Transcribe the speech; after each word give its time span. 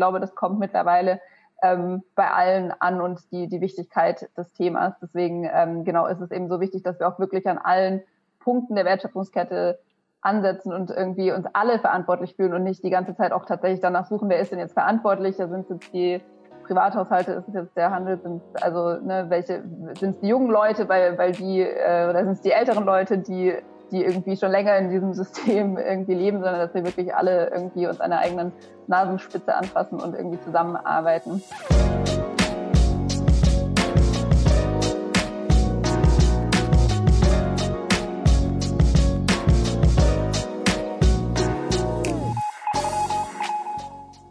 glaube, 0.00 0.18
das 0.18 0.34
kommt 0.34 0.58
mittlerweile 0.58 1.20
ähm, 1.62 2.02
bei 2.14 2.30
allen 2.30 2.72
an 2.78 3.02
und 3.02 3.20
die, 3.32 3.48
die 3.48 3.60
Wichtigkeit 3.60 4.30
des 4.34 4.50
Themas. 4.54 4.94
Deswegen 5.02 5.48
ähm, 5.52 5.84
genau 5.84 6.06
ist 6.06 6.20
es 6.20 6.30
eben 6.30 6.48
so 6.48 6.58
wichtig, 6.58 6.82
dass 6.82 6.98
wir 6.98 7.06
auch 7.06 7.18
wirklich 7.18 7.46
an 7.46 7.58
allen 7.58 8.02
Punkten 8.38 8.76
der 8.76 8.86
Wertschöpfungskette 8.86 9.78
ansetzen 10.22 10.72
und 10.72 10.90
irgendwie 10.90 11.32
uns 11.32 11.46
alle 11.52 11.78
verantwortlich 11.78 12.34
fühlen 12.34 12.54
und 12.54 12.64
nicht 12.64 12.82
die 12.82 12.88
ganze 12.88 13.14
Zeit 13.14 13.32
auch 13.32 13.44
tatsächlich 13.44 13.80
danach 13.80 14.06
suchen, 14.06 14.30
wer 14.30 14.40
ist 14.40 14.52
denn 14.52 14.58
jetzt 14.58 14.72
verantwortlich? 14.72 15.36
Da 15.36 15.48
sind 15.48 15.64
es 15.64 15.68
jetzt 15.68 15.92
die 15.92 16.22
Privathaushalte, 16.66 17.32
ist 17.32 17.48
es 17.48 17.54
jetzt 17.54 17.76
der 17.76 17.90
Handel, 17.90 18.18
sind 18.22 18.42
also 18.62 18.94
ne, 19.04 19.26
welche 19.28 19.62
sind 19.98 20.14
es 20.14 20.20
die 20.20 20.28
jungen 20.28 20.50
Leute, 20.50 20.88
weil 20.88 21.18
weil 21.18 21.32
die 21.32 21.60
äh, 21.60 22.08
oder 22.08 22.24
sind 22.24 22.32
es 22.32 22.40
die 22.40 22.52
älteren 22.52 22.86
Leute, 22.86 23.18
die 23.18 23.54
die 23.90 24.04
irgendwie 24.04 24.36
schon 24.36 24.50
länger 24.50 24.76
in 24.76 24.90
diesem 24.90 25.14
System 25.14 25.76
irgendwie 25.78 26.14
leben, 26.14 26.38
sondern 26.38 26.60
dass 26.60 26.74
wir 26.74 26.84
wirklich 26.84 27.14
alle 27.14 27.50
irgendwie 27.50 27.86
uns 27.86 27.98
der 27.98 28.18
eigenen 28.18 28.52
Nasenspitze 28.86 29.54
anfassen 29.54 30.00
und 30.00 30.14
irgendwie 30.14 30.40
zusammenarbeiten. 30.40 31.42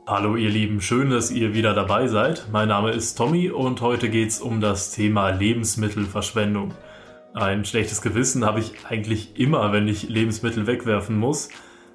Hallo 0.08 0.36
ihr 0.36 0.50
Lieben, 0.50 0.82
schön, 0.82 1.12
dass 1.12 1.30
ihr 1.30 1.54
wieder 1.54 1.76
dabei 1.76 2.08
seid. 2.08 2.48
Mein 2.52 2.70
Name 2.70 2.92
ist 2.92 3.16
Tommy 3.16 3.52
und 3.52 3.80
heute 3.82 4.10
geht 4.10 4.30
es 4.30 4.42
um 4.42 4.60
das 4.60 4.92
Thema 4.92 5.30
Lebensmittelverschwendung. 5.30 6.74
Ein 7.40 7.64
schlechtes 7.64 8.02
Gewissen 8.02 8.44
habe 8.44 8.60
ich 8.60 8.74
eigentlich 8.90 9.40
immer, 9.40 9.72
wenn 9.72 9.88
ich 9.88 10.10
Lebensmittel 10.10 10.68
wegwerfen 10.68 11.18
muss, 11.18 11.48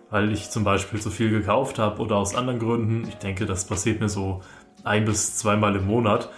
weil 0.08 0.32
ich 0.32 0.48
zum 0.48 0.64
Beispiel 0.64 1.02
zu 1.02 1.10
viel 1.10 1.28
gekauft 1.28 1.78
habe 1.78 2.00
oder 2.00 2.16
aus 2.16 2.34
anderen 2.34 2.58
Gründen. 2.58 3.06
Ich 3.06 3.16
denke, 3.16 3.44
das 3.44 3.66
passiert 3.66 4.00
mir 4.00 4.08
so 4.08 4.40
ein 4.84 5.04
bis 5.04 5.36
zweimal 5.36 5.76
im 5.76 5.86
Monat, 5.86 6.30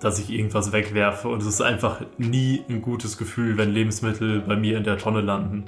dass 0.00 0.18
ich 0.18 0.30
irgendwas 0.30 0.72
wegwerfe 0.72 1.28
und 1.28 1.40
es 1.40 1.46
ist 1.46 1.60
einfach 1.60 2.00
nie 2.18 2.64
ein 2.68 2.82
gutes 2.82 3.16
Gefühl, 3.16 3.56
wenn 3.58 3.70
Lebensmittel 3.70 4.40
bei 4.40 4.56
mir 4.56 4.76
in 4.76 4.82
der 4.82 4.98
Tonne 4.98 5.20
landen. 5.20 5.66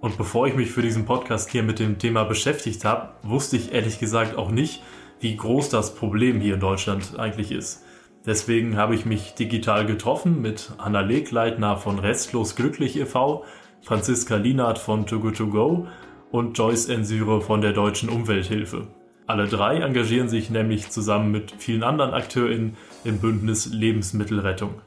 Und 0.00 0.16
bevor 0.16 0.46
ich 0.46 0.54
mich 0.54 0.70
für 0.70 0.80
diesen 0.80 1.04
Podcast 1.04 1.50
hier 1.50 1.64
mit 1.64 1.78
dem 1.78 1.98
Thema 1.98 2.24
beschäftigt 2.24 2.86
habe, 2.86 3.10
wusste 3.24 3.58
ich 3.58 3.74
ehrlich 3.74 3.98
gesagt 3.98 4.38
auch 4.38 4.50
nicht, 4.50 4.82
wie 5.20 5.36
groß 5.36 5.68
das 5.68 5.94
Problem 5.94 6.40
hier 6.40 6.54
in 6.54 6.60
Deutschland 6.60 7.18
eigentlich 7.18 7.52
ist. 7.52 7.82
Deswegen 8.26 8.76
habe 8.76 8.96
ich 8.96 9.06
mich 9.06 9.34
digital 9.34 9.86
getroffen 9.86 10.42
mit 10.42 10.72
Anna 10.78 11.00
Legleitner 11.00 11.76
von 11.76 12.00
Restlos 12.00 12.56
Glücklich 12.56 12.98
e.V., 12.98 13.44
Franziska 13.82 14.34
Lienert 14.34 14.80
von 14.80 15.06
Too 15.06 15.20
Good 15.20 15.36
To 15.36 15.46
Go 15.46 15.86
und 16.32 16.58
Joyce 16.58 16.88
Ensyre 16.88 17.40
von 17.40 17.60
der 17.60 17.72
Deutschen 17.72 18.08
Umwelthilfe. 18.08 18.88
Alle 19.28 19.46
drei 19.46 19.78
engagieren 19.78 20.28
sich 20.28 20.50
nämlich 20.50 20.90
zusammen 20.90 21.30
mit 21.30 21.52
vielen 21.58 21.84
anderen 21.84 22.14
AkteurInnen 22.14 22.76
im 23.04 23.18
Bündnis 23.20 23.66
Lebensmittelrettung. 23.72 24.80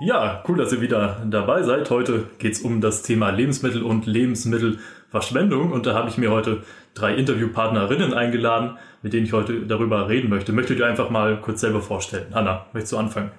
Ja, 0.00 0.42
cool, 0.48 0.56
dass 0.56 0.72
ihr 0.72 0.80
wieder 0.80 1.24
dabei 1.24 1.62
seid. 1.62 1.88
Heute 1.88 2.28
geht 2.40 2.54
es 2.54 2.62
um 2.62 2.80
das 2.80 3.02
Thema 3.02 3.30
Lebensmittel 3.30 3.84
und 3.84 4.06
Lebensmittelverschwendung 4.06 5.70
und 5.70 5.86
da 5.86 5.94
habe 5.94 6.08
ich 6.08 6.18
mir 6.18 6.32
heute 6.32 6.64
drei 6.94 7.14
Interviewpartnerinnen 7.14 8.12
eingeladen, 8.12 8.76
mit 9.04 9.12
denen 9.12 9.26
ich 9.26 9.34
heute 9.34 9.66
darüber 9.66 10.08
reden 10.08 10.30
möchte. 10.30 10.52
Möchtet 10.52 10.78
ihr 10.78 10.86
einfach 10.86 11.10
mal 11.10 11.38
kurz 11.40 11.60
selber 11.60 11.82
vorstellen? 11.82 12.34
Hanna, 12.34 12.66
möchtest 12.72 12.94
du 12.94 12.96
anfangen? 12.96 13.30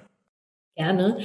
Gerne. 0.76 1.18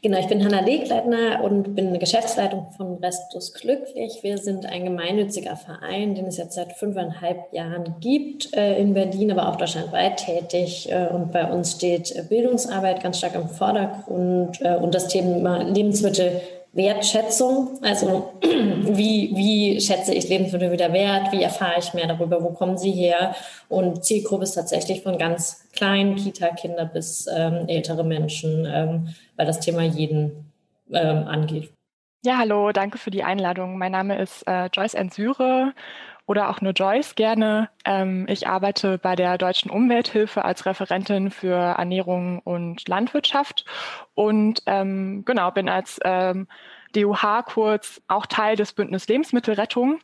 Genau, 0.00 0.18
ich 0.18 0.26
bin 0.26 0.44
Hanna 0.44 0.60
Legleitner 0.60 1.42
und 1.42 1.74
bin 1.74 1.98
Geschäftsleitung 1.98 2.68
von 2.76 2.96
Restus 3.02 3.52
Glücklich. 3.52 4.20
Wir 4.22 4.38
sind 4.38 4.64
ein 4.64 4.84
gemeinnütziger 4.84 5.56
Verein, 5.56 6.14
den 6.14 6.26
es 6.26 6.38
jetzt 6.38 6.54
seit 6.54 6.72
fünfeinhalb 6.74 7.52
Jahren 7.52 7.96
gibt, 8.00 8.54
äh, 8.56 8.78
in 8.80 8.94
Berlin, 8.94 9.32
aber 9.32 9.48
auch 9.48 9.56
deutschlandweit 9.56 10.18
tätig. 10.18 10.90
Äh, 10.90 11.08
und 11.08 11.32
bei 11.32 11.50
uns 11.50 11.72
steht 11.72 12.28
Bildungsarbeit 12.28 13.02
ganz 13.02 13.18
stark 13.18 13.34
im 13.34 13.48
Vordergrund 13.48 14.60
äh, 14.62 14.76
und 14.76 14.94
das 14.94 15.08
Thema 15.08 15.62
Lebensmittel 15.62 16.40
Wertschätzung, 16.74 17.78
also 17.82 18.34
wie, 18.42 19.30
wie 19.34 19.80
schätze 19.80 20.14
ich 20.14 20.28
Lebensmittel 20.28 20.72
wieder 20.72 20.92
wert, 20.92 21.32
wie 21.32 21.42
erfahre 21.42 21.78
ich 21.78 21.94
mehr 21.94 22.08
darüber, 22.08 22.42
wo 22.42 22.50
kommen 22.50 22.76
sie 22.76 22.92
her 22.92 23.34
und 23.68 24.04
Zielgruppe 24.04 24.44
ist 24.44 24.54
tatsächlich 24.54 25.02
von 25.02 25.18
ganz 25.18 25.68
kleinen 25.72 26.16
Kita-Kinder 26.16 26.86
bis 26.86 27.26
ähm, 27.34 27.68
ältere 27.68 28.04
Menschen, 28.04 28.66
ähm, 28.66 29.14
weil 29.36 29.46
das 29.46 29.60
Thema 29.60 29.82
jeden 29.82 30.52
ähm, 30.92 31.26
angeht. 31.28 31.70
Ja, 32.24 32.38
hallo, 32.38 32.72
danke 32.72 32.96
für 32.96 33.10
die 33.10 33.22
Einladung. 33.22 33.76
Mein 33.76 33.92
Name 33.92 34.18
ist 34.18 34.46
äh, 34.46 34.66
Joyce 34.72 34.94
Ensyre 34.94 35.74
oder 36.26 36.48
auch 36.48 36.60
nur 36.60 36.72
Joyce 36.72 37.14
gerne. 37.14 37.68
Ähm, 37.84 38.26
ich 38.28 38.48
arbeite 38.48 38.98
bei 38.98 39.14
der 39.14 39.38
Deutschen 39.38 39.70
Umwelthilfe 39.70 40.44
als 40.44 40.66
Referentin 40.66 41.30
für 41.30 41.54
Ernährung 41.54 42.40
und 42.40 42.88
Landwirtschaft 42.88 43.64
und 44.14 44.62
ähm, 44.66 45.24
genau 45.24 45.50
bin 45.50 45.68
als 45.68 46.00
ähm, 46.04 46.48
DUH 46.94 47.42
kurz 47.46 48.00
auch 48.08 48.26
Teil 48.26 48.56
des 48.56 48.72
Bündnis 48.72 49.08
Lebensmittelrettung. 49.08 50.00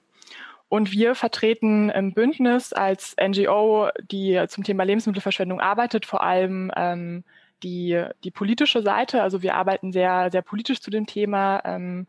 Und 0.69 0.93
wir 0.93 1.17
vertreten 1.17 1.91
im 1.91 2.13
Bündnis 2.15 2.73
als 2.73 3.17
NGO, 3.21 3.89
die 4.09 4.41
zum 4.49 4.63
Thema 4.63 4.85
Lebensmittelverschwendung 4.85 5.61
arbeitet, 5.61 6.07
vor 6.07 6.23
allem 6.23 6.71
ähm, 6.77 7.25
die, 7.65 8.05
die 8.23 8.31
politische 8.31 8.81
Seite. 8.81 9.23
Also 9.23 9.43
wir 9.43 9.57
arbeiten 9.57 9.93
sehr, 9.93 10.31
sehr 10.31 10.43
politisch 10.43 10.81
zu 10.81 10.91
dem 10.91 11.07
Thema. 11.07 11.61
Ähm, 11.65 12.07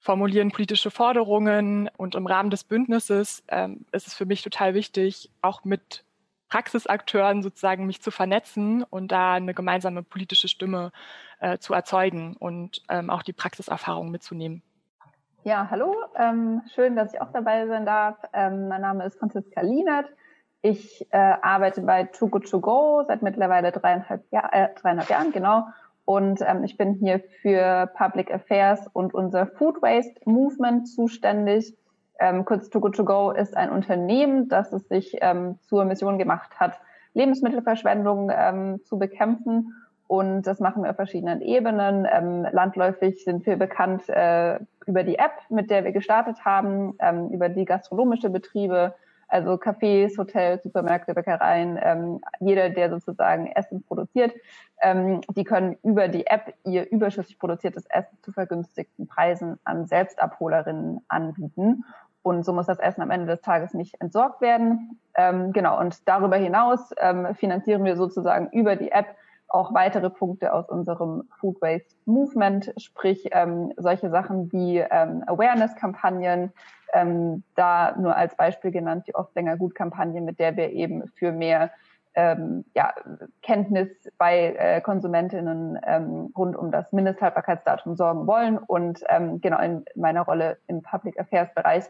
formulieren 0.00 0.50
politische 0.50 0.90
Forderungen 0.90 1.90
und 1.96 2.14
im 2.14 2.26
Rahmen 2.26 2.50
des 2.50 2.64
Bündnisses 2.64 3.42
ähm, 3.48 3.84
ist 3.92 4.06
es 4.06 4.14
für 4.14 4.26
mich 4.26 4.42
total 4.42 4.74
wichtig, 4.74 5.30
auch 5.42 5.64
mit 5.64 6.04
Praxisakteuren 6.48 7.42
sozusagen 7.42 7.86
mich 7.86 8.00
zu 8.00 8.10
vernetzen 8.10 8.82
und 8.84 9.12
da 9.12 9.34
eine 9.34 9.54
gemeinsame 9.54 10.02
politische 10.02 10.48
Stimme 10.48 10.92
äh, 11.40 11.58
zu 11.58 11.74
erzeugen 11.74 12.36
und 12.38 12.82
ähm, 12.88 13.10
auch 13.10 13.22
die 13.22 13.32
Praxiserfahrung 13.32 14.10
mitzunehmen. 14.10 14.62
Ja, 15.44 15.68
hallo, 15.70 15.94
ähm, 16.16 16.62
schön, 16.74 16.96
dass 16.96 17.14
ich 17.14 17.20
auch 17.20 17.32
dabei 17.32 17.66
sein 17.66 17.86
darf. 17.86 18.16
Ähm, 18.32 18.68
mein 18.68 18.80
Name 18.80 19.04
ist 19.04 19.18
Franziska 19.18 19.60
Lienert. 19.60 20.06
Ich 20.62 21.06
äh, 21.12 21.16
arbeite 21.16 21.82
bei 21.82 22.04
Too 22.04 22.28
Good 22.28 22.50
To 22.50 22.60
Go 22.60 23.04
seit 23.06 23.22
mittlerweile 23.22 23.70
dreieinhalb, 23.70 24.24
Jahr, 24.32 24.52
äh, 24.52 24.68
dreieinhalb 24.74 25.08
Jahren, 25.08 25.32
genau, 25.32 25.68
und 26.08 26.40
ähm, 26.40 26.64
ich 26.64 26.78
bin 26.78 26.94
hier 26.94 27.20
für 27.42 27.90
Public 27.94 28.32
Affairs 28.32 28.86
und 28.94 29.12
unser 29.12 29.46
Food 29.46 29.82
Waste 29.82 30.18
Movement 30.24 30.88
zuständig. 30.88 31.76
Ähm, 32.18 32.46
kurz 32.46 32.70
To 32.70 32.80
Go 32.80 32.88
To 32.88 33.04
Go 33.04 33.30
ist 33.30 33.54
ein 33.54 33.68
Unternehmen, 33.68 34.48
das 34.48 34.72
es 34.72 34.88
sich 34.88 35.18
ähm, 35.20 35.58
zur 35.60 35.84
Mission 35.84 36.16
gemacht 36.16 36.58
hat, 36.58 36.80
Lebensmittelverschwendung 37.12 38.30
ähm, 38.34 38.80
zu 38.84 38.98
bekämpfen. 38.98 39.74
Und 40.06 40.44
das 40.44 40.60
machen 40.60 40.82
wir 40.82 40.88
auf 40.88 40.96
verschiedenen 40.96 41.42
Ebenen. 41.42 42.08
Ähm, 42.10 42.46
landläufig 42.52 43.22
sind 43.22 43.44
wir 43.44 43.58
bekannt 43.58 44.08
äh, 44.08 44.60
über 44.86 45.02
die 45.02 45.18
App, 45.18 45.32
mit 45.50 45.68
der 45.68 45.84
wir 45.84 45.92
gestartet 45.92 46.42
haben, 46.42 46.94
ähm, 47.00 47.28
über 47.28 47.50
die 47.50 47.66
gastronomische 47.66 48.30
Betriebe, 48.30 48.94
also 49.28 49.52
Cafés, 49.52 50.16
Hotels, 50.18 50.62
Supermärkte, 50.62 51.14
Bäckereien, 51.14 51.78
ähm, 51.82 52.20
jeder, 52.40 52.70
der 52.70 52.90
sozusagen 52.90 53.46
Essen 53.46 53.82
produziert, 53.82 54.32
ähm, 54.82 55.20
die 55.36 55.44
können 55.44 55.76
über 55.82 56.08
die 56.08 56.26
App 56.26 56.54
ihr 56.64 56.90
überschüssig 56.90 57.38
produziertes 57.38 57.86
Essen 57.86 58.18
zu 58.22 58.32
vergünstigten 58.32 59.06
Preisen 59.06 59.58
an 59.64 59.86
Selbstabholerinnen 59.86 61.04
anbieten. 61.08 61.84
Und 62.22 62.44
so 62.44 62.52
muss 62.52 62.66
das 62.66 62.78
Essen 62.78 63.02
am 63.02 63.10
Ende 63.10 63.26
des 63.26 63.40
Tages 63.40 63.74
nicht 63.74 64.00
entsorgt 64.00 64.40
werden. 64.40 64.98
Ähm, 65.14 65.52
genau, 65.52 65.78
und 65.78 66.06
darüber 66.08 66.36
hinaus 66.36 66.90
ähm, 66.98 67.34
finanzieren 67.34 67.84
wir 67.84 67.96
sozusagen 67.96 68.48
über 68.50 68.76
die 68.76 68.90
App 68.90 69.06
auch 69.48 69.72
weitere 69.72 70.10
Punkte 70.10 70.52
aus 70.52 70.68
unserem 70.68 71.28
Food 71.40 71.60
Waste 71.62 71.94
Movement, 72.04 72.72
sprich 72.76 73.28
ähm, 73.32 73.72
solche 73.76 74.10
Sachen 74.10 74.52
wie 74.52 74.78
ähm, 74.78 75.24
Awareness-Kampagnen, 75.26 76.52
ähm, 76.92 77.42
da 77.54 77.96
nur 77.98 78.16
als 78.16 78.36
Beispiel 78.36 78.70
genannt 78.70 79.04
die 79.06 79.14
oft 79.14 79.34
länger 79.34 79.56
gut 79.56 79.74
Kampagne, 79.74 80.20
mit 80.20 80.38
der 80.38 80.56
wir 80.56 80.70
eben 80.70 81.06
für 81.08 81.32
mehr 81.32 81.70
ähm, 82.14 82.64
ja, 82.74 82.94
Kenntnis 83.42 83.88
bei 84.18 84.54
äh, 84.58 84.80
Konsumentinnen 84.80 85.78
ähm, 85.86 86.32
rund 86.36 86.56
um 86.56 86.70
das 86.70 86.92
Mindesthaltbarkeitsdatum 86.92 87.96
sorgen 87.96 88.26
wollen. 88.26 88.58
Und 88.58 89.04
ähm, 89.08 89.40
genau 89.40 89.60
in 89.60 89.84
meiner 89.94 90.22
Rolle 90.22 90.58
im 90.66 90.82
Public 90.82 91.18
Affairs 91.18 91.52
Bereich 91.54 91.84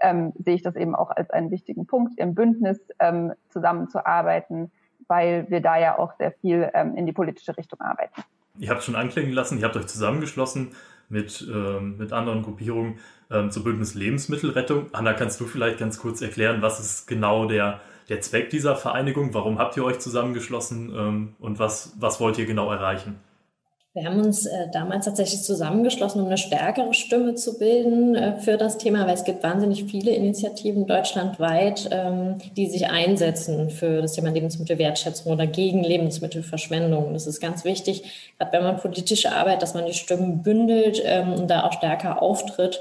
ähm, 0.00 0.32
sehe 0.38 0.54
ich 0.54 0.62
das 0.62 0.76
eben 0.76 0.94
auch 0.94 1.10
als 1.10 1.30
einen 1.30 1.50
wichtigen 1.50 1.86
Punkt, 1.86 2.18
im 2.18 2.34
Bündnis 2.34 2.80
ähm, 2.98 3.32
zusammenzuarbeiten, 3.50 4.72
weil 5.08 5.46
wir 5.48 5.60
da 5.60 5.78
ja 5.78 5.98
auch 5.98 6.12
sehr 6.18 6.32
viel 6.32 6.70
ähm, 6.74 6.96
in 6.96 7.06
die 7.06 7.12
politische 7.12 7.56
Richtung 7.56 7.80
arbeiten. 7.80 8.22
Ihr 8.58 8.70
habt 8.70 8.82
schon 8.82 8.96
anklingen 8.96 9.32
lassen, 9.32 9.58
ihr 9.58 9.64
habt 9.64 9.76
euch 9.76 9.86
zusammengeschlossen 9.86 10.72
mit, 11.08 11.46
ähm, 11.52 11.96
mit 11.96 12.12
anderen 12.12 12.42
Gruppierungen 12.42 12.98
ähm, 13.30 13.50
zur 13.50 13.64
Bündnis 13.64 13.94
Lebensmittelrettung. 13.94 14.86
Anna, 14.92 15.14
kannst 15.14 15.40
du 15.40 15.46
vielleicht 15.46 15.78
ganz 15.78 15.98
kurz 15.98 16.20
erklären, 16.22 16.62
was 16.62 16.80
ist 16.80 17.06
genau 17.06 17.46
der, 17.46 17.80
der 18.08 18.20
Zweck 18.20 18.50
dieser 18.50 18.76
Vereinigung? 18.76 19.32
Warum 19.34 19.58
habt 19.58 19.76
ihr 19.76 19.84
euch 19.84 19.98
zusammengeschlossen 19.98 20.92
ähm, 20.94 21.36
und 21.38 21.58
was, 21.58 21.96
was 21.98 22.20
wollt 22.20 22.38
ihr 22.38 22.46
genau 22.46 22.70
erreichen? 22.70 23.20
Wir 23.98 24.04
haben 24.04 24.20
uns 24.20 24.46
äh, 24.46 24.68
damals 24.72 25.06
tatsächlich 25.06 25.42
zusammengeschlossen, 25.42 26.20
um 26.20 26.28
eine 26.28 26.38
stärkere 26.38 26.94
Stimme 26.94 27.34
zu 27.34 27.58
bilden 27.58 28.14
äh, 28.14 28.36
für 28.36 28.56
das 28.56 28.78
Thema, 28.78 29.06
weil 29.08 29.14
es 29.14 29.24
gibt 29.24 29.42
wahnsinnig 29.42 29.84
viele 29.84 30.12
Initiativen 30.12 30.86
deutschlandweit, 30.86 31.88
ähm, 31.90 32.36
die 32.56 32.68
sich 32.68 32.88
einsetzen 32.88 33.70
für 33.70 34.00
das 34.00 34.12
Thema 34.12 34.30
Lebensmittelwertschätzung 34.30 35.32
oder 35.32 35.48
gegen 35.48 35.82
Lebensmittelverschwendung. 35.82 37.12
Das 37.12 37.26
ist 37.26 37.40
ganz 37.40 37.64
wichtig, 37.64 38.30
gerade 38.38 38.52
wenn 38.52 38.62
man 38.62 38.76
politische 38.76 39.32
Arbeit, 39.32 39.62
dass 39.62 39.74
man 39.74 39.84
die 39.84 39.94
Stimmen 39.94 40.44
bündelt 40.44 41.02
ähm, 41.04 41.32
und 41.32 41.50
da 41.50 41.64
auch 41.64 41.72
stärker 41.72 42.22
auftritt 42.22 42.80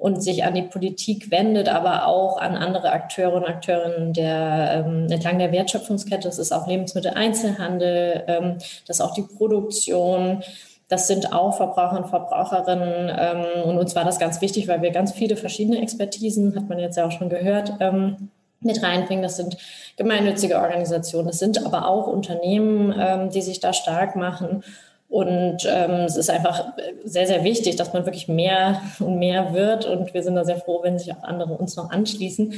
und 0.00 0.22
sich 0.22 0.44
an 0.44 0.54
die 0.54 0.62
Politik 0.62 1.30
wendet, 1.30 1.68
aber 1.68 2.06
auch 2.06 2.38
an 2.40 2.56
andere 2.56 2.90
Akteure 2.90 3.34
und 3.34 3.44
Akteurinnen 3.44 4.14
der, 4.14 4.86
ähm, 4.86 5.06
entlang 5.10 5.38
der 5.38 5.52
Wertschöpfungskette. 5.52 6.26
Das 6.26 6.38
ist 6.38 6.52
auch 6.52 6.66
Lebensmitteleinzelhandel, 6.66 8.24
ähm, 8.26 8.54
das 8.86 8.96
ist 8.96 9.00
auch 9.02 9.12
die 9.12 9.22
Produktion. 9.22 10.42
Das 10.88 11.06
sind 11.06 11.34
auch 11.34 11.54
Verbraucher 11.54 11.98
und 11.98 12.08
Verbraucherinnen. 12.08 13.14
Ähm, 13.14 13.68
und 13.68 13.78
uns 13.78 13.94
war 13.94 14.06
das 14.06 14.18
ganz 14.18 14.40
wichtig, 14.40 14.68
weil 14.68 14.80
wir 14.80 14.90
ganz 14.90 15.12
viele 15.12 15.36
verschiedene 15.36 15.82
Expertisen, 15.82 16.56
hat 16.56 16.70
man 16.70 16.78
jetzt 16.78 16.96
ja 16.96 17.06
auch 17.06 17.12
schon 17.12 17.28
gehört, 17.28 17.74
ähm, 17.80 18.30
mit 18.60 18.82
reinbringen. 18.82 19.22
Das 19.22 19.36
sind 19.36 19.58
gemeinnützige 19.98 20.56
Organisationen, 20.56 21.26
das 21.26 21.38
sind 21.38 21.64
aber 21.66 21.86
auch 21.86 22.06
Unternehmen, 22.06 22.94
ähm, 22.98 23.28
die 23.28 23.42
sich 23.42 23.60
da 23.60 23.74
stark 23.74 24.16
machen. 24.16 24.64
Und 25.10 25.68
ähm, 25.68 26.04
es 26.04 26.16
ist 26.16 26.30
einfach 26.30 26.72
sehr, 27.04 27.26
sehr 27.26 27.42
wichtig, 27.42 27.74
dass 27.74 27.92
man 27.92 28.06
wirklich 28.06 28.28
mehr 28.28 28.80
und 29.00 29.18
mehr 29.18 29.52
wird. 29.52 29.84
Und 29.84 30.14
wir 30.14 30.22
sind 30.22 30.36
da 30.36 30.44
sehr 30.44 30.58
froh, 30.58 30.80
wenn 30.84 31.00
sich 31.00 31.12
auch 31.12 31.24
andere 31.24 31.54
uns 31.54 31.74
noch 31.74 31.90
anschließen, 31.90 32.54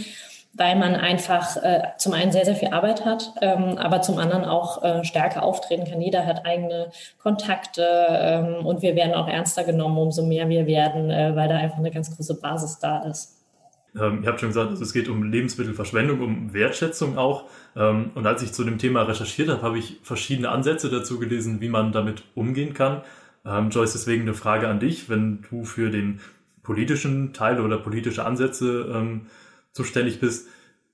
weil 0.52 0.76
man 0.76 0.94
einfach 0.94 1.56
äh, 1.56 1.82
zum 1.96 2.12
einen 2.12 2.31
sehr, 2.31 2.44
sehr 2.44 2.54
viel 2.54 2.69
Arbeit 2.69 3.06
hat, 3.06 3.32
ähm, 3.40 3.78
aber 3.78 4.02
zum 4.02 4.19
anderen 4.19 4.44
auch 4.44 4.82
äh, 4.82 5.02
stärker 5.02 5.44
auftreten 5.44 5.90
kann. 5.90 6.02
Jeder 6.02 6.26
hat 6.26 6.44
eigene 6.44 6.90
Kontakte 7.22 7.87
ähm, 8.10 8.66
und 8.66 8.82
wir 8.82 8.96
werden 8.96 9.14
auch 9.14 9.28
ernster 9.28 9.64
genommen, 9.64 9.96
umso 9.96 10.22
mehr 10.22 10.50
wir 10.50 10.66
werden, 10.66 11.10
äh, 11.10 11.34
weil 11.34 11.49
da 11.49 11.56
einfach 11.56 11.78
eine 11.78 11.90
ganz 11.90 12.14
große 12.14 12.38
Basis 12.38 12.78
da 12.78 13.02
ist. 13.04 13.42
Ähm, 13.99 14.23
ihr 14.23 14.29
habt 14.29 14.41
schon 14.41 14.49
gesagt, 14.49 14.71
also 14.71 14.83
es 14.83 14.93
geht 14.93 15.09
um 15.09 15.23
Lebensmittelverschwendung, 15.23 16.21
um 16.21 16.55
Wertschätzung 16.55 17.19
auch. 17.19 17.49
Ähm, 17.77 18.11
und 18.15 18.27
als 18.27 18.43
ich 18.43 18.53
zu 18.53 18.65
dem 18.65 18.79
Thema 18.79 19.03
recherchiert 19.03 19.49
habe, 19.49 19.62
habe 19.62 19.79
ich 19.79 20.00
verschiedene 20.03 20.49
Ansätze 20.49 20.89
dazu 20.89 21.19
gelesen, 21.19 21.61
wie 21.61 21.69
man 21.69 21.93
damit 21.93 22.25
umgehen 22.35 22.75
kann. 22.75 23.03
Ähm, 23.44 23.71
Joyce, 23.71 23.93
deswegen 23.93 24.23
eine 24.23 24.35
Frage 24.35 24.69
an 24.69 24.81
dich, 24.81 25.09
wenn 25.11 25.44
du 25.50 25.65
für 25.65 25.91
den 25.91 26.21
politischen 26.62 27.33
Teil 27.33 27.61
oder 27.61 27.79
politische 27.79 28.25
Ansätze 28.25 28.91
ähm, 28.94 29.27
zuständig 29.73 30.21
bist. 30.21 30.49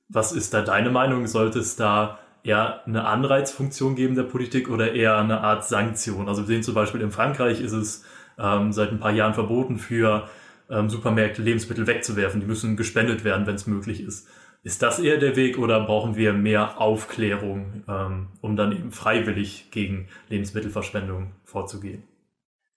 Was 0.08 0.32
ist 0.32 0.54
da 0.54 0.62
deine 0.62 0.90
Meinung? 0.90 1.26
Sollte 1.26 1.58
es 1.58 1.76
da 1.76 2.18
eher 2.42 2.86
eine 2.86 3.04
Anreizfunktion 3.04 3.94
geben 3.94 4.14
der 4.14 4.22
Politik 4.22 4.70
oder 4.70 4.92
eher 4.94 5.18
eine 5.18 5.42
Art 5.42 5.64
Sanktion? 5.64 6.28
Also 6.28 6.42
wir 6.42 6.46
sehen 6.46 6.62
zum 6.62 6.74
Beispiel 6.74 7.02
in 7.02 7.10
Frankreich 7.10 7.60
ist 7.60 7.72
es 7.72 8.04
ähm, 8.38 8.72
seit 8.72 8.90
ein 8.90 9.00
paar 9.00 9.12
Jahren 9.12 9.34
verboten 9.34 9.78
für 9.78 10.28
ähm, 10.70 10.90
Supermärkte 10.90 11.42
Lebensmittel 11.42 11.86
wegzuwerfen. 11.86 12.40
Die 12.40 12.46
müssen 12.46 12.76
gespendet 12.76 13.24
werden, 13.24 13.46
wenn 13.46 13.54
es 13.54 13.66
möglich 13.66 14.00
ist. 14.00 14.28
Ist 14.62 14.82
das 14.82 14.98
eher 14.98 15.18
der 15.18 15.36
Weg 15.36 15.58
oder 15.58 15.80
brauchen 15.84 16.16
wir 16.16 16.32
mehr 16.32 16.80
Aufklärung, 16.80 17.84
ähm, 17.88 18.28
um 18.40 18.56
dann 18.56 18.72
eben 18.72 18.90
freiwillig 18.90 19.70
gegen 19.70 20.08
Lebensmittelverschwendung 20.28 21.32
vorzugehen? 21.44 22.02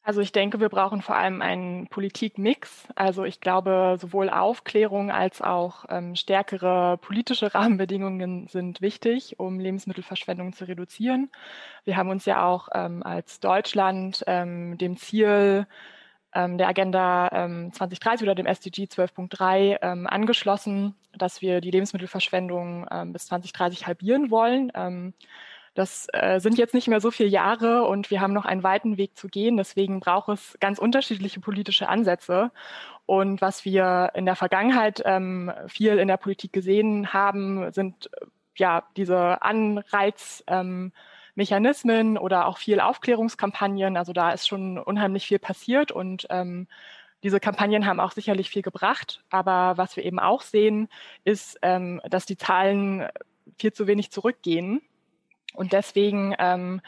Also 0.04 0.20
ich 0.22 0.32
denke, 0.32 0.60
wir 0.60 0.70
brauchen 0.70 1.04
vor 1.04 1.16
allem 1.16 1.44
einen 1.44 1.88
Politikmix. 1.88 2.88
Also 2.96 3.24
ich 3.24 3.40
glaube, 3.40 3.98
sowohl 4.00 4.32
Aufklärung 4.32 5.12
als 5.12 5.42
auch 5.42 5.86
ähm, 5.90 6.16
stärkere 6.16 6.98
politische 6.98 7.54
Rahmenbedingungen 7.54 8.48
sind 8.48 8.82
wichtig, 8.82 9.40
um 9.40 9.60
Lebensmittelverschwendung 9.60 10.54
zu 10.54 10.68
reduzieren. 10.68 11.30
Wir 11.84 11.98
haben 11.98 12.10
uns 12.10 12.26
ja 12.26 12.46
auch 12.46 12.70
ähm, 12.74 13.04
als 13.04 13.40
Deutschland 13.40 14.24
ähm, 14.26 14.78
dem 14.80 14.98
Ziel 14.98 15.68
der 16.34 16.68
Agenda 16.68 17.30
ähm, 17.34 17.74
2030 17.74 18.24
oder 18.24 18.36
dem 18.36 18.46
SDG 18.46 18.86
12.3 18.86 19.80
ähm, 19.82 20.08
angeschlossen, 20.08 20.96
dass 21.18 21.42
wir 21.42 21.62
die 21.62 21.72
Lebensmittelverschwendung 21.72 22.88
ähm, 22.92 23.14
bis 23.14 23.28
2030 23.28 23.88
halbieren 23.88 24.32
wollen. 24.32 24.72
Ähm, 24.76 25.14
das 25.74 26.08
äh, 26.12 26.40
sind 26.40 26.58
jetzt 26.58 26.74
nicht 26.74 26.90
mehr 26.90 27.00
so 27.00 27.12
viele 27.12 27.30
Jahre 27.30 27.84
und 27.84 28.12
wir 28.12 28.20
haben 28.20 28.34
noch 28.34 28.46
einen 28.46 28.64
weiten 28.64 28.98
Weg 28.98 29.18
zu 29.18 29.30
gehen. 29.30 29.56
Deswegen 29.56 30.02
braucht 30.02 30.30
es 30.30 30.58
ganz 30.60 30.80
unterschiedliche 30.80 31.40
politische 31.40 31.88
Ansätze. 31.88 32.52
Und 33.06 33.42
was 33.42 33.64
wir 33.64 34.12
in 34.14 34.26
der 34.26 34.36
Vergangenheit 34.36 35.02
ähm, 35.06 35.52
viel 35.68 35.98
in 35.98 36.10
der 36.10 36.18
Politik 36.18 36.52
gesehen 36.52 37.14
haben, 37.14 37.72
sind 37.72 38.10
ja 38.58 38.84
diese 38.98 39.42
Anreiz, 39.42 40.44
ähm, 40.48 40.92
Mechanismen 41.36 42.18
oder 42.18 42.48
auch 42.48 42.58
viel 42.58 42.80
Aufklärungskampagnen. 42.80 43.98
Also 43.98 44.14
da 44.14 44.32
ist 44.32 44.48
schon 44.48 44.78
unheimlich 44.78 45.28
viel 45.28 45.40
passiert 45.40 45.92
und 45.92 46.28
ähm, 46.30 46.68
diese 47.24 47.40
Kampagnen 47.40 47.86
haben 47.86 48.00
auch 48.00 48.12
sicherlich 48.12 48.50
viel 48.50 48.62
gebracht. 48.64 49.24
Aber 49.30 49.78
was 49.78 49.96
wir 49.96 50.06
eben 50.06 50.20
auch 50.20 50.42
sehen, 50.42 50.90
ist, 51.24 51.58
ähm, 51.62 52.02
dass 52.10 52.26
die 52.26 52.38
Zahlen 52.38 53.08
viel 53.58 53.74
zu 53.74 53.88
wenig 53.88 54.12
zurückgehen. 54.12 54.82
Und 55.54 55.74
deswegen 55.74 56.36
ähm, 56.40 56.82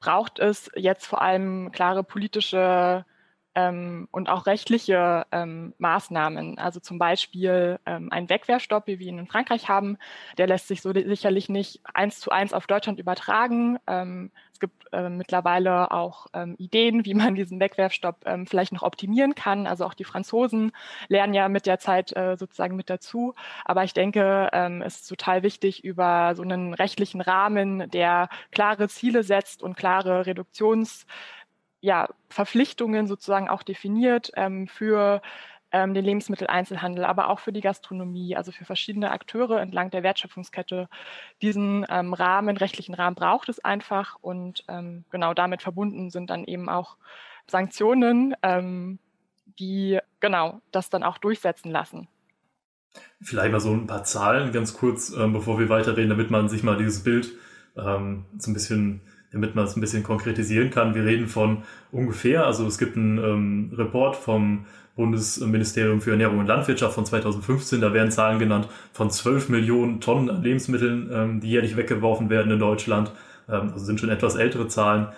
braucht 0.00 0.38
es 0.38 0.70
jetzt 0.76 1.06
vor 1.06 1.22
allem 1.22 1.72
klare 1.72 2.04
politische 2.04 3.04
ähm, 3.54 4.08
und 4.10 4.28
auch 4.28 4.46
rechtliche 4.46 5.26
ähm, 5.30 5.74
Maßnahmen. 5.78 6.58
Also 6.58 6.80
zum 6.80 6.98
Beispiel 6.98 7.78
ähm, 7.86 8.08
ein 8.10 8.28
Wegwerfstopp, 8.30 8.86
wie 8.86 8.98
wir 8.98 9.06
ihn 9.06 9.18
in 9.18 9.26
Frankreich 9.26 9.68
haben, 9.68 9.98
der 10.38 10.46
lässt 10.46 10.68
sich 10.68 10.80
so 10.82 10.92
sicherlich 10.92 11.48
nicht 11.48 11.80
eins 11.92 12.20
zu 12.20 12.30
eins 12.30 12.52
auf 12.52 12.66
Deutschland 12.66 12.98
übertragen. 12.98 13.78
Ähm, 13.86 14.30
es 14.52 14.60
gibt 14.60 14.92
äh, 14.92 15.08
mittlerweile 15.08 15.90
auch 15.90 16.28
ähm, 16.32 16.54
Ideen, 16.58 17.04
wie 17.04 17.14
man 17.14 17.34
diesen 17.34 17.60
Wegwerfstopp 17.60 18.22
ähm, 18.24 18.46
vielleicht 18.46 18.72
noch 18.72 18.82
optimieren 18.82 19.34
kann. 19.34 19.66
Also 19.66 19.84
auch 19.84 19.94
die 19.94 20.04
Franzosen 20.04 20.72
lernen 21.08 21.34
ja 21.34 21.48
mit 21.48 21.66
der 21.66 21.78
Zeit 21.78 22.16
äh, 22.16 22.36
sozusagen 22.36 22.76
mit 22.76 22.88
dazu. 22.88 23.34
Aber 23.64 23.84
ich 23.84 23.92
denke, 23.92 24.50
es 24.84 25.00
ist 25.00 25.08
total 25.08 25.42
wichtig, 25.42 25.84
über 25.84 26.34
so 26.34 26.42
einen 26.42 26.74
rechtlichen 26.74 27.20
Rahmen, 27.20 27.90
der 27.90 28.28
klare 28.50 28.88
Ziele 28.88 29.22
setzt 29.22 29.62
und 29.62 29.76
klare 29.76 30.26
Reduktions 30.26 31.06
ja, 31.82 32.08
Verpflichtungen 32.30 33.06
sozusagen 33.06 33.50
auch 33.50 33.62
definiert 33.62 34.30
ähm, 34.36 34.68
für 34.68 35.20
ähm, 35.72 35.94
den 35.94 36.04
Lebensmitteleinzelhandel, 36.04 37.04
aber 37.04 37.28
auch 37.28 37.40
für 37.40 37.52
die 37.52 37.60
Gastronomie, 37.60 38.36
also 38.36 38.52
für 38.52 38.64
verschiedene 38.64 39.10
Akteure 39.10 39.60
entlang 39.60 39.90
der 39.90 40.04
Wertschöpfungskette. 40.04 40.88
Diesen 41.42 41.84
ähm, 41.90 42.14
Rahmen, 42.14 42.56
rechtlichen 42.56 42.94
Rahmen 42.94 43.16
braucht 43.16 43.48
es 43.48 43.58
einfach 43.64 44.16
und 44.20 44.64
ähm, 44.68 45.04
genau 45.10 45.34
damit 45.34 45.60
verbunden 45.60 46.10
sind 46.10 46.30
dann 46.30 46.44
eben 46.44 46.68
auch 46.68 46.96
Sanktionen, 47.48 48.36
ähm, 48.42 49.00
die 49.58 49.98
genau 50.20 50.60
das 50.70 50.88
dann 50.88 51.02
auch 51.02 51.18
durchsetzen 51.18 51.72
lassen. 51.72 52.06
Vielleicht 53.20 53.50
mal 53.50 53.60
so 53.60 53.72
ein 53.72 53.88
paar 53.88 54.04
Zahlen 54.04 54.52
ganz 54.52 54.74
kurz, 54.74 55.10
ähm, 55.10 55.32
bevor 55.32 55.58
wir 55.58 55.68
weiterreden, 55.68 56.10
damit 56.10 56.30
man 56.30 56.48
sich 56.48 56.62
mal 56.62 56.76
dieses 56.76 57.02
Bild 57.02 57.32
ähm, 57.76 58.26
so 58.38 58.50
ein 58.50 58.54
bisschen 58.54 59.00
damit 59.32 59.54
man 59.54 59.64
es 59.64 59.76
ein 59.76 59.80
bisschen 59.80 60.02
konkretisieren 60.02 60.70
kann. 60.70 60.94
Wir 60.94 61.04
reden 61.04 61.26
von 61.26 61.58
ungefähr, 61.90 62.46
also 62.46 62.66
es 62.66 62.78
gibt 62.78 62.96
einen 62.96 63.18
ähm, 63.18 63.72
Report 63.76 64.16
vom 64.16 64.66
Bundesministerium 64.94 66.00
für 66.00 66.10
Ernährung 66.10 66.38
und 66.38 66.46
Landwirtschaft 66.46 66.94
von 66.94 67.06
2015, 67.06 67.80
da 67.80 67.94
werden 67.94 68.10
Zahlen 68.10 68.38
genannt 68.38 68.68
von 68.92 69.10
12 69.10 69.48
Millionen 69.48 70.00
Tonnen 70.00 70.42
Lebensmitteln, 70.42 71.10
ähm, 71.12 71.40
die 71.40 71.48
jährlich 71.48 71.76
weggeworfen 71.76 72.28
werden 72.28 72.52
in 72.52 72.58
Deutschland. 72.58 73.10
Ähm, 73.48 73.70
also 73.72 73.84
sind 73.84 74.00
schon 74.00 74.10
etwas 74.10 74.36
ältere 74.36 74.68
Zahlen. 74.68 75.08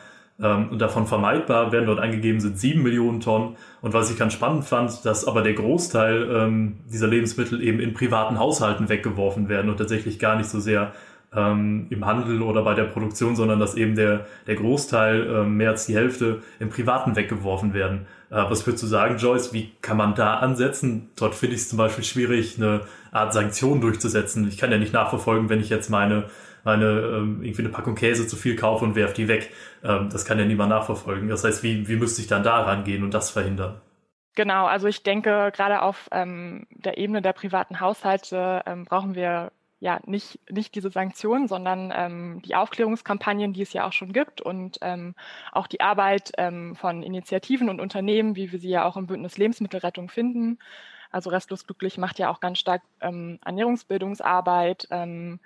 Ähm, 0.41 0.69
und 0.71 0.81
davon 0.81 1.07
vermeidbar 1.07 1.71
werden 1.73 1.87
dort 1.87 2.01
eingegeben 2.01 2.41
sind 2.41 2.59
7 2.59 2.83
Millionen 2.83 3.21
Tonnen. 3.21 3.57
Und 3.83 3.93
was 3.95 4.11
ich 4.11 4.19
ganz 4.19 4.33
spannend 4.33 4.65
fand, 4.65 5.05
dass 5.05 5.27
aber 5.27 5.43
der 5.43 5.55
Großteil 5.55 6.29
ähm, 6.31 6.79
dieser 6.93 7.07
Lebensmittel 7.07 7.63
eben 7.63 7.81
in 7.81 7.95
privaten 7.95 8.39
Haushalten 8.39 8.89
weggeworfen 8.89 9.49
werden 9.49 9.71
und 9.71 9.77
tatsächlich 9.77 10.19
gar 10.19 10.37
nicht 10.37 10.49
so 10.49 10.59
sehr 10.59 10.93
ähm, 11.35 11.87
im 11.91 12.07
Handel 12.07 12.43
oder 12.43 12.63
bei 12.63 12.75
der 12.75 12.85
Produktion, 12.85 13.37
sondern 13.37 13.59
dass 13.59 13.75
eben 13.75 13.95
der, 13.95 14.27
der 14.47 14.55
Großteil, 14.57 15.27
äh, 15.27 15.45
mehr 15.45 15.71
als 15.71 15.87
die 15.87 15.95
Hälfte, 15.95 16.43
im 16.61 16.71
Privaten 16.71 17.17
weggeworfen 17.17 17.75
werden. 17.75 18.07
Äh, 18.31 18.45
was 18.49 18.67
würdest 18.67 18.83
du 18.83 18.87
sagen, 18.87 19.19
Joyce? 19.19 19.53
Wie 19.53 19.73
kann 19.81 19.97
man 19.97 20.15
da 20.15 20.35
ansetzen? 20.35 21.11
Dort 21.17 21.35
finde 21.35 21.57
ich 21.57 21.63
es 21.63 21.69
zum 21.69 21.79
Beispiel 21.79 22.05
schwierig, 22.05 22.57
eine 22.59 22.83
Art 23.13 23.33
Sanktion 23.33 23.81
durchzusetzen. 23.81 24.47
Ich 24.49 24.59
kann 24.59 24.71
ja 24.71 24.79
nicht 24.79 24.93
nachverfolgen, 24.93 25.49
wenn 25.49 25.61
ich 25.61 25.71
jetzt 25.71 25.91
meine 25.91 26.25
meine 26.65 26.87
ähm, 26.87 27.43
irgendwie 27.43 27.63
eine 27.63 27.69
Packung 27.71 27.95
Käse 27.95 28.27
zu 28.27 28.37
viel 28.37 28.57
kaufe 28.57 28.85
und 28.85 28.97
werfe 28.97 29.15
die 29.15 29.29
weg. 29.29 29.51
Ähm, 29.83 30.09
das 30.11 30.25
kann 30.25 30.39
ja 30.39 30.45
niemand 30.45 30.71
nachverfolgen. 30.71 31.29
Das 31.29 31.45
heißt, 31.45 31.63
wie, 31.63 31.87
wie 31.89 31.97
müsste 31.97 32.23
ich 32.23 32.27
dann 32.27 32.43
da 32.43 32.63
rangehen 32.63 33.05
und 33.05 33.13
das 33.13 33.31
verhindern? 33.31 33.81
Genau, 34.35 34.67
also 34.67 34.89
ich 34.89 35.03
denke, 35.05 35.53
gerade 35.55 35.83
auf 35.83 36.09
ähm, 36.11 36.67
der 36.71 36.99
Ebene 36.99 37.23
der 37.23 37.33
privaten 37.33 37.81
Haushalte 37.81 38.63
ähm, 38.67 38.85
brauchen 38.85 39.15
wir 39.15 39.53
ja 39.85 40.01
nicht, 40.07 40.41
nicht 40.51 40.75
diese 40.75 40.91
Sanktionen, 40.91 41.47
sondern 41.47 41.93
ähm, 41.95 42.41
die 42.43 42.55
Aufklärungskampagnen, 42.55 43.53
die 43.53 43.61
es 43.61 43.75
ja 43.75 43.87
auch 43.87 43.93
schon 43.93 44.15
gibt 44.15 44.41
und 44.41 44.79
ähm, 44.81 45.15
auch 45.53 45.67
die 45.67 45.83
Arbeit 45.83 46.33
ähm, 46.39 46.75
von 46.75 47.03
Initiativen 47.03 47.69
und 47.69 47.83
Unternehmen, 47.83 48.35
wie 48.35 48.51
wir 48.51 48.59
sie 48.59 48.71
ja 48.71 48.87
auch 48.87 48.97
im 48.97 49.07
Bündnis 49.07 49.37
Lebensmittelrettung 49.37 50.09
finden. 50.09 50.59
Also 51.11 51.29
Restlos 51.29 51.67
Glücklich 51.67 51.99
macht 51.99 52.19
ja 52.19 52.31
auch 52.31 52.41
ganz 52.41 52.61
stark 52.61 52.81
ähm, 53.03 53.39
Ernährungsbildungsarbeit. 53.45 54.89
Ähm, 54.91 55.39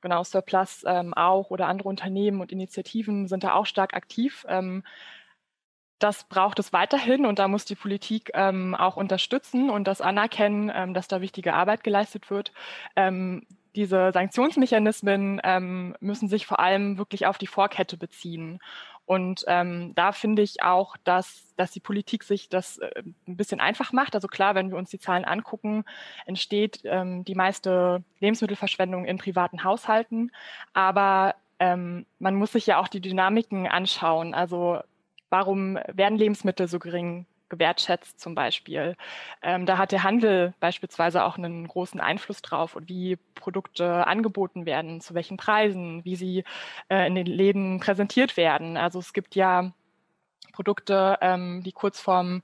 genau, 0.00 0.24
Surplus 0.24 0.82
ähm, 0.88 1.14
auch 1.14 1.50
oder 1.50 1.68
andere 1.68 1.88
Unternehmen 1.88 2.40
und 2.40 2.50
Initiativen 2.50 3.28
sind 3.28 3.44
da 3.44 3.54
auch 3.54 3.66
stark 3.66 3.94
aktiv. 3.94 4.44
Ähm, 4.48 4.82
das 6.00 6.24
braucht 6.24 6.58
es 6.58 6.72
weiterhin 6.72 7.24
und 7.24 7.38
da 7.38 7.46
muss 7.46 7.64
die 7.64 7.76
Politik 7.76 8.32
ähm, 8.34 8.74
auch 8.74 8.96
unterstützen 8.96 9.70
und 9.70 9.86
das 9.86 10.00
anerkennen, 10.00 10.72
ähm, 10.74 10.94
dass 10.94 11.06
da 11.06 11.20
wichtige 11.20 11.54
Arbeit 11.54 11.84
geleistet 11.84 12.28
wird. 12.28 12.52
Ähm, 12.96 13.46
diese 13.74 14.12
Sanktionsmechanismen 14.12 15.40
ähm, 15.44 15.96
müssen 16.00 16.28
sich 16.28 16.46
vor 16.46 16.60
allem 16.60 16.98
wirklich 16.98 17.26
auf 17.26 17.38
die 17.38 17.46
Vorkette 17.46 17.96
beziehen. 17.96 18.60
Und 19.06 19.44
ähm, 19.48 19.94
da 19.94 20.12
finde 20.12 20.42
ich 20.42 20.62
auch, 20.62 20.96
dass, 21.04 21.54
dass 21.56 21.72
die 21.72 21.80
Politik 21.80 22.24
sich 22.24 22.48
das 22.48 22.78
äh, 22.78 23.02
ein 23.26 23.36
bisschen 23.36 23.60
einfach 23.60 23.92
macht. 23.92 24.14
Also 24.14 24.28
klar, 24.28 24.54
wenn 24.54 24.70
wir 24.70 24.78
uns 24.78 24.90
die 24.90 24.98
Zahlen 24.98 25.26
angucken, 25.26 25.84
entsteht 26.24 26.80
ähm, 26.84 27.24
die 27.24 27.34
meiste 27.34 28.02
Lebensmittelverschwendung 28.20 29.04
in 29.04 29.18
privaten 29.18 29.62
Haushalten. 29.62 30.32
Aber 30.72 31.34
ähm, 31.58 32.06
man 32.18 32.34
muss 32.34 32.52
sich 32.52 32.66
ja 32.66 32.78
auch 32.78 32.88
die 32.88 33.02
Dynamiken 33.02 33.66
anschauen. 33.66 34.32
Also 34.32 34.80
warum 35.28 35.78
werden 35.92 36.16
Lebensmittel 36.16 36.66
so 36.66 36.78
gering 36.78 37.26
gewertschätzt 37.48 38.20
zum 38.20 38.34
Beispiel. 38.34 38.96
Ähm, 39.42 39.66
da 39.66 39.78
hat 39.78 39.92
der 39.92 40.02
Handel 40.02 40.54
beispielsweise 40.60 41.24
auch 41.24 41.36
einen 41.36 41.66
großen 41.68 42.00
Einfluss 42.00 42.42
drauf 42.42 42.76
und 42.76 42.88
wie 42.88 43.16
Produkte 43.34 44.06
angeboten 44.06 44.66
werden, 44.66 45.00
zu 45.00 45.14
welchen 45.14 45.36
Preisen, 45.36 46.04
wie 46.04 46.16
sie 46.16 46.44
äh, 46.88 47.06
in 47.06 47.14
den 47.14 47.26
Läden 47.26 47.80
präsentiert 47.80 48.36
werden. 48.36 48.76
Also 48.76 48.98
es 48.98 49.12
gibt 49.12 49.34
ja 49.34 49.72
Produkte, 50.52 51.18
ähm, 51.20 51.62
die 51.62 51.72
kurz 51.72 52.00
vorm 52.00 52.42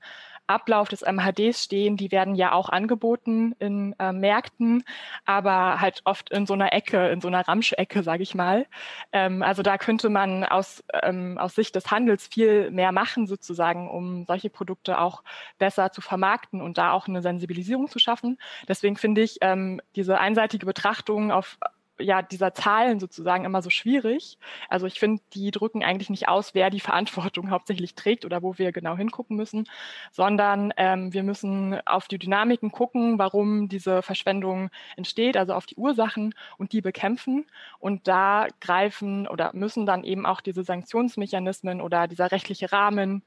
Ablauf 0.51 0.89
des 0.89 1.01
MHDs 1.01 1.63
stehen, 1.63 1.97
die 1.97 2.11
werden 2.11 2.35
ja 2.35 2.51
auch 2.51 2.69
angeboten 2.69 3.55
in 3.59 3.95
äh, 3.99 4.11
Märkten, 4.11 4.83
aber 5.25 5.81
halt 5.81 6.01
oft 6.05 6.29
in 6.29 6.45
so 6.45 6.53
einer 6.53 6.73
Ecke, 6.73 7.09
in 7.09 7.21
so 7.21 7.27
einer 7.27 7.47
Ramschecke, 7.47 8.03
sage 8.03 8.23
ich 8.23 8.35
mal. 8.35 8.65
Ähm, 9.11 9.41
also 9.43 9.63
da 9.63 9.77
könnte 9.77 10.09
man 10.09 10.43
aus, 10.43 10.83
ähm, 11.03 11.37
aus 11.37 11.55
Sicht 11.55 11.75
des 11.75 11.91
Handels 11.91 12.27
viel 12.27 12.71
mehr 12.71 12.91
machen, 12.91 13.27
sozusagen, 13.27 13.89
um 13.89 14.25
solche 14.25 14.49
Produkte 14.49 14.99
auch 14.99 15.23
besser 15.57 15.91
zu 15.91 16.01
vermarkten 16.01 16.61
und 16.61 16.77
da 16.77 16.91
auch 16.91 17.07
eine 17.07 17.21
Sensibilisierung 17.21 17.87
zu 17.87 17.99
schaffen. 17.99 18.37
Deswegen 18.67 18.97
finde 18.97 19.21
ich 19.21 19.37
ähm, 19.41 19.81
diese 19.95 20.19
einseitige 20.19 20.65
Betrachtung 20.65 21.31
auf 21.31 21.57
ja 22.01 22.21
dieser 22.21 22.53
Zahlen 22.53 22.99
sozusagen 22.99 23.45
immer 23.45 23.61
so 23.61 23.69
schwierig. 23.69 24.37
Also 24.69 24.85
ich 24.85 24.99
finde, 24.99 25.21
die 25.33 25.51
drücken 25.51 25.83
eigentlich 25.83 26.09
nicht 26.09 26.27
aus, 26.27 26.53
wer 26.53 26.69
die 26.69 26.79
Verantwortung 26.79 27.49
hauptsächlich 27.51 27.95
trägt 27.95 28.25
oder 28.25 28.41
wo 28.41 28.57
wir 28.57 28.71
genau 28.71 28.97
hingucken 28.97 29.37
müssen, 29.37 29.67
sondern 30.11 30.73
ähm, 30.77 31.13
wir 31.13 31.23
müssen 31.23 31.79
auf 31.85 32.07
die 32.07 32.19
Dynamiken 32.19 32.71
gucken, 32.71 33.19
warum 33.19 33.69
diese 33.69 34.01
Verschwendung 34.01 34.69
entsteht, 34.95 35.37
also 35.37 35.53
auf 35.53 35.65
die 35.65 35.75
Ursachen 35.75 36.33
und 36.57 36.73
die 36.73 36.81
bekämpfen. 36.81 37.45
Und 37.79 38.07
da 38.07 38.47
greifen 38.59 39.27
oder 39.27 39.51
müssen 39.53 39.85
dann 39.85 40.03
eben 40.03 40.25
auch 40.25 40.41
diese 40.41 40.63
Sanktionsmechanismen 40.63 41.81
oder 41.81 42.07
dieser 42.07 42.31
rechtliche 42.31 42.71
Rahmen, 42.71 43.23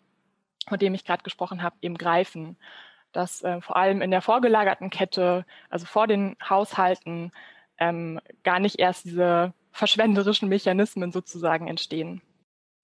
von 0.68 0.78
dem 0.78 0.94
ich 0.94 1.04
gerade 1.04 1.22
gesprochen 1.22 1.62
habe, 1.62 1.76
eben 1.82 1.96
greifen 1.96 2.56
dass 3.14 3.42
äh, 3.42 3.60
vor 3.60 3.76
allem 3.76 4.02
in 4.02 4.10
der 4.10 4.22
vorgelagerten 4.22 4.90
Kette, 4.90 5.46
also 5.70 5.86
vor 5.86 6.06
den 6.06 6.36
Haushalten, 6.42 7.32
ähm, 7.78 8.20
gar 8.42 8.60
nicht 8.60 8.78
erst 8.78 9.04
diese 9.04 9.52
verschwenderischen 9.72 10.48
Mechanismen 10.48 11.12
sozusagen 11.12 11.68
entstehen. 11.68 12.22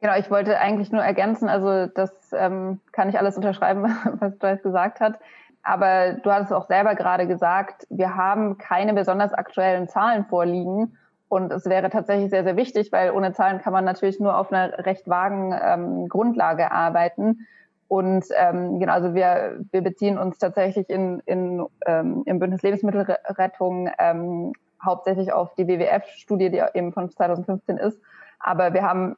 Genau, 0.00 0.16
ich 0.16 0.30
wollte 0.30 0.59
eigentlich 0.59 0.90
nur 0.90 1.02
ergänzen, 1.02 1.49
also 1.49 1.87
das 1.87 2.11
ähm, 2.32 2.80
kann 2.92 3.11
ich 3.11 3.18
alles 3.18 3.37
unterschreiben, 3.37 3.82
was 4.20 4.35
Joyce 4.40 4.62
gesagt 4.62 5.00
hat. 5.00 5.18
Aber 5.62 6.14
du 6.14 6.32
hattest 6.32 6.52
auch 6.52 6.66
selber 6.68 6.94
gerade 6.94 7.26
gesagt, 7.26 7.87
wir 7.90 8.16
haben 8.16 8.56
keine 8.56 8.94
besonders 8.94 9.35
aktuellen 9.35 9.88
Zahlen 9.88 10.25
vorliegen. 10.25 10.97
Und 11.28 11.52
es 11.52 11.66
wäre 11.66 11.90
tatsächlich 11.90 12.30
sehr, 12.30 12.44
sehr 12.44 12.56
wichtig, 12.56 12.90
weil 12.92 13.12
ohne 13.12 13.32
Zahlen 13.35 13.61
kann 13.61 13.73
man 13.73 13.85
natürlich 13.85 14.18
nur 14.18 14.37
auf 14.37 14.50
einer 14.50 14.85
recht 14.87 15.06
vagen 15.06 15.54
ähm, 15.62 16.09
Grundlage 16.09 16.73
arbeiten. 16.73 17.47
Und 17.87 18.25
ähm, 18.37 18.80
genau, 18.80 18.92
also 18.94 19.14
wir, 19.14 19.61
wir 19.70 19.82
beziehen 19.82 20.18
uns 20.18 20.38
tatsächlich 20.38 20.88
in, 20.88 21.20
in, 21.26 21.64
ähm, 21.87 22.23
im 22.25 22.38
Bündnis 22.38 22.62
Lebensmittelrettung 22.62 23.90
ähm, 23.99 24.52
hauptsächlich 24.84 25.32
auf 25.32 25.54
die 25.54 25.68
WWF-Studie, 25.68 26.50
die 26.50 26.62
eben 26.75 26.92
von 26.92 27.10
2015 27.10 27.76
ist. 27.78 28.00
Aber 28.38 28.72
wir 28.72 28.82
haben 28.82 29.16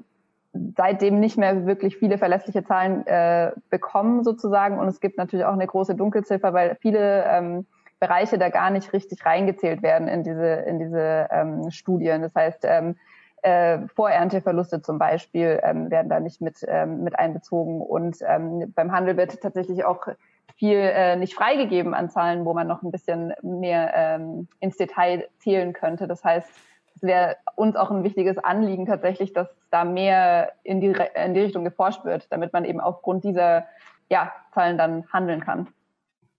seitdem 0.77 1.19
nicht 1.21 1.39
mehr 1.39 1.67
wirklich 1.67 1.97
viele 1.97 2.19
verlässliche 2.19 2.65
Zahlen 2.65 3.07
äh, 3.07 3.53
bekommen 3.71 4.23
sozusagen. 4.23 4.79
Und 4.79 4.89
es 4.89 5.01
gibt 5.01 5.17
natürlich 5.17 5.47
auch 5.47 5.53
eine 5.53 5.67
große 5.67 5.95
Dunkelziffer, 5.95 6.53
weil 6.53 6.77
viele 6.81 7.25
ähm, 7.25 7.67
Bereiche 8.01 8.37
da 8.37 8.49
gar 8.49 8.71
nicht 8.71 8.93
richtig 8.93 9.25
reingezählt 9.25 9.83
werden 9.83 10.09
in 10.09 10.25
diese, 10.25 10.47
in 10.47 10.79
diese 10.79 11.29
ähm, 11.31 11.71
Studien. 11.71 12.23
Das 12.23 12.35
heißt, 12.35 12.65
ähm, 12.65 12.97
äh, 13.43 13.79
Vorernteverluste 13.95 14.83
zum 14.83 14.99
Beispiel 14.99 15.61
ähm, 15.63 15.91
werden 15.91 16.09
da 16.09 16.21
nicht 16.21 16.41
mit, 16.41 16.65
ähm, 16.67 17.03
mit 17.03 17.19
einbezogen. 17.19 17.81
Und 17.81 18.19
ähm, 18.27 18.73
beim 18.75 18.93
Handel 18.93 19.17
wird 19.17 19.41
tatsächlich 19.41 19.85
auch 19.85 20.07
viel 20.57 20.79
äh, 20.79 21.17
nicht 21.17 21.35
freigegeben 21.35 21.95
an 21.95 22.11
Zahlen, 22.11 22.45
wo 22.45 22.55
man 22.55 22.67
noch 22.67 22.83
ein 22.83 22.91
bisschen 22.91 23.33
mehr 23.43 23.93
ähm, 23.95 24.49
ins 24.61 24.77
Detail 24.77 25.29
zählen 25.39 25.73
könnte. 25.73 26.07
Das 26.07 26.25
heißt, 26.25 26.49
es 26.95 27.03
wäre 27.03 27.37
uns 27.57 27.77
auch 27.77 27.91
ein 27.91 28.05
wichtiges 28.05 28.39
Anliegen 28.39 28.87
tatsächlich, 28.87 29.33
dass 29.33 29.49
da 29.71 29.85
mehr 29.85 30.53
in 30.63 30.81
die, 30.81 30.95
in 31.15 31.35
die 31.35 31.41
Richtung 31.41 31.65
geforscht 31.65 32.05
wird, 32.05 32.31
damit 32.31 32.53
man 32.53 32.65
eben 32.65 32.81
aufgrund 32.81 33.25
dieser 33.25 33.67
ja, 34.09 34.33
Zahlen 34.53 34.79
dann 34.79 35.05
handeln 35.13 35.41
kann. 35.41 35.69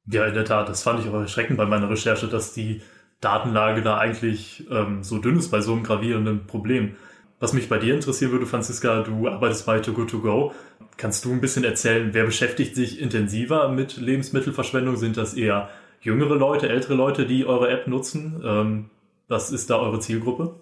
Ja, 0.05 0.25
in 0.25 0.34
der 0.34 0.46
Tat, 0.46 0.70
das 0.70 0.84
fand 0.84 1.00
ich 1.00 1.10
auch 1.10 1.20
erschreckend 1.20 1.58
bei 1.58 1.65
meiner 1.65 1.89
Recherche, 1.89 2.27
dass 2.27 2.53
die 2.53 2.82
Datenlage 3.22 3.82
da 3.82 3.98
eigentlich 3.98 4.70
ähm, 4.70 5.01
so 5.01 5.17
dünn 5.17 5.38
ist 5.38 5.50
bei 5.50 5.62
so 5.62 5.74
einem 5.74 5.84
gravierenden 5.84 6.46
Problem. 6.46 6.98
Was 7.44 7.52
mich 7.52 7.68
bei 7.68 7.78
dir 7.78 7.94
interessieren 7.94 8.32
würde, 8.32 8.46
Franziska, 8.46 9.02
du 9.02 9.28
arbeitest 9.28 9.66
bei 9.66 9.82
Too 9.82 9.92
Good 9.92 10.12
To 10.12 10.20
Go. 10.22 10.54
Kannst 10.96 11.26
du 11.26 11.34
ein 11.34 11.42
bisschen 11.42 11.66
erzählen, 11.66 12.14
wer 12.14 12.24
beschäftigt 12.24 12.74
sich 12.74 13.02
intensiver 13.02 13.68
mit 13.68 13.98
Lebensmittelverschwendung? 13.98 14.96
Sind 14.96 15.18
das 15.18 15.34
eher 15.34 15.68
jüngere 16.00 16.36
Leute, 16.36 16.70
ältere 16.70 16.94
Leute, 16.94 17.26
die 17.26 17.46
eure 17.46 17.70
App 17.70 17.86
nutzen? 17.88 18.42
Ähm, 18.46 18.90
was 19.28 19.52
ist 19.52 19.70
da 19.70 19.76
eure 19.76 20.00
Zielgruppe? 20.00 20.56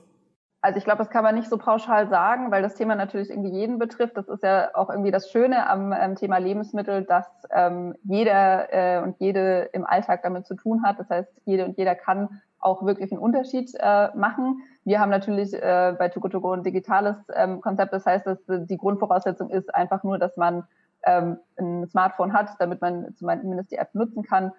Also 0.61 0.79
ich 0.79 0.83
glaube, 0.83 0.97
das 0.97 1.11
kann 1.11 1.23
man 1.23 1.35
nicht 1.35 1.49
so 1.49 1.59
pauschal 1.59 2.09
sagen, 2.09 2.49
weil 2.49 2.63
das 2.63 2.73
Thema 2.73 2.95
natürlich 2.95 3.29
irgendwie 3.29 3.51
jeden 3.51 3.77
betrifft. 3.77 4.17
Das 4.17 4.27
ist 4.27 4.41
ja 4.41 4.71
auch 4.73 4.89
irgendwie 4.89 5.11
das 5.11 5.29
Schöne 5.29 5.69
am 5.69 5.93
ähm, 5.93 6.15
Thema 6.15 6.39
Lebensmittel, 6.39 7.03
dass 7.03 7.27
ähm, 7.51 7.93
jeder 8.05 8.73
äh, 8.73 9.03
und 9.03 9.17
jede 9.19 9.69
im 9.73 9.85
Alltag 9.85 10.23
damit 10.23 10.47
zu 10.47 10.55
tun 10.55 10.81
hat. 10.83 10.97
Das 10.97 11.11
heißt, 11.11 11.29
jede 11.45 11.63
und 11.63 11.77
jeder 11.77 11.93
kann 11.93 12.41
auch 12.57 12.83
wirklich 12.83 13.11
einen 13.11 13.21
Unterschied 13.21 13.71
äh, 13.79 14.09
machen. 14.15 14.63
Wir 14.83 14.99
haben 14.99 15.09
natürlich 15.09 15.53
äh, 15.53 15.95
bei 15.97 16.09
Togo 16.09 16.51
ein 16.51 16.63
digitales 16.63 17.15
ähm, 17.35 17.61
Konzept. 17.61 17.93
Das 17.93 18.05
heißt, 18.05 18.25
dass 18.25 18.39
die 18.47 18.77
Grundvoraussetzung 18.77 19.49
ist 19.49 19.73
einfach 19.73 20.03
nur, 20.03 20.17
dass 20.17 20.37
man 20.37 20.63
ähm, 21.03 21.37
ein 21.57 21.87
Smartphone 21.87 22.33
hat, 22.33 22.49
damit 22.59 22.81
man 22.81 23.13
zumindest 23.15 23.71
die 23.71 23.77
App 23.77 23.93
nutzen 23.93 24.23
kann. 24.23 24.51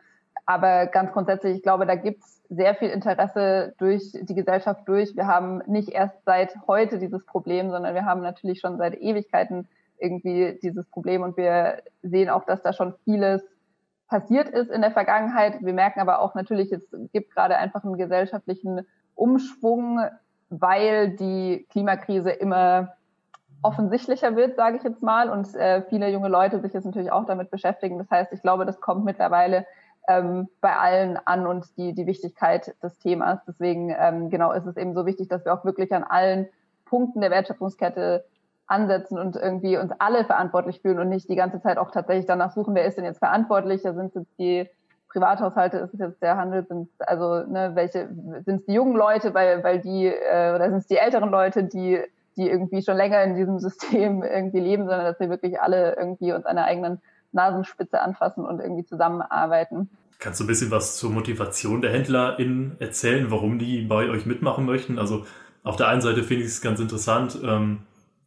Aber 0.47 0.87
ganz 0.87 1.13
grundsätzlich, 1.13 1.57
ich 1.57 1.63
glaube, 1.63 1.87
da 1.87 1.95
gibt's 1.95 2.43
sehr 2.49 2.75
viel 2.75 2.91
Interesse 2.91 3.75
durch 3.79 4.13
die 4.13 4.35
Gesellschaft 4.35 4.87
durch. 4.87 5.15
Wir 5.17 5.27
haben 5.27 5.63
nicht 5.67 5.89
erst 5.89 6.25
seit 6.25 6.55
heute 6.67 6.99
dieses 6.99 7.25
Problem, 7.25 7.71
sondern 7.71 7.95
wir 7.95 8.05
haben 8.05 8.23
natürlich 8.23 8.61
schon 8.61 8.77
seit 8.79 9.01
Ewigkeiten 9.01 9.69
irgendwie 9.99 10.59
dieses 10.63 10.87
Problem 10.87 11.23
und 11.23 11.37
wir 11.37 11.83
sehen 12.03 12.29
auch, 12.29 12.45
dass 12.45 12.63
da 12.63 12.73
schon 12.73 12.95
vieles 13.05 13.43
passiert 14.09 14.49
ist 14.49 14.71
in 14.71 14.83
der 14.83 14.91
Vergangenheit. 14.91 15.63
Wir 15.63 15.73
merken 15.73 16.01
aber 16.01 16.21
auch 16.21 16.35
natürlich, 16.35 16.73
es 16.73 16.83
gibt 17.13 17.35
gerade 17.35 17.57
einfach 17.57 17.85
einen 17.85 17.97
gesellschaftlichen 17.97 18.87
Umschwung, 19.15 20.01
weil 20.51 21.11
die 21.11 21.67
Klimakrise 21.71 22.31
immer 22.31 22.95
offensichtlicher 23.63 24.35
wird, 24.37 24.57
sage 24.57 24.77
ich 24.77 24.83
jetzt 24.83 25.03
mal, 25.03 25.31
und 25.31 25.55
äh, 25.55 25.83
viele 25.89 26.09
junge 26.11 26.29
Leute 26.29 26.61
sich 26.61 26.73
jetzt 26.73 26.85
natürlich 26.85 27.13
auch 27.13 27.27
damit 27.27 27.51
beschäftigen. 27.51 27.99
Das 27.99 28.11
heißt, 28.11 28.33
ich 28.33 28.43
glaube, 28.43 28.67
das 28.67 28.81
kommt 28.81 29.05
mittlerweile 29.05 29.67
ähm, 30.09 30.49
bei 30.61 30.77
allen 30.77 31.19
an 31.25 31.47
und 31.47 31.77
die, 31.77 31.95
die 31.95 32.07
Wichtigkeit 32.07 32.75
des 32.83 32.99
Themas. 32.99 33.39
Deswegen 33.47 33.95
ähm, 33.97 34.31
genau 34.31 34.53
ist 34.53 34.67
es 34.67 34.77
eben 34.77 34.95
so 34.95 35.07
wichtig, 35.07 35.29
dass 35.29 35.45
wir 35.45 35.55
auch 35.55 35.65
wirklich 35.65 35.93
an 35.95 36.03
allen 36.03 36.49
Punkten 36.85 37.21
der 37.21 37.31
Wertschöpfungskette 37.31 38.25
ansetzen 38.67 39.19
und 39.19 39.37
irgendwie 39.37 39.77
uns 39.77 39.93
alle 39.99 40.25
verantwortlich 40.25 40.81
fühlen 40.81 40.99
und 40.99 41.09
nicht 41.09 41.29
die 41.29 41.37
ganze 41.37 41.61
Zeit 41.61 41.79
auch 41.79 41.91
tatsächlich 41.91 42.27
danach 42.27 42.53
suchen, 42.53 42.75
wer 42.75 42.85
ist 42.85 42.97
denn 42.97 43.05
jetzt 43.05 43.19
verantwortlich? 43.19 43.83
Da 43.83 43.93
sind 43.93 44.15
jetzt 44.15 44.39
die 44.39 44.69
Privathaushalte, 45.13 45.79
ist 45.79 45.95
es 45.95 46.01
jetzt 46.01 46.23
der 46.23 46.37
Handel, 46.37 46.65
sind 46.67 46.89
also 46.99 47.45
ne, 47.45 47.73
welche 47.75 48.09
sind 48.45 48.61
es 48.61 48.67
die 48.67 48.75
jungen 48.75 48.97
Leute, 48.97 49.35
weil 49.35 49.63
weil 49.63 49.81
die 49.81 50.07
äh, 50.07 50.55
oder 50.55 50.71
sind 50.71 50.79
es 50.79 50.87
die 50.87 50.97
älteren 50.97 51.31
Leute, 51.31 51.65
die 51.65 52.01
die 52.37 52.49
irgendwie 52.49 52.83
schon 52.83 52.97
länger 52.97 53.23
in 53.23 53.35
diesem 53.35 53.59
System 53.59 54.23
irgendwie 54.23 54.61
leben, 54.61 54.85
sondern 54.85 55.05
dass 55.05 55.21
wir 55.21 55.29
wirklich 55.29 55.61
alle 55.61 55.97
irgendwie 55.97 56.33
uns 56.33 56.47
an 56.47 56.57
der 56.57 56.65
eigenen 56.65 57.01
Nasenspitze 57.33 58.01
anfassen 58.01 58.45
und 58.45 58.61
irgendwie 58.61 58.85
zusammenarbeiten. 58.85 59.91
Kannst 60.19 60.41
du 60.41 60.45
ein 60.45 60.47
bisschen 60.47 60.71
was 60.71 60.97
zur 60.97 61.11
Motivation 61.11 61.83
der 61.83 61.93
HändlerInnen 61.93 62.77
erzählen, 62.79 63.31
warum 63.31 63.59
die 63.59 63.83
bei 63.83 64.09
euch 64.09 64.25
mitmachen 64.25 64.65
möchten? 64.65 64.99
Also 64.99 65.25
auf 65.65 65.77
der 65.77 65.89
einen 65.89 66.01
Seite 66.01 66.23
finde 66.23 66.45
ich 66.45 66.51
es 66.51 66.61
ganz 66.61 66.81
interessant, 66.81 67.39
ähm, 67.43 67.81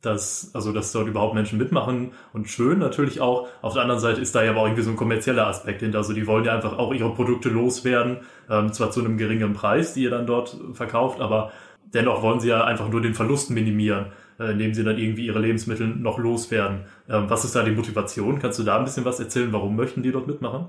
dass, 0.05 0.51
also, 0.53 0.71
dass 0.71 0.91
dort 0.91 1.07
überhaupt 1.07 1.33
Menschen 1.33 1.57
mitmachen 1.57 2.11
und 2.33 2.49
schön 2.49 2.79
natürlich 2.79 3.21
auch. 3.21 3.47
Auf 3.61 3.73
der 3.73 3.81
anderen 3.81 4.01
Seite 4.01 4.21
ist 4.21 4.35
da 4.35 4.43
ja 4.43 4.51
aber 4.51 4.61
auch 4.61 4.65
irgendwie 4.65 4.83
so 4.83 4.91
ein 4.91 4.95
kommerzieller 4.95 5.47
Aspekt 5.47 5.81
hinter. 5.81 5.97
Also 5.97 6.13
die 6.13 6.27
wollen 6.27 6.45
ja 6.45 6.53
einfach 6.53 6.77
auch 6.77 6.93
ihre 6.93 7.13
Produkte 7.13 7.49
loswerden, 7.49 8.19
ähm, 8.49 8.71
zwar 8.73 8.91
zu 8.91 8.99
einem 9.01 9.17
geringeren 9.17 9.53
Preis, 9.53 9.93
die 9.93 10.03
ihr 10.03 10.11
dann 10.11 10.27
dort 10.27 10.57
verkauft, 10.73 11.19
aber 11.21 11.51
dennoch 11.93 12.21
wollen 12.21 12.39
sie 12.39 12.49
ja 12.49 12.63
einfach 12.63 12.89
nur 12.89 13.01
den 13.01 13.13
Verlust 13.13 13.49
minimieren. 13.49 14.07
äh, 14.39 14.51
indem 14.51 14.73
sie 14.73 14.83
dann 14.83 14.97
irgendwie 14.97 15.25
ihre 15.25 15.39
Lebensmittel 15.39 15.87
noch 15.87 16.17
loswerden. 16.17 16.85
Ähm, 17.09 17.29
was 17.29 17.45
ist 17.45 17.55
da 17.55 17.63
die 17.63 17.71
Motivation? 17.71 18.39
Kannst 18.39 18.59
du 18.59 18.63
da 18.63 18.77
ein 18.77 18.83
bisschen 18.83 19.05
was 19.05 19.19
erzählen? 19.19 19.53
Warum 19.53 19.75
möchten 19.75 20.03
die 20.03 20.11
dort 20.11 20.27
mitmachen? 20.27 20.67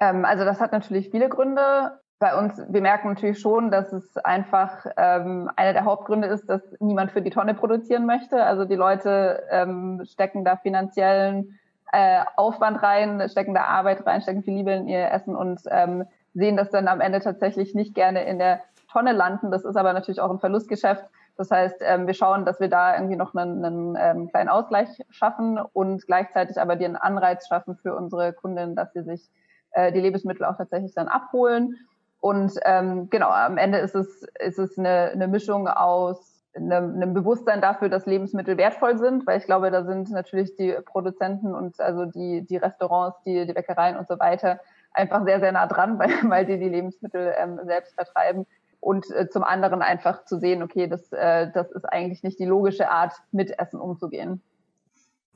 Ähm, 0.00 0.24
also 0.24 0.44
das 0.44 0.60
hat 0.60 0.72
natürlich 0.72 1.10
viele 1.10 1.28
Gründe. 1.28 2.00
Bei 2.20 2.36
uns, 2.36 2.60
wir 2.68 2.80
merken 2.80 3.10
natürlich 3.10 3.38
schon, 3.38 3.70
dass 3.70 3.92
es 3.92 4.16
einfach 4.18 4.86
ähm, 4.96 5.50
einer 5.54 5.72
der 5.72 5.84
Hauptgründe 5.84 6.26
ist, 6.26 6.48
dass 6.48 6.62
niemand 6.80 7.12
für 7.12 7.22
die 7.22 7.30
Tonne 7.30 7.54
produzieren 7.54 8.06
möchte. 8.06 8.42
Also 8.44 8.64
die 8.64 8.74
Leute 8.74 9.44
ähm, 9.50 10.02
stecken 10.04 10.44
da 10.44 10.56
finanziellen 10.56 11.58
äh, 11.92 12.24
Aufwand 12.36 12.82
rein, 12.82 13.28
stecken 13.28 13.54
da 13.54 13.64
Arbeit 13.64 14.04
rein, 14.04 14.20
stecken 14.20 14.42
viel 14.42 14.54
Liebe 14.54 14.72
in 14.72 14.88
ihr 14.88 15.10
Essen 15.12 15.36
und 15.36 15.60
ähm, 15.70 16.06
sehen 16.34 16.56
das 16.56 16.70
dann 16.70 16.88
am 16.88 17.00
Ende 17.00 17.20
tatsächlich 17.20 17.74
nicht 17.74 17.94
gerne 17.94 18.24
in 18.24 18.40
der 18.40 18.60
Tonne 18.90 19.12
landen. 19.12 19.52
Das 19.52 19.64
ist 19.64 19.76
aber 19.76 19.92
natürlich 19.92 20.20
auch 20.20 20.30
ein 20.30 20.40
Verlustgeschäft. 20.40 21.04
Das 21.36 21.52
heißt, 21.52 21.76
ähm, 21.82 22.08
wir 22.08 22.14
schauen, 22.14 22.44
dass 22.44 22.58
wir 22.58 22.68
da 22.68 22.94
irgendwie 22.94 23.16
noch 23.16 23.32
einen, 23.32 23.64
einen 23.64 23.96
ähm, 23.96 24.28
kleinen 24.28 24.48
Ausgleich 24.48 24.88
schaffen 25.10 25.58
und 25.72 26.04
gleichzeitig 26.06 26.60
aber 26.60 26.74
den 26.74 26.96
Anreiz 26.96 27.46
schaffen 27.46 27.76
für 27.76 27.94
unsere 27.94 28.32
Kundinnen, 28.32 28.74
dass 28.74 28.92
sie 28.92 29.02
sich 29.02 29.30
äh, 29.70 29.92
die 29.92 30.00
Lebensmittel 30.00 30.44
auch 30.44 30.56
tatsächlich 30.56 30.94
dann 30.94 31.06
abholen. 31.06 31.76
Und 32.20 32.52
ähm, 32.64 33.08
genau, 33.10 33.28
am 33.28 33.58
Ende 33.58 33.78
ist 33.78 33.94
es, 33.94 34.24
ist 34.40 34.58
es 34.58 34.78
eine, 34.78 35.10
eine 35.12 35.28
Mischung 35.28 35.68
aus 35.68 36.42
einem, 36.54 36.94
einem 36.94 37.14
Bewusstsein 37.14 37.60
dafür, 37.60 37.88
dass 37.88 38.06
Lebensmittel 38.06 38.56
wertvoll 38.56 38.98
sind, 38.98 39.26
weil 39.26 39.38
ich 39.38 39.44
glaube, 39.44 39.70
da 39.70 39.84
sind 39.84 40.10
natürlich 40.10 40.56
die 40.56 40.74
Produzenten 40.84 41.54
und 41.54 41.80
also 41.80 42.06
die, 42.06 42.44
die 42.44 42.56
Restaurants, 42.56 43.22
die, 43.24 43.46
die 43.46 43.52
Bäckereien 43.52 43.96
und 43.96 44.08
so 44.08 44.18
weiter 44.18 44.58
einfach 44.92 45.24
sehr, 45.24 45.40
sehr 45.40 45.52
nah 45.52 45.66
dran, 45.66 45.98
weil, 45.98 46.10
weil 46.24 46.46
die 46.46 46.58
die 46.58 46.68
Lebensmittel 46.68 47.34
ähm, 47.38 47.60
selbst 47.64 47.94
vertreiben. 47.94 48.46
Und 48.80 49.10
äh, 49.10 49.28
zum 49.28 49.42
anderen 49.42 49.82
einfach 49.82 50.24
zu 50.24 50.38
sehen, 50.38 50.62
okay, 50.62 50.86
das, 50.86 51.12
äh, 51.12 51.50
das 51.52 51.70
ist 51.72 51.84
eigentlich 51.84 52.22
nicht 52.22 52.38
die 52.38 52.44
logische 52.44 52.90
Art, 52.90 53.12
mit 53.32 53.58
Essen 53.58 53.80
umzugehen. 53.80 54.40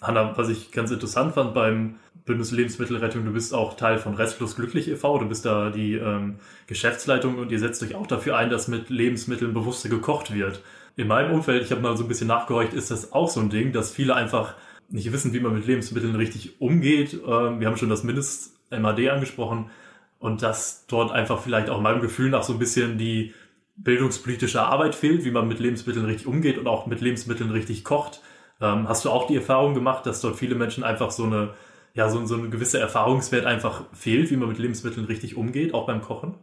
Hanna, 0.03 0.37
was 0.37 0.49
ich 0.49 0.73
ganz 0.73 0.91
interessant 0.91 1.35
fand 1.35 1.55
beim 1.55 1.97
Bündnis 2.25 2.51
Lebensmittelrettung, 2.51 3.25
du 3.25 3.33
bist 3.33 3.55
auch 3.55 3.77
Teil 3.77 3.99
von 3.99 4.15
Restlos 4.15 4.57
Glücklich 4.57 4.89
e.V., 4.89 5.19
du 5.19 5.29
bist 5.29 5.45
da 5.45 5.71
die 5.71 5.95
ähm, 5.95 6.37
Geschäftsleitung 6.67 7.39
und 7.39 7.51
ihr 7.51 7.59
setzt 7.59 7.83
euch 7.83 7.95
auch 7.95 8.07
dafür 8.07 8.37
ein, 8.37 8.51
dass 8.51 8.69
mit 8.69 8.91
Lebensmitteln 8.91 9.55
bewusster 9.55 9.89
gekocht 9.89 10.35
wird. 10.35 10.63
In 10.97 11.07
meinem 11.07 11.33
Umfeld, 11.33 11.65
ich 11.65 11.71
habe 11.71 11.81
mal 11.81 11.97
so 11.97 12.05
ein 12.05 12.09
bisschen 12.09 12.29
nachgehorcht, 12.29 12.75
ist 12.75 12.91
das 12.91 13.13
auch 13.13 13.29
so 13.29 13.41
ein 13.41 13.49
Ding, 13.49 13.73
dass 13.73 13.93
viele 13.93 14.15
einfach 14.15 14.55
nicht 14.89 15.13
wissen, 15.13 15.33
wie 15.33 15.41
man 15.41 15.55
mit 15.55 15.67
Lebensmitteln 15.67 16.15
richtig 16.17 16.61
umgeht. 16.61 17.15
Ähm, 17.15 17.61
wir 17.61 17.67
haben 17.67 17.77
schon 17.77 17.89
das 17.89 18.05
Mindest-MAD 18.05 19.09
angesprochen 19.09 19.71
und 20.19 20.43
dass 20.43 20.87
dort 20.87 21.13
einfach 21.13 21.41
vielleicht 21.43 21.71
auch 21.71 21.81
meinem 21.81 22.01
Gefühl 22.01 22.31
nach 22.31 22.43
so 22.43 22.53
ein 22.53 22.59
bisschen 22.59 22.99
die 22.99 23.35
bildungspolitische 23.77 24.63
Arbeit 24.63 24.95
fehlt, 24.95 25.25
wie 25.25 25.31
man 25.31 25.49
mit 25.49 25.59
Lebensmitteln 25.59 26.05
richtig 26.05 26.27
umgeht 26.27 26.59
und 26.59 26.67
auch 26.67 26.87
mit 26.87 27.01
Lebensmitteln 27.01 27.51
richtig 27.51 27.85
kocht. 27.85 28.21
Ähm, 28.63 28.89
hast 28.89 29.05
du 29.05 29.11
auch 29.11 29.27
die 29.27 29.37
Erfahrung 29.37 29.75
gemacht, 29.75 30.07
dass 30.07 30.21
dort 30.21 30.37
viele 30.37 30.55
Menschen 30.55 30.85
einfach 30.85 31.11
so 31.11 31.25
eine, 31.25 31.51
ja, 31.95 32.09
so, 32.09 32.25
so 32.27 32.37
ein 32.37 32.51
gewisser 32.51 32.79
Erfahrungswert 32.79 33.45
einfach 33.45 33.85
fehlt, 33.93 34.31
wie 34.31 34.37
man 34.37 34.49
mit 34.49 34.59
Lebensmitteln 34.59 35.07
richtig 35.07 35.37
umgeht, 35.37 35.75
auch 35.75 35.87
beim 35.87 36.01
Kochen? 36.01 36.35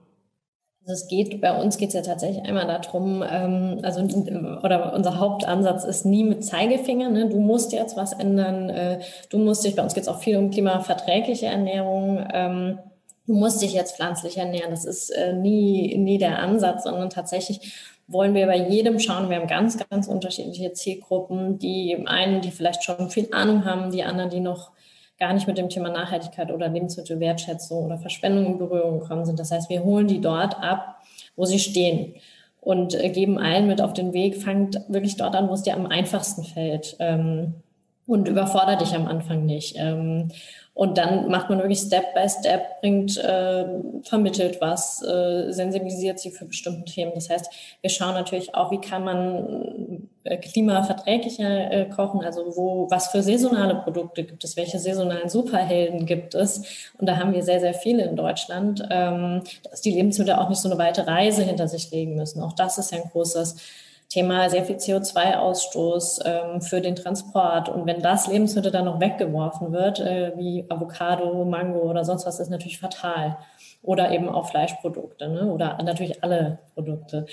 Also 0.82 0.94
es 0.94 1.08
geht, 1.08 1.40
bei 1.40 1.60
uns 1.60 1.78
geht 1.78 1.90
es 1.90 1.94
ja 1.94 2.02
tatsächlich 2.02 2.44
einmal 2.44 2.68
darum, 2.68 3.24
ähm, 3.30 3.80
also 3.84 4.02
oder 4.02 4.94
unser 4.94 5.20
Hauptansatz 5.20 5.84
ist 5.84 6.06
nie 6.06 6.24
mit 6.24 6.44
Zeigefinger, 6.44 7.10
ne? 7.10 7.30
du 7.30 7.40
musst 7.40 7.72
jetzt 7.74 7.96
was 7.96 8.14
ändern, 8.14 8.70
äh, 8.70 9.00
du 9.30 9.38
musst 9.38 9.64
dich, 9.64 9.76
bei 9.76 9.84
uns 9.84 9.94
geht 9.94 10.04
es 10.04 10.10
auch 10.10 10.20
viel 10.20 10.38
um 10.38 10.52
klimaverträgliche 10.52 11.46
Ernährung, 11.46 12.26
ähm, 12.34 12.80
du 13.30 13.36
musst 13.36 13.62
dich 13.62 13.74
jetzt 13.74 13.96
pflanzlich 13.96 14.38
ernähren. 14.38 14.72
Das 14.72 14.86
ist 14.86 15.12
äh, 15.12 15.34
nie, 15.34 15.96
nie 15.98 16.18
der 16.18 16.40
Ansatz, 16.40 16.84
sondern 16.84 17.12
tatsächlich 17.12 17.74
wollen 18.10 18.34
wir 18.34 18.48
bei 18.48 18.58
jedem 18.58 19.00
schauen. 19.00 19.30
Wir 19.30 19.38
haben 19.38 19.48
ganz, 19.48 19.78
ganz 19.90 20.08
unterschiedliche 20.08 20.74
Zielgruppen. 20.74 21.60
Die 21.60 21.96
einen, 22.08 22.42
die 22.42 22.52
vielleicht 22.52 22.84
schon 22.84 23.10
viel 23.10 23.30
Ahnung 23.32 23.66
haben, 23.66 23.92
die 23.92 24.04
anderen, 24.04 24.30
die 24.30 24.40
noch 24.40 24.72
gar 25.20 25.34
nicht 25.34 25.48
mit 25.48 25.58
dem 25.58 25.70
Thema 25.70 25.90
Nachhaltigkeit 25.90 26.52
oder 26.52 26.70
Lebensmittelwertschätzung 26.70 27.86
oder 27.86 27.98
Verschwendung 27.98 28.46
in 28.46 28.58
Berührung 28.58 29.00
gekommen 29.00 29.26
sind. 29.26 29.40
Das 29.40 29.52
heißt, 29.52 29.70
wir 29.70 29.84
holen 29.84 30.08
die 30.08 30.22
dort 30.22 30.62
ab, 30.62 31.02
wo 31.36 31.46
sie 31.46 31.60
stehen 31.60 32.16
und 32.62 32.96
äh, 32.96 33.10
geben 33.10 33.38
allen 33.38 33.68
mit 33.68 33.82
auf 33.82 33.94
den 33.94 34.14
Weg, 34.14 34.42
fangt 34.42 34.80
wirklich 34.88 35.18
dort 35.18 35.36
an, 35.36 35.50
wo 35.50 35.54
es 35.54 35.64
dir 35.64 35.76
am 35.76 35.86
einfachsten 35.86 36.44
fällt. 36.44 36.96
Ähm, 37.00 37.56
und 38.10 38.28
überfordert 38.28 38.82
dich 38.82 38.96
am 38.96 39.08
Anfang 39.08 39.46
nicht. 39.46 39.76
Ähm, 39.78 40.30
und 40.74 40.98
dann 40.98 41.30
macht 41.30 41.50
man 41.50 41.60
wirklich 41.60 41.80
Step 41.80 42.16
by 42.16 42.28
Step, 42.28 42.80
bringt, 42.80 43.18
äh, 43.18 43.66
vermittelt 44.04 44.62
was, 44.62 45.04
äh, 45.04 45.52
sensibilisiert 45.52 46.20
sie 46.20 46.32
für 46.32 46.46
bestimmte 46.46 46.86
Themen. 46.92 47.12
Das 47.14 47.30
heißt, 47.30 47.52
wir 47.82 47.90
schauen 47.90 48.14
natürlich 48.14 48.56
auch, 48.56 48.72
wie 48.72 48.80
kann 48.80 49.04
man 49.04 50.08
äh, 50.24 50.38
klimaverträglicher 50.38 51.86
kochen, 51.94 52.24
also 52.24 52.56
wo, 52.56 52.88
was 52.90 53.10
für 53.10 53.22
saisonale 53.22 53.76
Produkte 53.76 54.24
gibt 54.24 54.44
es, 54.44 54.58
welche 54.58 54.80
saisonalen 54.80 55.30
Superhelden 55.30 56.06
gibt 56.06 56.34
es. 56.34 56.64
Und 56.98 57.08
da 57.08 57.18
haben 57.18 57.34
wir 57.34 57.44
sehr, 57.44 57.60
sehr 57.60 57.74
viele 57.74 58.06
in 58.06 58.16
Deutschland, 58.16 58.82
ähm, 58.90 59.44
dass 59.70 59.82
die 59.82 59.92
Lebensmittel 59.92 60.34
auch 60.34 60.50
nicht 60.50 60.62
so 60.62 60.70
eine 60.70 60.80
weite 60.80 61.06
Reise 61.06 61.44
hinter 61.44 61.68
sich 61.68 61.92
legen 61.92 62.16
müssen. 62.16 62.42
Auch 62.42 62.54
das 62.54 62.78
ist 62.80 62.92
ja 62.92 63.00
ein 63.00 63.10
großes 63.12 63.58
Thema 64.10 64.50
sehr 64.50 64.66
viel 64.66 64.78
CO2-Ausstoß 64.78 66.22
ähm, 66.26 66.62
für 66.62 66.82
den 66.82 66.96
Transport. 66.96 67.70
Und 67.70 67.86
wenn 67.86 68.02
das 68.02 68.28
Lebensmittel 68.28 68.72
dann 68.72 68.86
noch 68.86 69.00
weggeworfen 69.00 69.72
wird, 69.72 70.00
äh, 70.00 70.34
wie 70.36 70.66
Avocado, 70.68 71.46
Mango 71.46 71.82
oder 71.82 72.04
sonst 72.04 72.26
was, 72.26 72.40
ist 72.40 72.50
natürlich 72.50 72.80
fatal. 72.80 73.38
Oder 73.84 74.12
eben 74.12 74.28
auch 74.28 74.50
Fleischprodukte 74.50 75.30
ne? 75.30 75.46
oder 75.46 75.78
natürlich 75.84 76.24
alle 76.24 76.58
Produkte. 76.74 77.28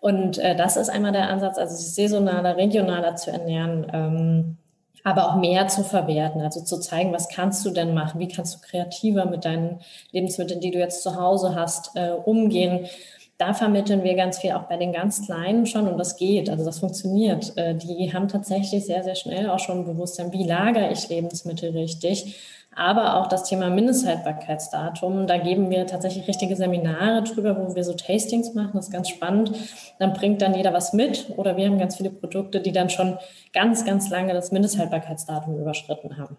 Und 0.00 0.38
äh, 0.38 0.56
das 0.56 0.76
ist 0.76 0.90
einmal 0.90 1.12
der 1.12 1.30
Ansatz, 1.30 1.56
also 1.56 1.76
sich 1.76 1.94
saisonaler, 1.94 2.56
regionaler 2.56 3.14
zu 3.14 3.30
ernähren. 3.30 3.86
Ähm, 3.92 4.56
aber 5.04 5.28
auch 5.28 5.36
mehr 5.36 5.68
zu 5.68 5.84
verwerten, 5.84 6.42
also 6.42 6.60
zu 6.60 6.78
zeigen, 6.80 7.12
was 7.12 7.28
kannst 7.28 7.64
du 7.64 7.70
denn 7.70 7.94
machen, 7.94 8.18
wie 8.18 8.28
kannst 8.28 8.56
du 8.56 8.58
kreativer 8.60 9.24
mit 9.24 9.44
deinen 9.44 9.80
Lebensmitteln, 10.10 10.60
die 10.60 10.72
du 10.72 10.78
jetzt 10.78 11.02
zu 11.02 11.16
Hause 11.16 11.54
hast, 11.54 11.96
äh, 11.96 12.10
umgehen 12.10 12.88
da 13.38 13.54
vermitteln 13.54 14.02
wir 14.02 14.16
ganz 14.16 14.38
viel 14.38 14.52
auch 14.52 14.64
bei 14.64 14.76
den 14.76 14.92
ganz 14.92 15.24
Kleinen 15.24 15.64
schon 15.64 15.86
und 15.86 15.96
das 15.96 16.16
geht, 16.16 16.50
also 16.50 16.64
das 16.64 16.80
funktioniert. 16.80 17.56
Äh, 17.56 17.76
die 17.76 18.12
haben 18.12 18.26
tatsächlich 18.26 18.84
sehr, 18.84 19.04
sehr 19.04 19.14
schnell 19.14 19.48
auch 19.48 19.60
schon 19.60 19.84
Bewusstsein, 19.84 20.32
wie 20.32 20.44
lagere 20.44 20.90
ich 20.90 21.08
Lebensmittel 21.08 21.70
richtig. 21.70 22.36
Aber 22.74 23.16
auch 23.16 23.26
das 23.28 23.44
Thema 23.44 23.70
Mindesthaltbarkeitsdatum, 23.70 25.26
da 25.26 25.38
geben 25.38 25.70
wir 25.70 25.86
tatsächlich 25.86 26.28
richtige 26.28 26.54
Seminare 26.54 27.22
drüber, 27.22 27.56
wo 27.58 27.74
wir 27.74 27.82
so 27.82 27.92
Tastings 27.94 28.54
machen, 28.54 28.72
das 28.74 28.86
ist 28.86 28.92
ganz 28.92 29.08
spannend. 29.08 29.52
Dann 29.98 30.12
bringt 30.12 30.42
dann 30.42 30.54
jeder 30.54 30.72
was 30.72 30.92
mit 30.92 31.32
oder 31.36 31.56
wir 31.56 31.66
haben 31.66 31.78
ganz 31.78 31.96
viele 31.96 32.10
Produkte, 32.10 32.60
die 32.60 32.72
dann 32.72 32.90
schon 32.90 33.18
ganz, 33.52 33.84
ganz 33.84 34.10
lange 34.10 34.32
das 34.32 34.52
Mindesthaltbarkeitsdatum 34.52 35.58
überschritten 35.58 36.18
haben. 36.18 36.36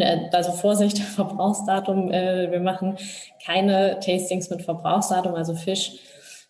Äh, 0.00 0.28
also 0.32 0.52
Vorsicht, 0.52 0.98
Verbrauchsdatum. 1.16 2.10
Äh, 2.10 2.50
wir 2.50 2.60
machen 2.60 2.96
keine 3.44 4.00
Tastings 4.00 4.50
mit 4.50 4.62
Verbrauchsdatum, 4.62 5.34
also 5.34 5.54
Fisch 5.54 5.98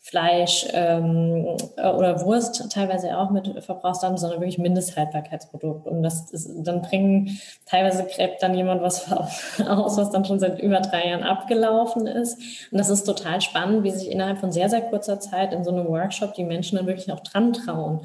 Fleisch 0.02 0.66
ähm, 0.72 1.56
oder 1.76 2.24
Wurst 2.24 2.72
teilweise 2.72 3.18
auch 3.18 3.30
mit 3.30 3.62
Verbrauchsdaten, 3.62 4.16
sondern 4.16 4.40
wirklich 4.40 4.58
Mindesthaltbarkeitsprodukt. 4.58 5.86
Und 5.86 6.02
das 6.02 6.30
ist, 6.30 6.50
dann 6.66 6.80
bringen, 6.80 7.38
teilweise 7.66 8.04
gräbt 8.06 8.42
dann 8.42 8.54
jemand 8.54 8.80
was 8.80 9.12
aus, 9.66 9.98
was 9.98 10.10
dann 10.10 10.24
schon 10.24 10.40
seit 10.40 10.58
über 10.58 10.80
drei 10.80 11.08
Jahren 11.08 11.22
abgelaufen 11.22 12.06
ist. 12.06 12.38
Und 12.72 12.78
das 12.78 12.88
ist 12.88 13.04
total 13.04 13.42
spannend, 13.42 13.84
wie 13.84 13.90
sich 13.90 14.10
innerhalb 14.10 14.38
von 14.38 14.52
sehr, 14.52 14.70
sehr 14.70 14.80
kurzer 14.80 15.20
Zeit 15.20 15.52
in 15.52 15.64
so 15.64 15.70
einem 15.70 15.86
Workshop 15.86 16.32
die 16.32 16.44
Menschen 16.44 16.78
dann 16.78 16.86
wirklich 16.86 17.12
auch 17.12 17.20
dran 17.20 17.52
trauen 17.52 18.00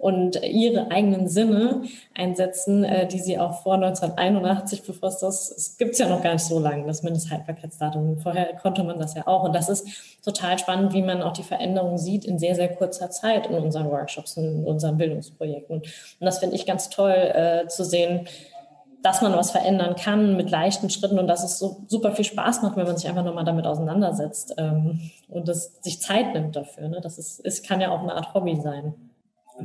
und 0.00 0.42
ihre 0.42 0.90
eigenen 0.90 1.28
Sinne 1.28 1.82
einsetzen, 2.14 2.84
äh, 2.84 3.06
die 3.06 3.18
sie 3.18 3.38
auch 3.38 3.62
vor 3.62 3.74
1981, 3.74 4.82
bevor 4.82 5.10
es 5.10 5.18
das, 5.18 5.50
es 5.50 5.76
gibt 5.76 5.92
es 5.92 5.98
ja 5.98 6.08
noch 6.08 6.22
gar 6.22 6.32
nicht 6.32 6.44
so 6.44 6.58
lange, 6.58 6.86
das 6.86 7.02
Mindesthaltbarkeitsdatum. 7.02 8.16
Vorher 8.16 8.56
konnte 8.56 8.82
man 8.82 8.98
das 8.98 9.14
ja 9.14 9.26
auch. 9.26 9.44
Und 9.44 9.54
das 9.54 9.68
ist 9.68 9.86
total 10.24 10.58
spannend, 10.58 10.94
wie 10.94 11.02
man 11.02 11.20
auch 11.20 11.34
die 11.34 11.42
Veränderung 11.42 11.98
sieht 11.98 12.24
in 12.24 12.38
sehr, 12.38 12.54
sehr 12.54 12.74
kurzer 12.74 13.10
Zeit 13.10 13.46
in 13.48 13.56
unseren 13.56 13.90
Workshops, 13.90 14.38
in 14.38 14.64
unseren 14.64 14.96
Bildungsprojekten. 14.96 15.76
Und 15.76 16.26
das 16.26 16.38
finde 16.38 16.56
ich 16.56 16.64
ganz 16.64 16.88
toll 16.88 17.12
äh, 17.12 17.68
zu 17.68 17.84
sehen, 17.84 18.26
dass 19.02 19.20
man 19.20 19.34
was 19.34 19.50
verändern 19.50 19.96
kann 19.96 20.34
mit 20.36 20.50
leichten 20.50 20.88
Schritten 20.88 21.18
und 21.18 21.26
dass 21.26 21.44
es 21.44 21.58
so 21.58 21.84
super 21.88 22.12
viel 22.12 22.24
Spaß 22.24 22.62
macht, 22.62 22.76
wenn 22.76 22.86
man 22.86 22.96
sich 22.96 23.08
einfach 23.08 23.24
nochmal 23.24 23.44
damit 23.44 23.66
auseinandersetzt 23.66 24.54
ähm, 24.56 25.10
und 25.28 25.46
das, 25.46 25.74
sich 25.82 26.00
Zeit 26.00 26.32
nimmt 26.32 26.56
dafür. 26.56 26.88
Ne? 26.88 27.00
Das 27.02 27.18
ist, 27.18 27.40
es 27.44 27.62
kann 27.62 27.82
ja 27.82 27.90
auch 27.90 28.00
eine 28.00 28.14
Art 28.14 28.32
Hobby 28.32 28.58
sein. 28.62 29.09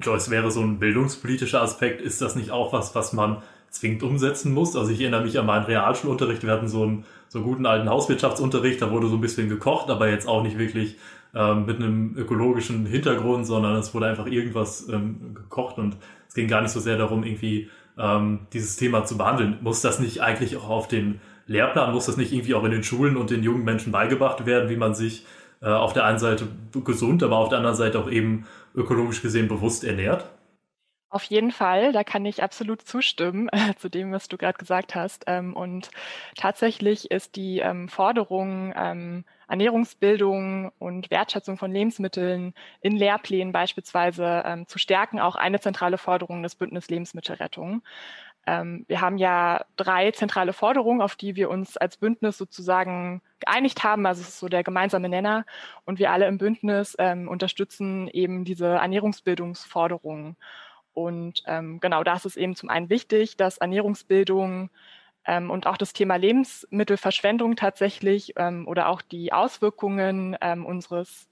Joyce, 0.01 0.29
wäre 0.29 0.51
so 0.51 0.61
ein 0.61 0.79
bildungspolitischer 0.79 1.61
Aspekt, 1.61 2.01
ist 2.01 2.21
das 2.21 2.35
nicht 2.35 2.51
auch 2.51 2.73
was, 2.73 2.95
was 2.95 3.13
man 3.13 3.41
zwingend 3.69 4.03
umsetzen 4.03 4.53
muss? 4.53 4.75
Also 4.75 4.91
ich 4.91 5.01
erinnere 5.01 5.23
mich 5.23 5.37
an 5.37 5.45
meinen 5.45 5.65
Realschulunterricht, 5.65 6.43
wir 6.43 6.51
hatten 6.51 6.67
so 6.67 6.83
einen, 6.83 7.05
so 7.27 7.39
einen 7.39 7.47
guten 7.47 7.65
alten 7.65 7.89
Hauswirtschaftsunterricht, 7.89 8.81
da 8.81 8.91
wurde 8.91 9.07
so 9.07 9.15
ein 9.15 9.21
bisschen 9.21 9.49
gekocht, 9.49 9.89
aber 9.89 10.09
jetzt 10.09 10.27
auch 10.27 10.43
nicht 10.43 10.57
wirklich 10.57 10.97
ähm, 11.33 11.65
mit 11.65 11.77
einem 11.77 12.15
ökologischen 12.17 12.85
Hintergrund, 12.85 13.45
sondern 13.45 13.75
es 13.75 13.93
wurde 13.93 14.07
einfach 14.07 14.27
irgendwas 14.27 14.87
ähm, 14.89 15.35
gekocht 15.35 15.77
und 15.77 15.97
es 16.27 16.33
ging 16.33 16.47
gar 16.47 16.61
nicht 16.61 16.71
so 16.71 16.79
sehr 16.79 16.97
darum, 16.97 17.23
irgendwie 17.23 17.69
ähm, 17.97 18.47
dieses 18.53 18.77
Thema 18.77 19.05
zu 19.05 19.17
behandeln. 19.17 19.57
Muss 19.61 19.81
das 19.81 19.99
nicht 19.99 20.21
eigentlich 20.21 20.57
auch 20.57 20.69
auf 20.69 20.87
den 20.87 21.19
Lehrplan, 21.47 21.93
muss 21.93 22.05
das 22.05 22.17
nicht 22.17 22.31
irgendwie 22.31 22.55
auch 22.55 22.63
in 22.63 22.71
den 22.71 22.83
Schulen 22.83 23.17
und 23.17 23.29
den 23.29 23.43
jungen 23.43 23.63
Menschen 23.63 23.91
beigebracht 23.91 24.45
werden, 24.45 24.69
wie 24.69 24.77
man 24.77 24.95
sich 24.95 25.25
äh, 25.61 25.67
auf 25.67 25.93
der 25.93 26.05
einen 26.05 26.19
Seite 26.19 26.47
gesund, 26.83 27.23
aber 27.23 27.37
auf 27.37 27.49
der 27.49 27.59
anderen 27.59 27.77
Seite 27.77 27.99
auch 27.99 28.09
eben 28.09 28.45
ökologisch 28.75 29.21
gesehen 29.21 29.47
bewusst 29.47 29.83
ernährt? 29.83 30.29
Auf 31.09 31.23
jeden 31.23 31.51
Fall, 31.51 31.93
da 31.93 32.03
kann 32.03 32.25
ich 32.25 32.43
absolut 32.43 32.81
zustimmen 32.81 33.47
äh, 33.53 33.73
zu 33.77 33.89
dem, 33.89 34.11
was 34.11 34.27
du 34.27 34.37
gerade 34.37 34.57
gesagt 34.57 34.95
hast. 34.95 35.23
Ähm, 35.27 35.55
und 35.55 35.89
tatsächlich 36.35 37.09
ist 37.09 37.37
die 37.37 37.59
ähm, 37.59 37.87
Forderung 37.87 38.73
ähm, 38.75 39.23
Ernährungsbildung 39.47 40.71
und 40.77 41.11
Wertschätzung 41.11 41.57
von 41.57 41.71
Lebensmitteln 41.71 42.53
in 42.81 42.97
Lehrplänen 42.97 43.53
beispielsweise 43.53 44.43
ähm, 44.45 44.67
zu 44.67 44.77
stärken 44.77 45.19
auch 45.19 45.35
eine 45.35 45.59
zentrale 45.61 45.97
Forderung 45.97 46.43
des 46.43 46.55
Bündnis 46.55 46.89
Lebensmittelrettung. 46.89 47.81
Ähm, 48.47 48.85
wir 48.87 49.01
haben 49.01 49.17
ja 49.17 49.65
drei 49.75 50.11
zentrale 50.11 50.53
Forderungen, 50.53 51.01
auf 51.01 51.15
die 51.15 51.35
wir 51.35 51.49
uns 51.49 51.77
als 51.77 51.97
Bündnis 51.97 52.37
sozusagen 52.37 53.21
geeinigt 53.39 53.83
haben. 53.83 54.05
Also 54.05 54.21
es 54.21 54.29
ist 54.29 54.39
so 54.39 54.47
der 54.47 54.63
gemeinsame 54.63 55.09
Nenner. 55.09 55.45
Und 55.85 55.99
wir 55.99 56.11
alle 56.11 56.27
im 56.27 56.37
Bündnis 56.37 56.95
ähm, 56.99 57.27
unterstützen 57.27 58.07
eben 58.09 58.45
diese 58.45 58.67
Ernährungsbildungsforderungen. 58.67 60.35
Und 60.93 61.43
ähm, 61.47 61.79
genau 61.79 62.03
das 62.03 62.25
ist 62.25 62.37
eben 62.37 62.55
zum 62.55 62.69
einen 62.69 62.89
wichtig, 62.89 63.35
dass 63.35 63.57
Ernährungsbildung 63.57 64.69
ähm, 65.25 65.49
und 65.51 65.67
auch 65.67 65.77
das 65.77 65.93
Thema 65.93 66.15
Lebensmittelverschwendung 66.15 67.55
tatsächlich 67.55 68.33
ähm, 68.37 68.67
oder 68.67 68.89
auch 68.89 69.01
die 69.01 69.33
Auswirkungen 69.33 70.37
ähm, 70.39 70.65
unseres 70.65 71.27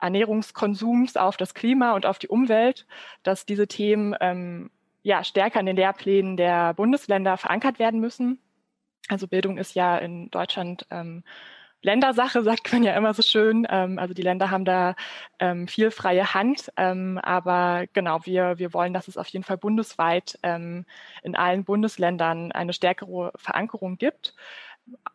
Ernährungskonsums 0.00 1.16
auf 1.16 1.36
das 1.36 1.54
Klima 1.54 1.94
und 1.94 2.06
auf 2.06 2.18
die 2.18 2.28
Umwelt, 2.28 2.86
dass 3.22 3.46
diese 3.46 3.66
Themen 3.66 4.14
ja 5.04 5.22
stärker 5.22 5.60
in 5.60 5.66
den 5.66 5.76
Lehrplänen 5.76 6.36
der 6.36 6.74
Bundesländer 6.74 7.36
verankert 7.36 7.78
werden 7.78 8.00
müssen. 8.00 8.40
Also 9.08 9.28
Bildung 9.28 9.58
ist 9.58 9.74
ja 9.74 9.98
in 9.98 10.30
Deutschland 10.30 10.86
ähm, 10.90 11.22
Ländersache, 11.82 12.42
sagt 12.42 12.72
man 12.72 12.82
ja 12.82 12.96
immer 12.96 13.12
so 13.14 13.22
schön. 13.22 13.66
Ähm, 13.70 13.98
also 13.98 14.14
die 14.14 14.22
Länder 14.22 14.50
haben 14.50 14.64
da 14.64 14.96
ähm, 15.38 15.68
viel 15.68 15.90
freie 15.90 16.34
Hand. 16.34 16.72
Ähm, 16.76 17.20
aber 17.22 17.84
genau, 17.92 18.20
wir, 18.24 18.58
wir 18.58 18.72
wollen, 18.72 18.94
dass 18.94 19.06
es 19.06 19.18
auf 19.18 19.28
jeden 19.28 19.44
Fall 19.44 19.58
bundesweit 19.58 20.38
ähm, 20.42 20.86
in 21.22 21.36
allen 21.36 21.64
Bundesländern 21.64 22.50
eine 22.50 22.72
stärkere 22.72 23.30
Verankerung 23.36 23.98
gibt. 23.98 24.34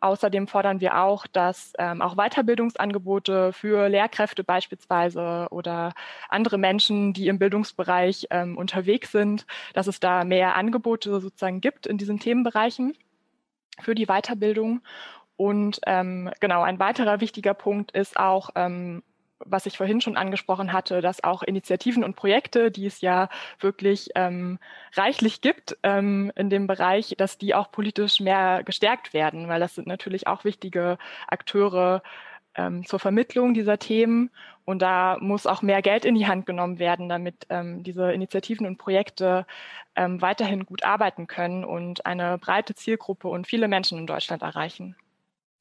Außerdem 0.02 0.48
fordern 0.48 0.80
wir 0.80 1.00
auch, 1.02 1.28
dass 1.28 1.74
ähm, 1.78 2.02
auch 2.02 2.16
Weiterbildungsangebote 2.16 3.54
für 3.54 3.90
Lehrkräfte 3.90 4.44
beispielsweise 4.44 5.48
oder 5.52 5.94
andere 6.30 6.58
Menschen, 6.58 7.14
die 7.14 7.28
im 7.28 7.38
Bildungsbereich 7.38 8.28
ähm, 8.32 8.58
unterwegs 8.58 9.12
sind, 9.12 9.46
dass 9.74 9.88
es 9.88 10.00
da 10.00 10.24
mehr 10.24 10.56
Angebote 10.56 11.20
sozusagen 11.20 11.62
gibt 11.62 11.86
in 11.86 11.98
diesen 11.98 12.20
Themenbereichen 12.20 12.98
für 13.80 13.94
die 13.94 14.06
Weiterbildung. 14.08 14.82
Und 15.36 15.80
ähm, 15.86 16.32
genau, 16.40 16.64
ein 16.64 16.80
weiterer 16.80 17.22
wichtiger 17.22 17.54
Punkt 17.54 17.92
ist 17.92 18.18
auch, 18.18 18.50
ähm, 18.56 19.04
was 19.46 19.66
ich 19.66 19.78
vorhin 19.78 20.02
schon 20.02 20.18
angesprochen 20.18 20.74
hatte, 20.74 21.02
dass 21.02 21.24
auch 21.24 21.44
Initiativen 21.44 22.04
und 22.04 22.16
Projekte, 22.16 22.72
die 22.72 22.86
es 22.86 23.02
ja 23.02 23.30
wirklich 23.60 24.10
ähm, 24.16 24.60
reichlich 24.94 25.42
gibt 25.42 25.78
ähm, 25.84 26.32
in 26.36 26.50
dem 26.50 26.68
Bereich, 26.68 27.16
dass 27.18 27.38
die 27.38 27.56
auch 27.56 27.72
politisch 27.72 28.20
mehr 28.20 28.64
gestärkt 28.64 29.14
werden, 29.14 29.48
weil 29.48 29.60
das 29.60 29.76
sind 29.76 29.88
natürlich 29.88 30.28
auch 30.28 30.44
wichtige 30.44 30.98
Akteure 31.28 32.02
ähm, 32.56 32.86
zur 32.86 33.00
Vermittlung 33.00 33.54
dieser 33.54 33.80
Themen. 33.80 34.30
Und 34.66 34.82
da 34.82 35.18
muss 35.20 35.48
auch 35.48 35.62
mehr 35.62 35.82
Geld 35.82 36.06
in 36.06 36.16
die 36.16 36.28
Hand 36.28 36.46
genommen 36.46 36.78
werden, 36.78 37.10
damit 37.10 37.48
ähm, 37.50 37.82
diese 37.82 38.12
Initiativen 38.12 38.68
und 38.68 38.78
Projekte 38.78 39.48
ähm, 39.96 40.22
weiterhin 40.22 40.66
gut 40.66 40.84
arbeiten 40.84 41.26
können 41.26 41.64
und 41.64 42.06
eine 42.06 42.38
breite 42.38 42.76
Zielgruppe 42.76 43.30
und 43.30 43.48
viele 43.48 43.68
Menschen 43.68 43.98
in 43.98 44.08
Deutschland 44.08 44.44
erreichen. 44.44 44.96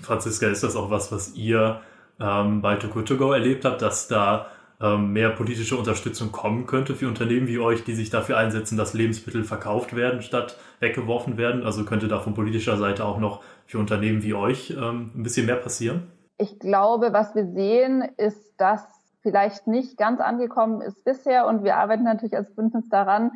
Franziska, 0.01 0.49
ist 0.49 0.63
das 0.63 0.77
auch 0.77 0.91
was, 0.91 1.11
was 1.11 1.35
ihr 1.35 1.81
ähm, 2.21 2.63
bei 2.63 2.77
Too 2.77 2.89
Good 2.89 3.09
To 3.09 3.17
Go 3.17 3.33
erlebt 3.33 3.65
habt, 3.65 3.83
dass 3.83 4.09
da 4.09 4.49
ähm, 4.81 5.13
mehr 5.13 5.31
politische 5.31 5.77
Unterstützung 5.77 6.31
kommen 6.31 6.67
könnte 6.67 6.95
für 6.95 7.09
Unternehmen 7.09 7.49
wie 7.49 7.59
euch, 7.59 7.85
die 7.85 7.95
sich 7.95 8.11
dafür 8.11 8.37
einsetzen, 8.37 8.77
dass 8.77 8.95
Lebensmittel 8.95 9.45
verkauft 9.45 9.97
werden 9.97 10.23
statt 10.23 10.57
weggeworfen 10.81 11.37
werden? 11.37 11.65
Also 11.65 11.85
könnte 11.85 12.09
da 12.09 12.21
von 12.21 12.35
politischer 12.35 12.77
Seite 12.77 13.05
auch 13.05 13.19
noch 13.19 13.43
für 13.67 13.79
Unternehmen 13.79 14.23
wie 14.23 14.35
euch 14.35 14.71
ähm, 14.71 15.11
ein 15.15 15.23
bisschen 15.23 15.47
mehr 15.47 15.57
passieren? 15.57 16.11
Ich 16.39 16.59
glaube, 16.61 17.13
was 17.13 17.35
wir 17.35 17.47
sehen, 17.47 18.03
ist, 18.17 18.55
dass 18.59 18.87
vielleicht 19.23 19.67
nicht 19.67 19.99
ganz 19.99 20.21
angekommen 20.21 20.81
ist 20.81 21.05
bisher 21.05 21.47
und 21.47 21.65
wir 21.65 21.77
arbeiten 21.77 22.05
natürlich 22.05 22.37
als 22.37 22.55
Bündnis 22.55 22.89
daran, 22.89 23.33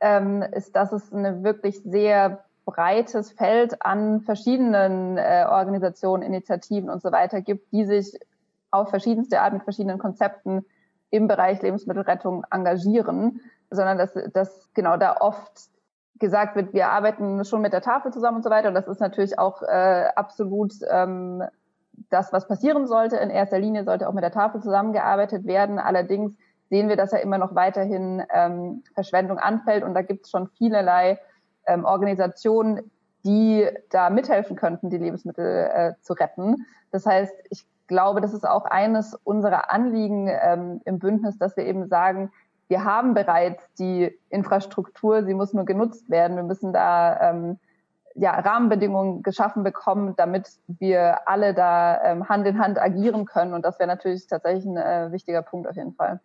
ähm, 0.00 0.42
ist, 0.42 0.76
dass 0.76 0.92
es 0.92 1.12
eine 1.12 1.42
wirklich 1.42 1.82
sehr 1.82 2.44
breites 2.64 3.32
Feld 3.32 3.84
an 3.84 4.20
verschiedenen 4.20 5.18
äh, 5.18 5.46
Organisationen, 5.48 6.22
Initiativen 6.22 6.90
und 6.90 7.02
so 7.02 7.12
weiter 7.12 7.40
gibt, 7.40 7.72
die 7.72 7.84
sich 7.84 8.18
auf 8.70 8.90
verschiedenste 8.90 9.40
Art 9.40 9.52
mit 9.52 9.62
verschiedenen 9.62 9.98
Konzepten 9.98 10.64
im 11.10 11.28
Bereich 11.28 11.62
Lebensmittelrettung 11.62 12.44
engagieren, 12.50 13.40
sondern 13.70 13.98
dass, 13.98 14.14
dass 14.32 14.68
genau 14.74 14.96
da 14.96 15.16
oft 15.20 15.68
gesagt 16.18 16.56
wird, 16.56 16.72
wir 16.72 16.88
arbeiten 16.88 17.44
schon 17.44 17.60
mit 17.60 17.72
der 17.72 17.82
Tafel 17.82 18.12
zusammen 18.12 18.38
und 18.38 18.42
so 18.42 18.50
weiter. 18.50 18.68
Und 18.68 18.74
das 18.74 18.88
ist 18.88 19.00
natürlich 19.00 19.38
auch 19.38 19.62
äh, 19.62 20.06
absolut 20.16 20.72
ähm, 20.90 21.42
das, 22.10 22.32
was 22.32 22.48
passieren 22.48 22.86
sollte. 22.86 23.16
In 23.16 23.30
erster 23.30 23.58
Linie 23.58 23.84
sollte 23.84 24.08
auch 24.08 24.12
mit 24.12 24.24
der 24.24 24.32
Tafel 24.32 24.60
zusammengearbeitet 24.60 25.46
werden. 25.46 25.78
Allerdings 25.78 26.36
sehen 26.70 26.88
wir, 26.88 26.96
dass 26.96 27.12
ja 27.12 27.18
immer 27.18 27.38
noch 27.38 27.54
weiterhin 27.54 28.22
ähm, 28.32 28.82
Verschwendung 28.94 29.38
anfällt 29.38 29.84
und 29.84 29.94
da 29.94 30.02
gibt 30.02 30.24
es 30.24 30.30
schon 30.30 30.48
vielerlei 30.48 31.18
ähm, 31.66 31.84
Organisationen, 31.84 32.90
die 33.24 33.66
da 33.90 34.10
mithelfen 34.10 34.56
könnten, 34.56 34.90
die 34.90 34.98
Lebensmittel 34.98 35.70
äh, 35.72 35.92
zu 36.02 36.12
retten. 36.12 36.66
Das 36.90 37.06
heißt, 37.06 37.34
ich 37.50 37.64
glaube, 37.86 38.20
das 38.20 38.34
ist 38.34 38.46
auch 38.46 38.64
eines 38.66 39.14
unserer 39.24 39.72
Anliegen 39.72 40.28
ähm, 40.28 40.80
im 40.84 40.98
Bündnis, 40.98 41.38
dass 41.38 41.56
wir 41.56 41.64
eben 41.64 41.86
sagen, 41.88 42.30
wir 42.68 42.84
haben 42.84 43.14
bereits 43.14 43.62
die 43.78 44.18
Infrastruktur, 44.30 45.24
sie 45.24 45.34
muss 45.34 45.52
nur 45.52 45.64
genutzt 45.64 46.08
werden. 46.08 46.36
Wir 46.36 46.44
müssen 46.44 46.72
da 46.72 47.30
ähm, 47.30 47.58
ja, 48.14 48.38
Rahmenbedingungen 48.38 49.22
geschaffen 49.22 49.64
bekommen, 49.64 50.14
damit 50.16 50.48
wir 50.66 51.28
alle 51.28 51.52
da 51.52 52.02
ähm, 52.02 52.28
Hand 52.28 52.46
in 52.46 52.58
Hand 52.58 52.78
agieren 52.78 53.26
können. 53.26 53.54
Und 53.54 53.64
das 53.64 53.78
wäre 53.78 53.88
natürlich 53.88 54.26
tatsächlich 54.26 54.64
ein 54.64 54.76
äh, 54.76 55.12
wichtiger 55.12 55.42
Punkt 55.42 55.68
auf 55.68 55.76
jeden 55.76 55.94
Fall. 55.94 56.20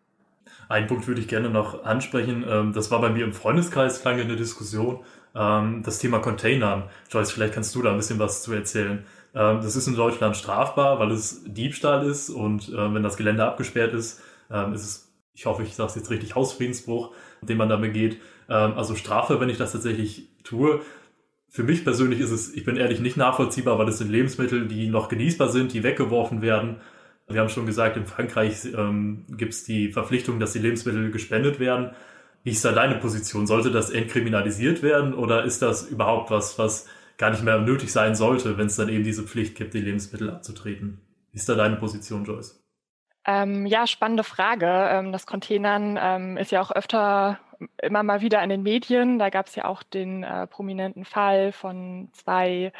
Einen 0.67 0.87
Punkt 0.87 1.07
würde 1.07 1.19
ich 1.19 1.27
gerne 1.27 1.49
noch 1.49 1.83
ansprechen. 1.83 2.45
Ähm, 2.47 2.73
das 2.73 2.91
war 2.91 3.01
bei 3.01 3.09
mir 3.09 3.25
im 3.25 3.33
Freundeskreis 3.33 4.03
lange 4.03 4.21
eine 4.21 4.35
Diskussion 4.35 5.03
ähm, 5.35 5.83
das 5.83 5.99
Thema 5.99 6.19
Containern. 6.19 6.83
Joyce, 7.09 7.31
vielleicht 7.31 7.53
kannst 7.53 7.75
du 7.75 7.81
da 7.81 7.91
ein 7.91 7.97
bisschen 7.97 8.19
was 8.19 8.43
zu 8.43 8.53
erzählen. 8.53 9.05
Ähm, 9.33 9.61
das 9.61 9.75
ist 9.75 9.87
in 9.87 9.95
Deutschland 9.95 10.35
strafbar, 10.35 10.99
weil 10.99 11.11
es 11.11 11.43
Diebstahl 11.45 12.05
ist 12.05 12.29
und 12.29 12.69
äh, 12.69 12.93
wenn 12.93 13.03
das 13.03 13.17
Gelände 13.17 13.45
abgesperrt 13.45 13.93
ist, 13.93 14.21
ähm, 14.51 14.73
ist 14.73 14.83
es, 14.83 15.13
ich 15.33 15.45
hoffe, 15.45 15.63
ich 15.63 15.75
sage 15.75 15.89
es 15.89 15.95
jetzt 15.95 16.09
richtig, 16.09 16.35
Hausfriedensbruch, 16.35 17.13
den 17.41 17.57
man 17.57 17.69
da 17.69 17.77
begeht. 17.77 18.19
Ähm, 18.49 18.73
also 18.75 18.95
Strafe, 18.95 19.39
wenn 19.39 19.49
ich 19.49 19.57
das 19.57 19.71
tatsächlich 19.71 20.29
tue. 20.43 20.81
Für 21.51 21.63
mich 21.63 21.83
persönlich 21.83 22.19
ist 22.19 22.31
es, 22.31 22.53
ich 22.53 22.63
bin 22.63 22.77
ehrlich, 22.77 22.99
nicht 22.99 23.17
nachvollziehbar, 23.17 23.79
weil 23.79 23.87
es 23.87 23.97
sind 23.97 24.11
Lebensmittel, 24.11 24.67
die 24.67 24.87
noch 24.87 25.09
genießbar 25.09 25.49
sind, 25.49 25.73
die 25.73 25.83
weggeworfen 25.83 26.41
werden. 26.41 26.77
Wir 27.27 27.41
haben 27.41 27.49
schon 27.49 27.67
gesagt, 27.67 27.97
in 27.97 28.07
Frankreich 28.07 28.65
ähm, 28.75 29.25
gibt 29.29 29.53
es 29.53 29.63
die 29.63 29.91
Verpflichtung, 29.91 30.39
dass 30.39 30.53
die 30.53 30.59
Lebensmittel 30.59 31.11
gespendet 31.11 31.59
werden. 31.59 31.91
Wie 32.43 32.51
ist 32.51 32.63
da 32.63 32.71
deine 32.71 32.95
Position? 32.95 33.47
Sollte 33.47 33.71
das 33.71 33.89
entkriminalisiert 33.89 34.81
werden 34.81 35.13
oder 35.13 35.43
ist 35.43 35.61
das 35.61 35.87
überhaupt 35.87 36.31
was, 36.31 36.57
was 36.57 36.87
gar 37.17 37.31
nicht 37.31 37.43
mehr 37.43 37.59
nötig 37.59 37.91
sein 37.91 38.15
sollte, 38.15 38.57
wenn 38.57 38.67
es 38.67 38.77
dann 38.77 38.89
eben 38.89 39.03
diese 39.03 39.23
Pflicht 39.23 39.55
gibt, 39.55 39.73
die 39.73 39.81
Lebensmittel 39.81 40.29
abzutreten? 40.29 41.01
Wie 41.31 41.37
ist 41.37 41.49
da 41.49 41.55
deine 41.55 41.75
Position, 41.75 42.23
Joyce? 42.23 42.63
Ähm, 43.25 43.65
ja, 43.65 43.85
spannende 43.85 44.23
Frage. 44.23 44.65
Ähm, 44.67 45.11
das 45.11 45.27
Containern 45.27 45.99
ähm, 46.01 46.37
ist 46.37 46.51
ja 46.51 46.61
auch 46.61 46.71
öfter 46.71 47.39
immer 47.81 48.03
mal 48.03 48.21
wieder 48.21 48.41
in 48.41 48.49
den 48.49 48.63
Medien. 48.63 49.19
Da 49.19 49.29
gab 49.29 49.47
es 49.47 49.55
ja 49.55 49.65
auch 49.65 49.83
den 49.83 50.23
äh, 50.23 50.47
prominenten 50.47 51.03
Fall 51.03 51.51
von 51.51 52.09
zwei 52.13 52.71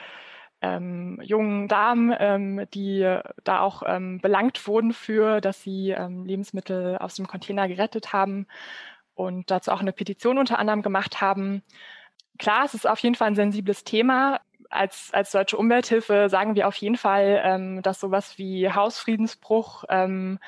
ähm, 0.61 1.19
jungen 1.21 1.67
Damen, 1.67 2.13
ähm, 2.17 2.65
die 2.73 3.19
da 3.43 3.59
auch 3.59 3.83
ähm, 3.85 4.19
belangt 4.21 4.65
wurden 4.67 4.93
für, 4.93 5.41
dass 5.41 5.61
sie 5.61 5.91
ähm, 5.91 6.25
Lebensmittel 6.25 6.97
aus 6.97 7.15
dem 7.15 7.27
Container 7.27 7.67
gerettet 7.67 8.13
haben 8.13 8.47
und 9.19 9.51
dazu 9.51 9.71
auch 9.71 9.81
eine 9.81 9.91
Petition 9.91 10.37
unter 10.37 10.59
anderem 10.59 10.81
gemacht 10.81 11.19
haben. 11.19 11.61
Klar, 12.37 12.63
es 12.63 12.73
ist 12.73 12.87
auf 12.87 12.99
jeden 12.99 13.15
Fall 13.15 13.27
ein 13.27 13.35
sensibles 13.35 13.83
Thema. 13.83 14.39
Als, 14.69 15.09
als 15.11 15.31
Deutsche 15.31 15.57
Umwelthilfe 15.57 16.29
sagen 16.29 16.55
wir 16.55 16.69
auf 16.69 16.75
jeden 16.77 16.95
Fall, 16.95 17.41
ähm, 17.43 17.81
dass 17.81 17.99
sowas 17.99 18.37
wie 18.37 18.71
Hausfriedensbruch 18.71 19.83
ähm, 19.89 20.39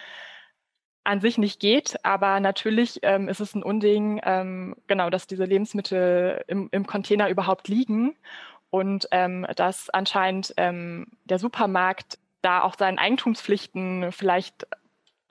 an 1.03 1.19
sich 1.19 1.37
nicht 1.37 1.59
geht, 1.59 1.97
aber 2.05 2.39
natürlich 2.39 2.99
ähm, 3.01 3.27
ist 3.27 3.41
es 3.41 3.55
ein 3.55 3.63
Unding, 3.63 4.21
ähm, 4.23 4.77
genau, 4.87 5.09
dass 5.09 5.27
diese 5.27 5.43
Lebensmittel 5.43 6.41
im, 6.47 6.69
im 6.71 6.87
Container 6.87 7.27
überhaupt 7.27 7.67
liegen 7.67 8.15
und 8.69 9.09
ähm, 9.11 9.45
dass 9.57 9.89
anscheinend 9.89 10.53
ähm, 10.55 11.07
der 11.25 11.39
Supermarkt 11.39 12.19
da 12.41 12.61
auch 12.61 12.75
seinen 12.77 12.99
Eigentumspflichten 12.99 14.13
vielleicht 14.13 14.65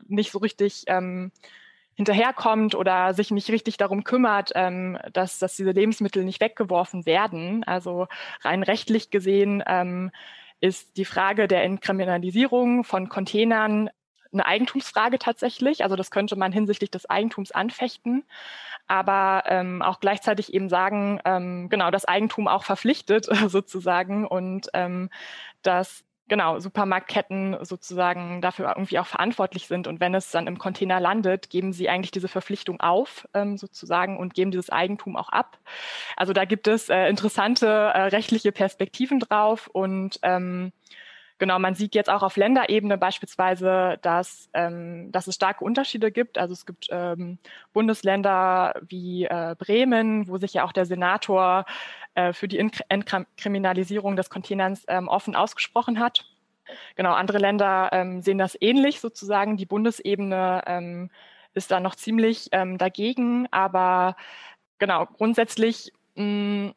nicht 0.09 0.31
so 0.31 0.40
richtig 0.40 0.85
ähm, 0.88 1.33
hinterherkommt 2.01 2.75
oder 2.75 3.13
sich 3.13 3.31
nicht 3.31 3.51
richtig 3.51 3.77
darum 3.77 4.05
kümmert, 4.05 4.53
ähm, 4.55 4.99
dass, 5.13 5.39
dass 5.39 5.55
diese 5.55 5.73
Lebensmittel 5.73 6.25
nicht 6.25 6.41
weggeworfen 6.41 7.05
werden. 7.05 7.63
Also 7.65 8.07
rein 8.41 8.63
rechtlich 8.63 9.11
gesehen 9.11 9.63
ähm, 9.67 10.11
ist 10.63 10.97
die 10.97 11.05
Frage 11.05 11.47
der 11.47 11.63
Entkriminalisierung 11.63 12.85
von 12.85 13.11
Containern 13.11 13.91
eine 14.33 14.47
Eigentumsfrage 14.47 15.19
tatsächlich. 15.19 15.85
Also 15.85 15.95
das 15.95 16.11
könnte 16.11 16.37
man 16.37 16.53
hinsichtlich 16.53 16.91
des 16.91 17.05
Eigentums 17.11 17.53
anfechten, 17.53 18.25
aber 18.87 19.43
ähm, 19.45 19.83
auch 19.83 20.01
gleichzeitig 20.01 20.55
eben 20.55 20.71
sagen, 20.71 21.21
ähm, 21.27 21.69
genau, 21.69 21.91
das 21.91 22.07
Eigentum 22.07 22.49
auch 22.49 22.65
verpflichtet 22.65 23.27
sozusagen 23.47 24.27
und 24.27 24.69
ähm, 24.73 25.11
dass 25.61 26.03
genau, 26.31 26.59
Supermarktketten 26.61 27.59
sozusagen 27.62 28.40
dafür 28.40 28.69
irgendwie 28.69 28.99
auch 28.99 29.07
verantwortlich 29.07 29.66
sind. 29.66 29.87
Und 29.87 30.01
wenn 30.01 30.14
es 30.14 30.31
dann 30.31 30.47
im 30.47 30.57
Container 30.57 31.01
landet, 31.01 31.51
geben 31.51 31.75
sie 31.75 31.90
eigentlich 31.90 32.12
diese 32.12 32.29
Verpflichtung 32.29 32.81
auf, 32.81 33.29
ähm, 33.35 33.59
sozusagen, 33.59 34.16
und 34.16 34.33
geben 34.33 34.51
dieses 34.51 34.71
Eigentum 34.71 35.16
auch 35.16 35.29
ab. 35.29 35.59
Also 36.16 36.33
da 36.33 36.47
gibt 36.47 36.69
es 36.69 36.88
äh, 36.88 37.09
interessante 37.09 37.66
äh, 37.66 38.03
rechtliche 38.05 38.53
Perspektiven 38.53 39.19
drauf 39.19 39.69
und 39.73 40.21
ähm, 40.23 40.73
Genau, 41.40 41.59
man 41.59 41.74
sieht 41.74 41.94
jetzt 41.94 42.11
auch 42.11 42.22
auf 42.22 42.37
Länderebene 42.37 42.98
beispielsweise, 42.98 43.98
dass, 44.03 44.50
ähm, 44.53 45.11
dass 45.11 45.26
es 45.26 45.37
starke 45.37 45.64
Unterschiede 45.64 46.12
gibt. 46.12 46.37
Also 46.37 46.53
es 46.53 46.66
gibt 46.66 46.88
ähm, 46.90 47.38
Bundesländer 47.72 48.74
wie 48.87 49.24
äh, 49.24 49.57
Bremen, 49.59 50.29
wo 50.29 50.37
sich 50.37 50.53
ja 50.53 50.64
auch 50.64 50.72
der 50.72 50.85
Senator 50.85 51.64
äh, 52.14 52.35
für 52.35 52.46
die 52.46 52.59
Entkriminalisierung 52.59 54.16
des 54.16 54.29
Containers 54.29 54.85
ähm, 54.87 55.09
offen 55.09 55.35
ausgesprochen 55.35 55.98
hat. 55.98 56.26
Genau, 56.94 57.14
andere 57.14 57.38
Länder 57.38 57.88
ähm, 57.92 58.20
sehen 58.20 58.37
das 58.37 58.55
ähnlich 58.61 59.00
sozusagen. 59.00 59.57
Die 59.57 59.64
Bundesebene 59.64 60.62
ähm, 60.66 61.11
ist 61.55 61.70
da 61.70 61.81
noch 61.81 61.94
ziemlich 61.94 62.50
ähm, 62.53 62.76
dagegen, 62.76 63.48
aber 63.50 64.14
genau, 64.79 65.07
grundsätzlich 65.07 65.90
mh, 66.16 66.24
mm, 66.24 66.74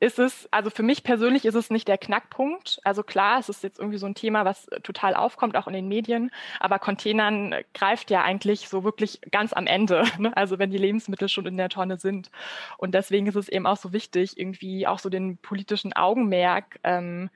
ist 0.00 0.18
es, 0.18 0.48
also 0.52 0.70
für 0.70 0.82
mich 0.82 1.02
persönlich 1.02 1.44
ist 1.44 1.56
es 1.56 1.70
nicht 1.70 1.88
der 1.88 1.98
Knackpunkt. 1.98 2.80
Also 2.84 3.02
klar, 3.02 3.40
es 3.40 3.48
ist 3.48 3.62
jetzt 3.62 3.78
irgendwie 3.78 3.98
so 3.98 4.06
ein 4.06 4.14
Thema, 4.14 4.44
was 4.44 4.68
äh, 4.68 4.80
total 4.80 5.14
aufkommt, 5.14 5.56
auch 5.56 5.66
in 5.66 5.72
den 5.72 5.88
Medien, 5.88 6.30
aber 6.60 6.78
Containern 6.78 7.54
greift 7.74 8.10
ja 8.10 8.22
eigentlich 8.22 8.68
so 8.68 8.84
wirklich 8.84 9.20
ganz 9.32 9.52
am 9.52 9.66
Ende, 9.66 10.04
ne? 10.18 10.36
also 10.36 10.58
wenn 10.58 10.70
die 10.70 10.78
Lebensmittel 10.78 11.28
schon 11.28 11.46
in 11.46 11.56
der 11.56 11.68
Tonne 11.68 11.98
sind. 11.98 12.30
Und 12.76 12.94
deswegen 12.94 13.26
ist 13.26 13.36
es 13.36 13.48
eben 13.48 13.66
auch 13.66 13.76
so 13.76 13.92
wichtig, 13.92 14.38
irgendwie 14.38 14.86
auch 14.86 15.00
so 15.00 15.08
den 15.08 15.38
politischen 15.38 15.92
Augenmerk 15.92 16.78
ähm, 16.84 17.30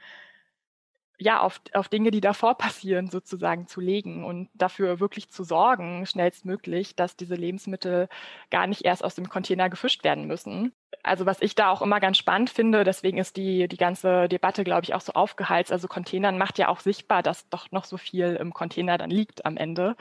ja, 1.18 1.40
auf, 1.40 1.60
auf 1.72 1.88
Dinge, 1.88 2.10
die 2.10 2.20
davor 2.20 2.56
passieren, 2.56 3.08
sozusagen 3.08 3.66
zu 3.66 3.80
legen 3.80 4.24
und 4.24 4.48
dafür 4.54 5.00
wirklich 5.00 5.30
zu 5.30 5.44
sorgen, 5.44 6.04
schnellstmöglich, 6.06 6.96
dass 6.96 7.16
diese 7.16 7.34
Lebensmittel 7.34 8.08
gar 8.50 8.66
nicht 8.66 8.84
erst 8.84 9.04
aus 9.04 9.14
dem 9.14 9.28
Container 9.28 9.70
gefischt 9.70 10.04
werden 10.04 10.26
müssen. 10.26 10.72
Also 11.02 11.26
was 11.26 11.40
ich 11.40 11.54
da 11.54 11.70
auch 11.70 11.82
immer 11.82 12.00
ganz 12.00 12.18
spannend 12.18 12.50
finde, 12.50 12.84
deswegen 12.84 13.18
ist 13.18 13.36
die, 13.36 13.66
die 13.68 13.76
ganze 13.76 14.28
Debatte, 14.28 14.64
glaube 14.64 14.84
ich, 14.84 14.94
auch 14.94 15.00
so 15.00 15.12
aufgeheizt. 15.12 15.72
Also 15.72 15.88
Containern 15.88 16.38
macht 16.38 16.58
ja 16.58 16.68
auch 16.68 16.80
sichtbar, 16.80 17.22
dass 17.22 17.48
doch 17.48 17.70
noch 17.72 17.84
so 17.84 17.96
viel 17.96 18.36
im 18.36 18.52
Container 18.52 18.98
dann 18.98 19.10
liegt 19.10 19.44
am 19.44 19.56
Ende. 19.56 19.96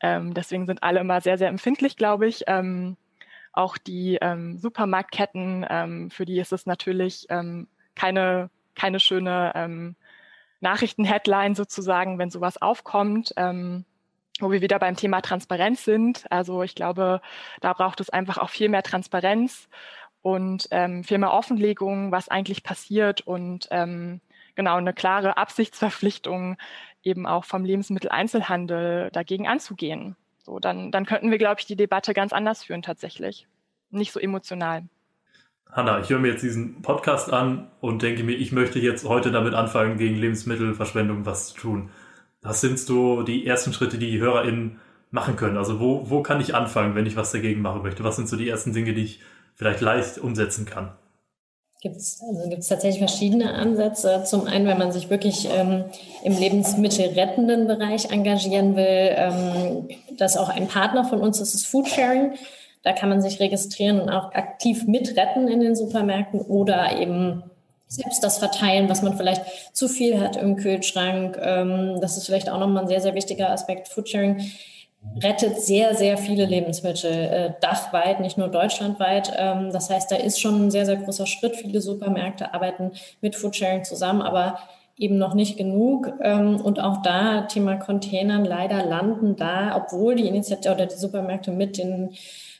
Ähm, 0.00 0.34
deswegen 0.34 0.66
sind 0.66 0.82
alle 0.82 1.00
immer 1.00 1.20
sehr, 1.20 1.38
sehr 1.38 1.48
empfindlich, 1.48 1.96
glaube 1.96 2.26
ich. 2.26 2.44
Ähm, 2.46 2.96
auch 3.52 3.76
die 3.76 4.18
ähm, 4.20 4.58
Supermarktketten, 4.58 5.66
ähm, 5.68 6.10
für 6.10 6.24
die 6.24 6.38
ist 6.38 6.52
es 6.52 6.66
natürlich 6.66 7.26
ähm, 7.28 7.68
keine, 7.94 8.50
keine 8.74 9.00
schöne 9.00 9.52
ähm, 9.54 9.96
Nachrichtenheadline 10.60 11.54
sozusagen, 11.54 12.18
wenn 12.18 12.30
sowas 12.30 12.60
aufkommt, 12.60 13.32
ähm, 13.36 13.84
wo 14.40 14.50
wir 14.50 14.60
wieder 14.60 14.78
beim 14.78 14.96
Thema 14.96 15.20
Transparenz 15.20 15.84
sind. 15.84 16.24
Also 16.30 16.62
ich 16.62 16.74
glaube, 16.74 17.20
da 17.60 17.72
braucht 17.72 18.00
es 18.00 18.10
einfach 18.10 18.38
auch 18.38 18.50
viel 18.50 18.68
mehr 18.68 18.82
Transparenz 18.82 19.68
und 20.22 20.68
ähm, 20.70 21.04
viel 21.04 21.18
mehr 21.18 21.32
Offenlegung, 21.32 22.12
was 22.12 22.28
eigentlich 22.28 22.62
passiert 22.62 23.20
und 23.20 23.68
ähm, 23.70 24.20
genau 24.54 24.76
eine 24.76 24.92
klare 24.92 25.36
Absichtsverpflichtung 25.36 26.56
eben 27.02 27.26
auch 27.26 27.44
vom 27.44 27.64
Lebensmitteleinzelhandel 27.64 29.10
dagegen 29.12 29.46
anzugehen. 29.46 30.16
So, 30.42 30.58
dann, 30.58 30.90
dann 30.90 31.06
könnten 31.06 31.30
wir, 31.30 31.38
glaube 31.38 31.60
ich, 31.60 31.66
die 31.66 31.76
Debatte 31.76 32.14
ganz 32.14 32.32
anders 32.32 32.64
führen 32.64 32.82
tatsächlich. 32.82 33.46
Nicht 33.90 34.12
so 34.12 34.20
emotional. 34.20 34.84
Hanna, 35.70 36.00
ich 36.00 36.08
höre 36.08 36.18
mir 36.18 36.32
jetzt 36.32 36.42
diesen 36.42 36.82
Podcast 36.82 37.32
an 37.32 37.70
und 37.80 38.02
denke 38.02 38.24
mir, 38.24 38.32
ich 38.32 38.52
möchte 38.52 38.78
jetzt 38.78 39.04
heute 39.04 39.30
damit 39.30 39.54
anfangen, 39.54 39.98
gegen 39.98 40.16
Lebensmittelverschwendung 40.16 41.26
was 41.26 41.48
zu 41.48 41.54
tun. 41.54 41.90
Was 42.42 42.60
sind 42.60 42.78
so 42.78 43.22
die 43.22 43.46
ersten 43.46 43.72
Schritte, 43.72 43.98
die 43.98 44.10
die 44.10 44.20
HörerInnen 44.20 44.80
machen 45.10 45.36
können? 45.36 45.56
Also 45.56 45.78
wo, 45.80 46.08
wo 46.08 46.22
kann 46.22 46.40
ich 46.40 46.54
anfangen, 46.54 46.94
wenn 46.94 47.06
ich 47.06 47.16
was 47.16 47.32
dagegen 47.32 47.60
machen 47.60 47.82
möchte? 47.82 48.04
Was 48.04 48.16
sind 48.16 48.28
so 48.28 48.36
die 48.36 48.48
ersten 48.48 48.72
Dinge, 48.72 48.94
die 48.94 49.04
ich 49.04 49.20
vielleicht 49.54 49.80
leicht 49.80 50.18
umsetzen 50.18 50.64
kann? 50.64 50.92
Gibt 51.80 51.96
es 51.96 52.20
also 52.20 52.48
gibt's 52.48 52.66
tatsächlich 52.66 52.98
verschiedene 52.98 53.54
Ansätze. 53.54 54.24
Zum 54.24 54.46
einen, 54.46 54.66
wenn 54.66 54.78
man 54.78 54.90
sich 54.90 55.10
wirklich 55.10 55.48
ähm, 55.48 55.84
im 56.24 56.36
lebensmittelrettenden 56.36 57.68
Bereich 57.68 58.10
engagieren 58.10 58.74
will, 58.74 59.14
ähm, 59.14 59.88
das 60.16 60.34
ist 60.34 60.40
auch 60.40 60.48
ein 60.48 60.66
Partner 60.66 61.04
von 61.04 61.20
uns, 61.20 61.38
das 61.38 61.54
ist 61.54 61.66
Foodsharing. 61.66 62.32
Da 62.88 62.94
kann 62.94 63.10
man 63.10 63.20
sich 63.20 63.38
registrieren 63.38 64.00
und 64.00 64.08
auch 64.08 64.32
aktiv 64.32 64.86
mitretten 64.86 65.46
in 65.46 65.60
den 65.60 65.76
Supermärkten 65.76 66.40
oder 66.40 66.96
eben 66.98 67.42
selbst 67.86 68.24
das 68.24 68.38
verteilen, 68.38 68.88
was 68.88 69.02
man 69.02 69.14
vielleicht 69.14 69.42
zu 69.76 69.88
viel 69.88 70.18
hat 70.18 70.36
im 70.38 70.56
Kühlschrank. 70.56 71.38
Ähm, 71.38 71.98
das 72.00 72.16
ist 72.16 72.24
vielleicht 72.24 72.48
auch 72.48 72.58
nochmal 72.58 72.84
ein 72.84 72.88
sehr, 72.88 73.02
sehr 73.02 73.14
wichtiger 73.14 73.50
Aspekt. 73.50 73.88
Foodsharing 73.88 74.40
rettet 75.22 75.60
sehr, 75.60 75.94
sehr 75.96 76.16
viele 76.16 76.46
Lebensmittel 76.46 77.12
äh, 77.12 77.52
dachweit, 77.60 78.20
nicht 78.20 78.38
nur 78.38 78.48
deutschlandweit. 78.48 79.34
Ähm, 79.36 79.70
das 79.70 79.90
heißt, 79.90 80.10
da 80.10 80.16
ist 80.16 80.40
schon 80.40 80.68
ein 80.68 80.70
sehr, 80.70 80.86
sehr 80.86 80.96
großer 80.96 81.26
Schritt. 81.26 81.56
Viele 81.56 81.82
Supermärkte 81.82 82.54
arbeiten 82.54 82.92
mit 83.20 83.36
Foodsharing 83.36 83.84
zusammen, 83.84 84.22
aber 84.22 84.60
eben 84.98 85.16
noch 85.16 85.34
nicht 85.34 85.56
genug. 85.56 86.12
Ähm, 86.20 86.60
und 86.60 86.80
auch 86.80 87.02
da, 87.02 87.42
Thema 87.42 87.76
Containern, 87.76 88.44
leider 88.44 88.84
landen 88.84 89.36
da, 89.36 89.76
obwohl 89.76 90.16
die 90.16 90.26
Initiative 90.26 90.74
oder 90.74 90.86
die 90.86 90.96
Supermärkte 90.96 91.52
mit 91.52 91.78
den 91.78 92.10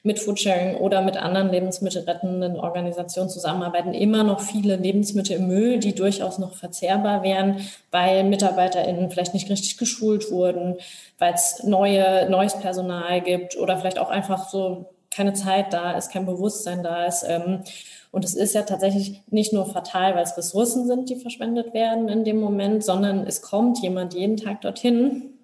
mit 0.03 0.19
Foodsharing 0.19 0.77
oder 0.77 1.03
mit 1.03 1.17
anderen 1.17 1.51
lebensmittelrettenden 1.51 2.57
Organisationen 2.57 3.31
zusammenarbeiten, 3.31 3.95
immer 3.95 4.25
noch 4.25 4.41
viele 4.41 4.77
Lebensmittel 4.77 5.37
im 5.37 5.49
Müll, 5.49 5.79
die 5.79 5.95
durchaus 5.95 6.39
noch 6.39 6.55
verzehrbar 6.55 7.23
wären, 7.23 7.61
weil 7.91 8.25
MitarbeiterInnen 8.25 9.11
vielleicht 9.11 9.35
nicht 9.35 9.51
richtig 9.51 9.77
geschult 9.79 10.31
wurden, 10.31 10.77
weil 11.19 11.35
es 11.35 11.63
neue, 11.65 12.29
neues 12.31 12.59
Personal 12.59 13.21
gibt 13.21 13.57
oder 13.57 13.79
vielleicht 13.79 13.99
auch 13.99 14.11
einfach 14.11 14.49
so 14.49 14.87
keine 15.11 15.33
Zeit 15.33 15.73
da 15.73 15.93
ist, 15.93 16.13
kein 16.13 16.27
Bewusstsein 16.27 16.83
da 16.83 17.07
ist. 17.07 17.25
Ähm, 17.27 17.63
und 18.11 18.25
es 18.25 18.35
ist 18.35 18.55
ja 18.55 18.63
tatsächlich 18.63 19.23
nicht 19.31 19.53
nur 19.53 19.67
fatal, 19.67 20.15
weil 20.15 20.23
es 20.23 20.37
Ressourcen 20.37 20.87
sind, 20.87 21.11
die 21.11 21.17
verschwendet 21.17 21.75
werden 21.75 22.09
in 22.09 22.25
dem 22.25 22.41
Moment, 22.41 22.85
sondern 22.85 23.27
es 23.27 23.43
kommt 23.43 23.83
jemand 23.83 24.15
jeden 24.15 24.37
Tag 24.37 24.61
dorthin 24.61 25.38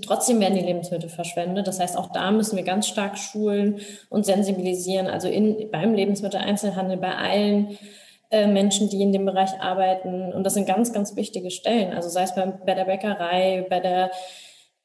trotzdem 0.00 0.40
werden 0.40 0.54
die 0.54 0.64
Lebensmittel 0.64 1.08
verschwendet. 1.08 1.66
Das 1.66 1.80
heißt, 1.80 1.96
auch 1.96 2.12
da 2.12 2.30
müssen 2.30 2.56
wir 2.56 2.64
ganz 2.64 2.86
stark 2.86 3.18
schulen 3.18 3.80
und 4.08 4.26
sensibilisieren. 4.26 5.06
Also 5.06 5.28
in, 5.28 5.70
beim 5.70 5.94
Lebensmitteleinzelhandel, 5.94 6.96
bei 6.98 7.14
allen 7.14 7.78
äh, 8.30 8.46
Menschen, 8.46 8.88
die 8.88 9.02
in 9.02 9.12
dem 9.12 9.24
Bereich 9.24 9.60
arbeiten. 9.60 10.32
Und 10.32 10.44
das 10.44 10.54
sind 10.54 10.66
ganz, 10.66 10.92
ganz 10.92 11.16
wichtige 11.16 11.50
Stellen. 11.50 11.92
Also 11.92 12.08
sei 12.08 12.22
es 12.22 12.34
bei, 12.34 12.46
bei 12.46 12.74
der 12.74 12.84
Bäckerei, 12.84 13.66
bei 13.68 13.80
der 13.80 14.10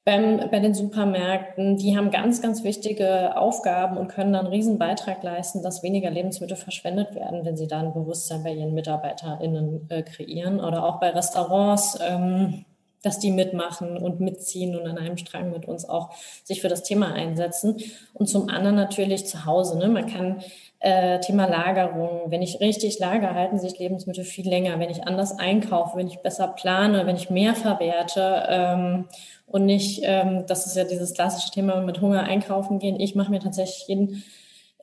beim, 0.05 0.49
bei 0.51 0.59
den 0.59 0.73
Supermärkten, 0.73 1.77
die 1.77 1.95
haben 1.95 2.11
ganz, 2.11 2.41
ganz 2.41 2.63
wichtige 2.63 3.37
Aufgaben 3.37 3.97
und 3.97 4.09
können 4.09 4.33
dann 4.33 4.45
einen 4.45 4.53
riesen 4.53 4.77
Beitrag 4.77 5.23
leisten, 5.23 5.63
dass 5.63 5.81
weniger 5.81 6.09
Lebensmittel 6.09 6.57
verschwendet 6.57 7.15
werden, 7.15 7.45
wenn 7.45 7.55
sie 7.55 7.67
da 7.67 7.79
ein 7.79 7.93
Bewusstsein 7.93 8.43
bei 8.43 8.53
ihren 8.53 8.73
MitarbeiterInnen 8.73 9.89
äh, 9.89 10.03
kreieren. 10.03 10.59
Oder 10.59 10.83
auch 10.83 10.99
bei 10.99 11.11
Restaurants. 11.11 11.97
Ähm, 12.05 12.65
dass 13.03 13.19
die 13.19 13.31
mitmachen 13.31 13.97
und 13.97 14.19
mitziehen 14.19 14.75
und 14.75 14.87
an 14.87 14.97
einem 14.97 15.17
Strang 15.17 15.51
mit 15.51 15.67
uns 15.67 15.87
auch 15.87 16.09
sich 16.43 16.61
für 16.61 16.69
das 16.69 16.83
Thema 16.83 17.13
einsetzen. 17.13 17.77
Und 18.13 18.27
zum 18.27 18.49
anderen 18.49 18.75
natürlich 18.75 19.27
zu 19.27 19.45
Hause. 19.45 19.77
Ne? 19.77 19.89
Man 19.89 20.07
kann 20.07 20.41
äh, 20.79 21.19
Thema 21.19 21.45
Lagerung, 21.45 22.31
wenn 22.31 22.41
ich 22.41 22.59
richtig 22.61 22.97
lager, 22.99 23.35
halten 23.35 23.59
sich 23.59 23.77
Lebensmittel 23.77 24.23
viel 24.23 24.47
länger. 24.47 24.79
Wenn 24.79 24.89
ich 24.89 25.05
anders 25.05 25.37
einkaufe, 25.37 25.97
wenn 25.97 26.07
ich 26.07 26.19
besser 26.19 26.47
plane, 26.47 27.05
wenn 27.05 27.17
ich 27.17 27.29
mehr 27.29 27.55
verwerte 27.55 28.45
ähm, 28.47 29.05
und 29.45 29.65
nicht, 29.65 30.01
ähm, 30.03 30.45
das 30.47 30.65
ist 30.65 30.77
ja 30.77 30.85
dieses 30.85 31.13
klassische 31.13 31.51
Thema 31.51 31.81
mit 31.81 32.01
Hunger 32.01 32.23
einkaufen 32.23 32.79
gehen. 32.79 32.99
Ich 32.99 33.15
mache 33.15 33.31
mir 33.31 33.39
tatsächlich 33.39 33.87
jeden 33.87 34.23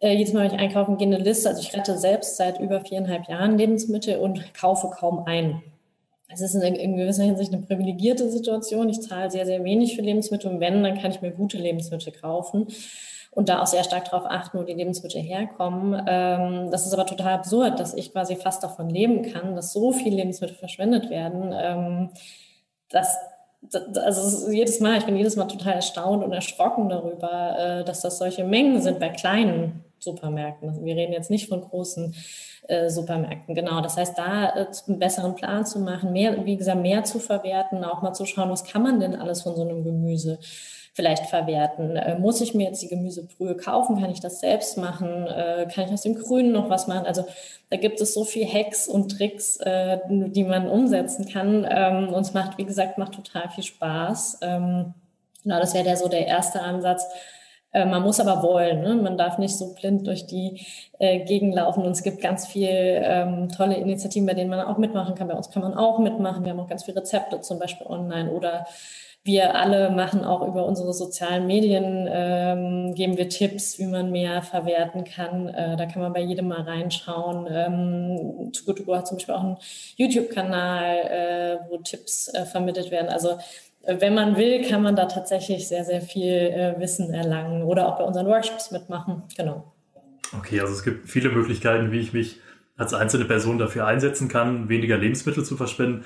äh, 0.00 0.14
jedes 0.14 0.32
Mal, 0.32 0.44
wenn 0.44 0.54
ich 0.54 0.60
einkaufen 0.60 0.98
gehe, 0.98 1.06
eine 1.06 1.18
Liste. 1.18 1.48
Also 1.48 1.60
ich 1.60 1.74
rette 1.74 1.96
selbst 1.96 2.36
seit 2.36 2.60
über 2.60 2.80
viereinhalb 2.80 3.28
Jahren 3.28 3.56
Lebensmittel 3.56 4.18
und 4.18 4.54
kaufe 4.54 4.90
kaum 4.90 5.24
ein 5.26 5.62
es 6.32 6.40
ist 6.40 6.54
in, 6.54 6.96
gewisser 6.96 7.24
Hinsicht 7.24 7.52
eine 7.52 7.62
privilegierte 7.62 8.30
Situation. 8.30 8.88
Ich 8.88 9.02
zahle 9.02 9.30
sehr, 9.30 9.46
sehr 9.46 9.64
wenig 9.64 9.96
für 9.96 10.02
Lebensmittel 10.02 10.50
und 10.50 10.60
wenn, 10.60 10.82
dann 10.82 10.98
kann 10.98 11.10
ich 11.10 11.20
mir 11.20 11.30
gute 11.32 11.58
Lebensmittel 11.58 12.12
kaufen 12.12 12.68
und 13.32 13.48
da 13.48 13.62
auch 13.62 13.66
sehr 13.66 13.84
stark 13.84 14.06
darauf 14.06 14.26
achten, 14.26 14.58
wo 14.58 14.62
die 14.62 14.72
Lebensmittel 14.72 15.20
herkommen. 15.20 16.02
Ähm, 16.06 16.70
das 16.70 16.86
ist 16.86 16.92
aber 16.92 17.06
total 17.06 17.34
absurd, 17.34 17.78
dass 17.78 17.94
ich 17.94 18.12
quasi 18.12 18.36
fast 18.36 18.62
davon 18.62 18.88
leben 18.88 19.22
kann, 19.22 19.54
dass 19.54 19.72
so 19.72 19.92
viele 19.92 20.16
Lebensmittel 20.16 20.56
verschwendet 20.56 21.10
werden. 21.10 21.54
Ähm, 21.56 22.10
dass, 22.88 23.16
also 23.94 24.50
jedes 24.50 24.80
Mal, 24.80 24.98
ich 24.98 25.06
bin 25.06 25.16
jedes 25.16 25.36
Mal 25.36 25.46
total 25.46 25.74
erstaunt 25.74 26.24
und 26.24 26.32
erschrocken 26.32 26.88
darüber, 26.88 27.56
äh, 27.58 27.84
dass 27.84 28.00
das 28.00 28.18
solche 28.18 28.44
Mengen 28.44 28.80
sind 28.80 28.98
bei 28.98 29.10
kleinen 29.10 29.84
Supermärkten. 30.00 30.84
Wir 30.84 30.96
reden 30.96 31.12
jetzt 31.12 31.30
nicht 31.30 31.48
von 31.48 31.60
großen 31.60 32.14
Supermärkten. 32.88 33.54
Genau. 33.54 33.80
Das 33.80 33.96
heißt, 33.96 34.16
da 34.16 34.50
äh, 34.50 34.66
einen 34.86 34.98
besseren 34.98 35.34
Plan 35.34 35.66
zu 35.66 35.78
machen, 35.80 36.12
mehr, 36.12 36.44
wie 36.44 36.56
gesagt, 36.56 36.80
mehr 36.80 37.04
zu 37.04 37.18
verwerten, 37.18 37.84
auch 37.84 38.02
mal 38.02 38.12
zu 38.12 38.26
schauen, 38.26 38.50
was 38.50 38.64
kann 38.64 38.82
man 38.82 39.00
denn 39.00 39.14
alles 39.14 39.42
von 39.42 39.56
so 39.56 39.62
einem 39.62 39.84
Gemüse 39.84 40.38
vielleicht 40.92 41.26
verwerten. 41.26 41.96
Äh, 41.96 42.18
muss 42.18 42.40
ich 42.40 42.54
mir 42.54 42.64
jetzt 42.64 42.82
die 42.82 42.88
Gemüsebrühe 42.88 43.56
kaufen? 43.56 44.00
Kann 44.00 44.10
ich 44.10 44.20
das 44.20 44.40
selbst 44.40 44.76
machen? 44.76 45.26
Äh, 45.26 45.66
kann 45.72 45.86
ich 45.86 45.92
aus 45.92 46.02
dem 46.02 46.14
Grünen 46.14 46.52
noch 46.52 46.68
was 46.68 46.88
machen? 46.88 47.06
Also 47.06 47.26
da 47.70 47.76
gibt 47.76 48.00
es 48.00 48.14
so 48.14 48.24
viel 48.24 48.46
Hacks 48.46 48.88
und 48.88 49.10
Tricks, 49.10 49.56
äh, 49.58 49.98
die 50.08 50.44
man 50.44 50.68
umsetzen 50.68 51.28
kann. 51.28 51.66
Ähm, 51.68 52.12
und 52.12 52.22
es 52.22 52.34
macht, 52.34 52.58
wie 52.58 52.64
gesagt, 52.64 52.98
macht 52.98 53.14
total 53.14 53.48
viel 53.50 53.64
Spaß. 53.64 54.38
Ähm, 54.42 54.94
genau, 55.42 55.60
das 55.60 55.74
wäre 55.74 55.84
der 55.84 55.96
so 55.96 56.08
der 56.08 56.26
erste 56.26 56.60
Ansatz. 56.60 57.06
Äh, 57.72 57.86
man 57.86 58.02
muss 58.02 58.20
aber 58.20 58.42
wollen. 58.42 58.82
Ne? 58.82 58.96
Man 58.96 59.16
darf 59.16 59.38
nicht 59.38 59.56
so 59.56 59.74
blind 59.74 60.06
durch 60.06 60.26
die 60.26 60.66
äh, 60.98 61.24
Gegend 61.24 61.54
laufen. 61.54 61.84
Und 61.84 61.92
es 61.92 62.02
gibt 62.02 62.20
ganz 62.20 62.46
viel 62.46 62.68
ähm, 62.70 63.48
tolle 63.48 63.76
Initiativen, 63.76 64.26
bei 64.26 64.34
denen 64.34 64.50
man 64.50 64.60
auch 64.60 64.78
mitmachen 64.78 65.14
kann. 65.14 65.28
Bei 65.28 65.34
uns 65.34 65.50
kann 65.50 65.62
man 65.62 65.74
auch 65.74 65.98
mitmachen. 65.98 66.44
Wir 66.44 66.52
haben 66.52 66.60
auch 66.60 66.68
ganz 66.68 66.84
viele 66.84 66.98
Rezepte 66.98 67.40
zum 67.40 67.58
Beispiel 67.58 67.86
online 67.86 68.30
oder 68.30 68.66
wir 69.22 69.54
alle 69.54 69.90
machen 69.90 70.24
auch 70.24 70.46
über 70.48 70.64
unsere 70.64 70.94
sozialen 70.94 71.46
Medien, 71.46 72.08
ähm, 72.10 72.94
geben 72.94 73.18
wir 73.18 73.28
Tipps, 73.28 73.78
wie 73.78 73.84
man 73.84 74.10
mehr 74.10 74.40
verwerten 74.40 75.04
kann. 75.04 75.48
Äh, 75.48 75.76
da 75.76 75.84
kann 75.84 76.00
man 76.00 76.14
bei 76.14 76.22
jedem 76.22 76.48
mal 76.48 76.62
reinschauen. 76.62 77.46
Ähm, 77.50 78.50
Too 78.52 78.64
Good 78.64 78.78
To 78.78 78.84
Go 78.84 78.96
hat 78.96 79.06
zum 79.06 79.18
Beispiel 79.18 79.34
auch 79.34 79.42
einen 79.44 79.58
YouTube-Kanal, 79.96 80.96
äh, 80.96 81.58
wo 81.68 81.76
Tipps 81.78 82.28
äh, 82.32 82.46
vermittelt 82.46 82.90
werden. 82.90 83.10
Also 83.10 83.36
wenn 83.86 84.14
man 84.14 84.36
will, 84.36 84.66
kann 84.68 84.82
man 84.82 84.96
da 84.96 85.06
tatsächlich 85.06 85.66
sehr, 85.68 85.84
sehr 85.84 86.02
viel 86.02 86.32
äh, 86.32 86.74
Wissen 86.78 87.12
erlangen 87.14 87.62
oder 87.62 87.88
auch 87.88 87.98
bei 87.98 88.04
unseren 88.04 88.26
Workshops 88.26 88.70
mitmachen. 88.70 89.22
Genau. 89.36 89.72
Okay, 90.38 90.60
also 90.60 90.72
es 90.72 90.82
gibt 90.82 91.08
viele 91.08 91.30
Möglichkeiten, 91.30 91.90
wie 91.90 92.00
ich 92.00 92.12
mich 92.12 92.40
als 92.76 92.94
einzelne 92.94 93.24
Person 93.24 93.58
dafür 93.58 93.86
einsetzen 93.86 94.28
kann, 94.28 94.68
weniger 94.68 94.96
Lebensmittel 94.96 95.44
zu 95.44 95.56
verschwenden. 95.56 96.04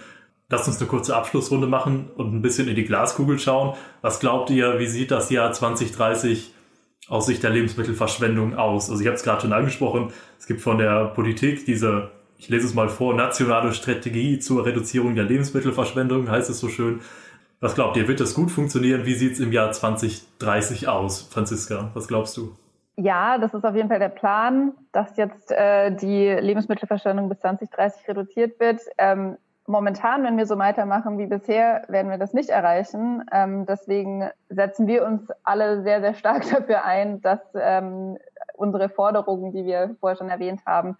Lasst 0.49 0.69
uns 0.69 0.79
eine 0.79 0.89
kurze 0.89 1.17
Abschlussrunde 1.17 1.67
machen 1.67 2.11
und 2.17 2.35
ein 2.35 2.43
bisschen 2.43 2.69
in 2.69 2.75
die 2.75 2.85
Glaskugel 2.85 3.39
schauen. 3.39 3.75
Was 4.03 4.21
glaubt 4.21 4.51
ihr, 4.51 4.79
wie 4.79 4.87
sieht 4.87 5.11
das 5.11 5.31
Jahr 5.31 5.53
2030 5.53 6.53
aus 7.09 7.27
Sicht 7.27 7.43
der 7.43 7.51
Lebensmittelverschwendung 7.51 8.55
aus? 8.57 8.91
Also 8.91 9.01
ich 9.01 9.07
habe 9.07 9.17
es 9.17 9.23
gerade 9.23 9.43
schon 9.43 9.53
angesprochen, 9.53 10.13
es 10.39 10.47
gibt 10.47 10.61
von 10.61 10.79
der 10.79 11.07
Politik 11.07 11.65
diese, 11.65 12.11
ich 12.39 12.49
lese 12.49 12.67
es 12.67 12.75
mal 12.75 12.89
vor, 12.89 13.15
nationale 13.15 13.73
Strategie 13.73 14.39
zur 14.39 14.65
Reduzierung 14.67 15.15
der 15.15 15.25
Lebensmittelverschwendung, 15.25 16.31
heißt 16.31 16.51
es 16.51 16.61
so 16.61 16.69
schön. 16.69 17.01
Was 17.61 17.75
glaubt 17.75 17.97
ihr, 17.97 18.09
wird 18.09 18.21
das 18.21 18.35
gut 18.35 18.51
funktionieren? 18.51 19.07
Wie 19.07 19.15
sieht 19.15 19.33
es 19.33 19.41
im 19.41 19.53
Jahr 19.53 19.73
2030 19.73 20.89
aus, 20.89 21.23
Franziska? 21.23 21.91
Was 21.95 22.09
glaubst 22.09 22.37
du? 22.37 22.55
Ja, 22.97 23.39
das 23.39 23.55
ist 23.55 23.65
auf 23.65 23.75
jeden 23.75 23.89
Fall 23.89 23.99
der 23.99 24.09
Plan, 24.09 24.73
dass 24.93 25.17
jetzt 25.17 25.51
äh, 25.51 25.91
die 25.91 26.29
Lebensmittelverschwendung 26.29 27.29
bis 27.29 27.41
2030 27.41 28.07
reduziert 28.09 28.61
wird. 28.61 28.81
Ähm, 28.99 29.37
momentan, 29.67 30.23
wenn 30.23 30.37
wir 30.37 30.47
so 30.47 30.59
weitermachen 30.59 31.19
wie 31.19 31.27
bisher, 31.27 31.85
werden 31.89 32.11
wir 32.11 32.19
das 32.19 32.35
nicht 32.35 32.51
erreichen. 32.51 33.25
Ähm, 33.33 33.67
deswegen 33.67 34.31
setzen 34.49 34.87
wir 34.87 35.05
uns 35.05 35.29
alle 35.43 35.83
sehr, 35.83 36.01
sehr 36.01 36.15
stark 36.15 36.49
dafür 36.51 36.85
ein, 36.85 37.21
dass 37.21 37.41
ähm, 37.55 38.19
unsere 38.55 38.89
Forderungen, 38.89 39.53
die 39.53 39.65
wir 39.65 39.97
vorher 39.99 40.17
schon 40.17 40.29
erwähnt 40.29 40.61
haben, 40.65 40.97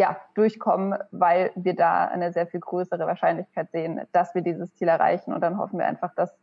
ja, 0.00 0.16
durchkommen, 0.34 0.98
weil 1.10 1.50
wir 1.56 1.76
da 1.76 2.06
eine 2.06 2.32
sehr 2.32 2.46
viel 2.46 2.60
größere 2.60 3.06
Wahrscheinlichkeit 3.06 3.70
sehen, 3.70 4.00
dass 4.12 4.34
wir 4.34 4.40
dieses 4.40 4.74
Ziel 4.74 4.88
erreichen. 4.88 5.34
Und 5.34 5.42
dann 5.42 5.58
hoffen 5.58 5.78
wir 5.78 5.86
einfach, 5.86 6.14
dass, 6.14 6.34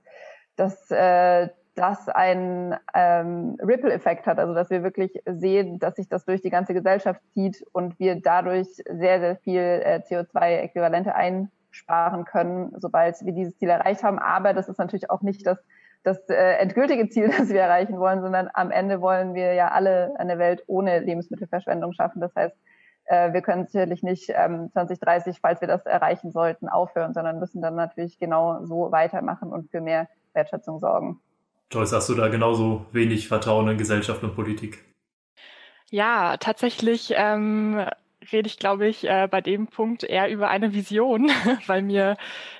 dass 0.57 0.91
äh, 0.91 1.49
das 1.73 2.07
einen 2.07 2.75
ähm, 2.93 3.57
Ripple-Effekt 3.59 4.27
hat, 4.27 4.37
also 4.37 4.53
dass 4.53 4.69
wir 4.69 4.83
wirklich 4.83 5.19
sehen, 5.25 5.79
dass 5.79 5.95
sich 5.95 6.07
das 6.07 6.23
durch 6.25 6.43
die 6.43 6.51
ganze 6.51 6.75
Gesellschaft 6.75 7.19
zieht 7.33 7.65
und 7.71 7.97
wir 7.97 8.21
dadurch 8.21 8.67
sehr, 8.67 9.19
sehr 9.19 9.37
viel 9.37 9.61
äh, 9.61 10.03
CO2-Äquivalente 10.07 11.15
einsparen 11.15 12.25
können, 12.25 12.75
sobald 12.77 13.15
wir 13.25 13.33
dieses 13.33 13.57
Ziel 13.57 13.69
erreicht 13.69 14.03
haben. 14.03 14.19
Aber 14.19 14.53
das 14.53 14.69
ist 14.69 14.77
natürlich 14.77 15.09
auch 15.09 15.23
nicht 15.23 15.47
das, 15.47 15.57
das 16.03 16.19
äh, 16.29 16.57
endgültige 16.59 17.09
Ziel, 17.09 17.29
das 17.35 17.49
wir 17.49 17.61
erreichen 17.61 17.97
wollen, 17.97 18.21
sondern 18.21 18.51
am 18.53 18.69
Ende 18.69 19.01
wollen 19.01 19.33
wir 19.33 19.55
ja 19.55 19.69
alle 19.69 20.13
eine 20.19 20.37
Welt 20.37 20.63
ohne 20.67 20.99
Lebensmittelverschwendung 20.99 21.93
schaffen. 21.93 22.21
Das 22.21 22.35
heißt, 22.35 22.55
äh, 23.07 23.33
wir 23.33 23.41
können 23.41 23.65
sicherlich 23.65 24.03
nicht 24.03 24.29
ähm, 24.29 24.69
2030, 24.71 25.39
falls 25.41 25.61
wir 25.61 25.67
das 25.67 25.85
erreichen 25.85 26.31
sollten, 26.31 26.69
aufhören, 26.69 27.13
sondern 27.13 27.39
müssen 27.39 27.61
dann 27.61 27.75
natürlich 27.75 28.19
genau 28.19 28.63
so 28.65 28.91
weitermachen 28.91 29.51
und 29.51 29.71
für 29.71 29.81
mehr 29.81 30.07
Wertschätzung 30.33 30.79
sorgen. 30.79 31.19
Joyce, 31.71 31.93
hast 31.93 32.09
du 32.09 32.15
da 32.15 32.27
genauso 32.27 32.85
wenig 32.91 33.27
Vertrauen 33.27 33.67
in 33.69 33.77
Gesellschaft 33.77 34.23
und 34.23 34.35
Politik? 34.35 34.85
Ja, 35.89 36.37
tatsächlich 36.37 37.13
ähm, 37.15 37.85
rede 38.31 38.47
ich, 38.47 38.57
glaube 38.57 38.87
ich, 38.87 39.07
äh, 39.07 39.27
bei 39.29 39.41
dem 39.41 39.67
Punkt 39.67 40.03
eher 40.03 40.29
über 40.29 40.49
eine 40.49 40.73
Vision, 40.73 41.29
weil 41.67 41.81
mir 41.81 42.17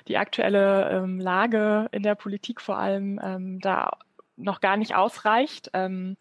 die 0.08 0.16
aktuelle 0.16 0.90
ähm, 0.90 1.20
Lage 1.20 1.88
in 1.92 2.02
der 2.02 2.14
Politik 2.14 2.60
vor 2.60 2.78
allem 2.78 3.20
ähm, 3.22 3.60
da 3.60 3.90
noch 4.36 4.60
gar 4.60 4.76
nicht 4.76 4.94
ausreicht. 4.94 5.70
Ähm, 5.74 6.16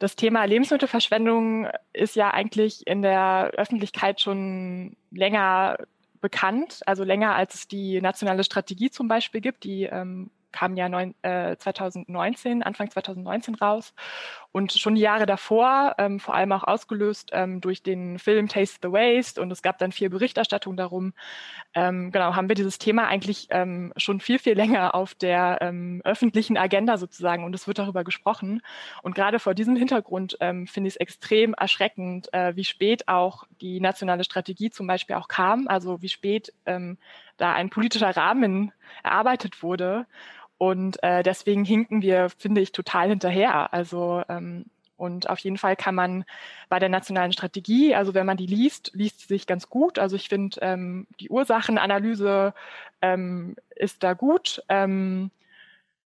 das 0.00 0.16
Thema 0.16 0.44
Lebensmittelverschwendung 0.44 1.68
ist 1.92 2.16
ja 2.16 2.30
eigentlich 2.30 2.86
in 2.86 3.02
der 3.02 3.50
Öffentlichkeit 3.56 4.20
schon 4.20 4.96
länger 5.10 5.76
bekannt, 6.22 6.80
also 6.86 7.04
länger 7.04 7.34
als 7.34 7.54
es 7.54 7.68
die 7.68 8.00
nationale 8.00 8.42
Strategie 8.42 8.90
zum 8.90 9.08
Beispiel 9.08 9.42
gibt, 9.42 9.62
die 9.62 9.84
ähm, 9.84 10.30
kam 10.52 10.76
ja 10.76 10.88
neun, 10.88 11.14
äh, 11.22 11.56
2019, 11.56 12.62
Anfang 12.62 12.90
2019 12.90 13.54
raus. 13.54 13.94
Und 14.52 14.72
schon 14.72 14.96
die 14.96 15.00
Jahre 15.00 15.26
davor, 15.26 15.94
ähm, 15.98 16.18
vor 16.18 16.34
allem 16.34 16.50
auch 16.52 16.64
ausgelöst 16.64 17.30
ähm, 17.32 17.60
durch 17.60 17.82
den 17.82 18.18
Film 18.18 18.48
Taste 18.48 18.78
the 18.82 18.92
Waste 18.92 19.40
und 19.40 19.50
es 19.52 19.62
gab 19.62 19.78
dann 19.78 19.92
viel 19.92 20.10
Berichterstattung 20.10 20.76
darum, 20.76 21.12
ähm, 21.74 22.10
genau, 22.10 22.34
haben 22.34 22.48
wir 22.48 22.56
dieses 22.56 22.78
Thema 22.78 23.06
eigentlich 23.06 23.46
ähm, 23.50 23.92
schon 23.96 24.18
viel, 24.18 24.40
viel 24.40 24.54
länger 24.54 24.94
auf 24.96 25.14
der 25.14 25.58
ähm, 25.60 26.00
öffentlichen 26.04 26.56
Agenda 26.56 26.98
sozusagen 26.98 27.44
und 27.44 27.54
es 27.54 27.68
wird 27.68 27.78
darüber 27.78 28.02
gesprochen. 28.02 28.60
Und 29.02 29.14
gerade 29.14 29.38
vor 29.38 29.54
diesem 29.54 29.76
Hintergrund 29.76 30.36
ähm, 30.40 30.66
finde 30.66 30.88
ich 30.88 30.94
es 30.94 31.00
extrem 31.00 31.54
erschreckend, 31.54 32.32
äh, 32.32 32.56
wie 32.56 32.64
spät 32.64 33.06
auch 33.06 33.44
die 33.60 33.80
nationale 33.80 34.24
Strategie 34.24 34.70
zum 34.70 34.88
Beispiel 34.88 35.14
auch 35.14 35.28
kam, 35.28 35.68
also 35.68 36.02
wie 36.02 36.08
spät 36.08 36.52
ähm, 36.66 36.98
da 37.36 37.52
ein 37.52 37.70
politischer 37.70 38.16
Rahmen 38.16 38.72
erarbeitet 39.02 39.62
wurde. 39.62 40.06
Und 40.60 41.02
äh, 41.02 41.22
deswegen 41.22 41.64
hinken 41.64 42.02
wir, 42.02 42.28
finde 42.28 42.60
ich, 42.60 42.72
total 42.72 43.08
hinterher. 43.08 43.72
Also 43.72 44.22
ähm, 44.28 44.66
und 44.98 45.30
auf 45.30 45.38
jeden 45.38 45.56
Fall 45.56 45.74
kann 45.74 45.94
man 45.94 46.26
bei 46.68 46.78
der 46.78 46.90
nationalen 46.90 47.32
Strategie, 47.32 47.94
also 47.94 48.12
wenn 48.12 48.26
man 48.26 48.36
die 48.36 48.44
liest, 48.44 48.90
liest 48.92 49.20
sie 49.20 49.28
sich 49.28 49.46
ganz 49.46 49.70
gut. 49.70 49.98
Also 49.98 50.16
ich 50.16 50.28
finde, 50.28 50.58
ähm, 50.60 51.06
die 51.18 51.30
Ursachenanalyse 51.30 52.52
ähm, 53.00 53.56
ist 53.74 54.02
da 54.02 54.12
gut. 54.12 54.62
Ähm, 54.68 55.30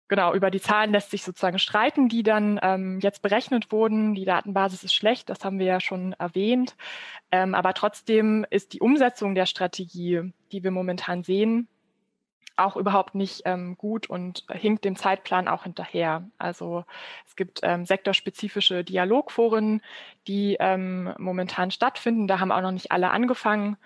genau, 0.10 0.34
über 0.34 0.52
die 0.52 0.60
Zahlen 0.60 0.92
lässt 0.92 1.12
sich 1.12 1.24
sozusagen 1.24 1.58
streiten, 1.58 2.10
die 2.10 2.24
dann 2.24 2.60
ähm, 2.62 3.00
jetzt 3.00 3.22
berechnet 3.22 3.72
wurden. 3.72 4.14
Die 4.14 4.26
Datenbasis 4.26 4.84
ist 4.84 4.94
schlecht, 4.94 5.30
das 5.30 5.46
haben 5.46 5.58
wir 5.58 5.68
ja 5.68 5.80
schon 5.80 6.12
erwähnt. 6.20 6.76
Ähm, 7.32 7.56
aber 7.56 7.74
trotzdem 7.74 8.46
ist 8.50 8.74
die 8.74 8.82
Umsetzung 8.82 9.36
der 9.36 9.46
Strategie, 9.46 10.34
die 10.52 10.66
wir 10.66 10.72
momentan 10.72 11.24
sehen, 11.24 11.70
auch 12.56 12.76
überhaupt 12.76 13.16
nicht 13.16 13.44
ähm, 13.46 13.78
gut 13.78 14.10
und 14.10 14.46
hinkt 14.52 14.86
dem 14.86 14.96
Zeitplan 14.96 15.48
auch 15.48 15.64
hinterher. 15.64 16.30
Also 16.38 16.86
es 17.26 17.36
gibt 17.36 17.62
ähm, 17.64 17.86
sektorspezifische 17.86 18.84
Dialogforen, 18.84 19.82
die 20.28 20.58
ähm, 20.60 21.14
momentan 21.18 21.72
stattfinden. 21.72 22.28
Da 22.28 22.40
haben 22.40 22.52
auch 22.52 22.62
noch 22.62 22.72
nicht 22.72 22.92
alle 22.92 23.12
angefangen. 23.12 23.78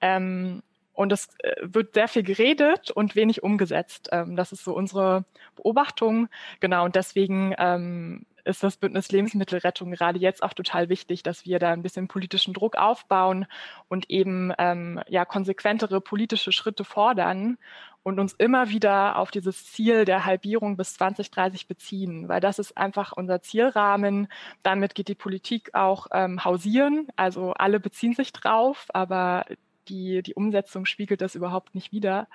Ähm, 0.00 0.62
und 0.96 1.12
es 1.12 1.28
äh, 1.40 1.54
wird 1.60 1.94
sehr 1.94 2.08
viel 2.08 2.22
geredet 2.22 2.90
und 2.90 3.14
wenig 3.16 3.42
umgesetzt. 3.42 4.08
Ähm, 4.12 4.34
das 4.34 4.52
ist 4.52 4.64
so 4.64 4.74
unsere 4.74 5.24
Beobachtung. 5.54 6.28
Genau, 6.60 6.84
und 6.86 6.96
deswegen 6.96 7.54
ähm, 7.58 8.24
ist 8.46 8.62
das 8.62 8.78
Bündnis 8.78 9.10
Lebensmittelrettung 9.10 9.90
gerade 9.90 10.18
jetzt 10.18 10.42
auch 10.42 10.54
total 10.54 10.88
wichtig, 10.88 11.22
dass 11.22 11.44
wir 11.44 11.58
da 11.58 11.72
ein 11.72 11.82
bisschen 11.82 12.08
politischen 12.08 12.54
Druck 12.54 12.76
aufbauen 12.76 13.46
und 13.88 14.08
eben 14.08 14.52
ähm, 14.58 15.00
ja 15.08 15.24
konsequentere 15.24 16.00
politische 16.00 16.52
Schritte 16.52 16.84
fordern 16.84 17.58
und 18.06 18.20
uns 18.20 18.34
immer 18.34 18.68
wieder 18.68 19.16
auf 19.16 19.32
dieses 19.32 19.72
Ziel 19.72 20.04
der 20.04 20.24
Halbierung 20.24 20.76
bis 20.76 20.94
2030 20.94 21.66
beziehen, 21.66 22.28
weil 22.28 22.38
das 22.38 22.60
ist 22.60 22.78
einfach 22.78 23.10
unser 23.10 23.42
Zielrahmen. 23.42 24.28
Damit 24.62 24.94
geht 24.94 25.08
die 25.08 25.16
Politik 25.16 25.74
auch 25.74 26.06
ähm, 26.12 26.44
hausieren. 26.44 27.08
Also 27.16 27.52
alle 27.54 27.80
beziehen 27.80 28.14
sich 28.14 28.32
drauf, 28.32 28.86
aber 28.94 29.44
die, 29.88 30.22
die 30.22 30.34
Umsetzung 30.34 30.86
spiegelt 30.86 31.20
das 31.20 31.34
überhaupt 31.34 31.74
nicht 31.74 31.90
wider. 31.90 32.28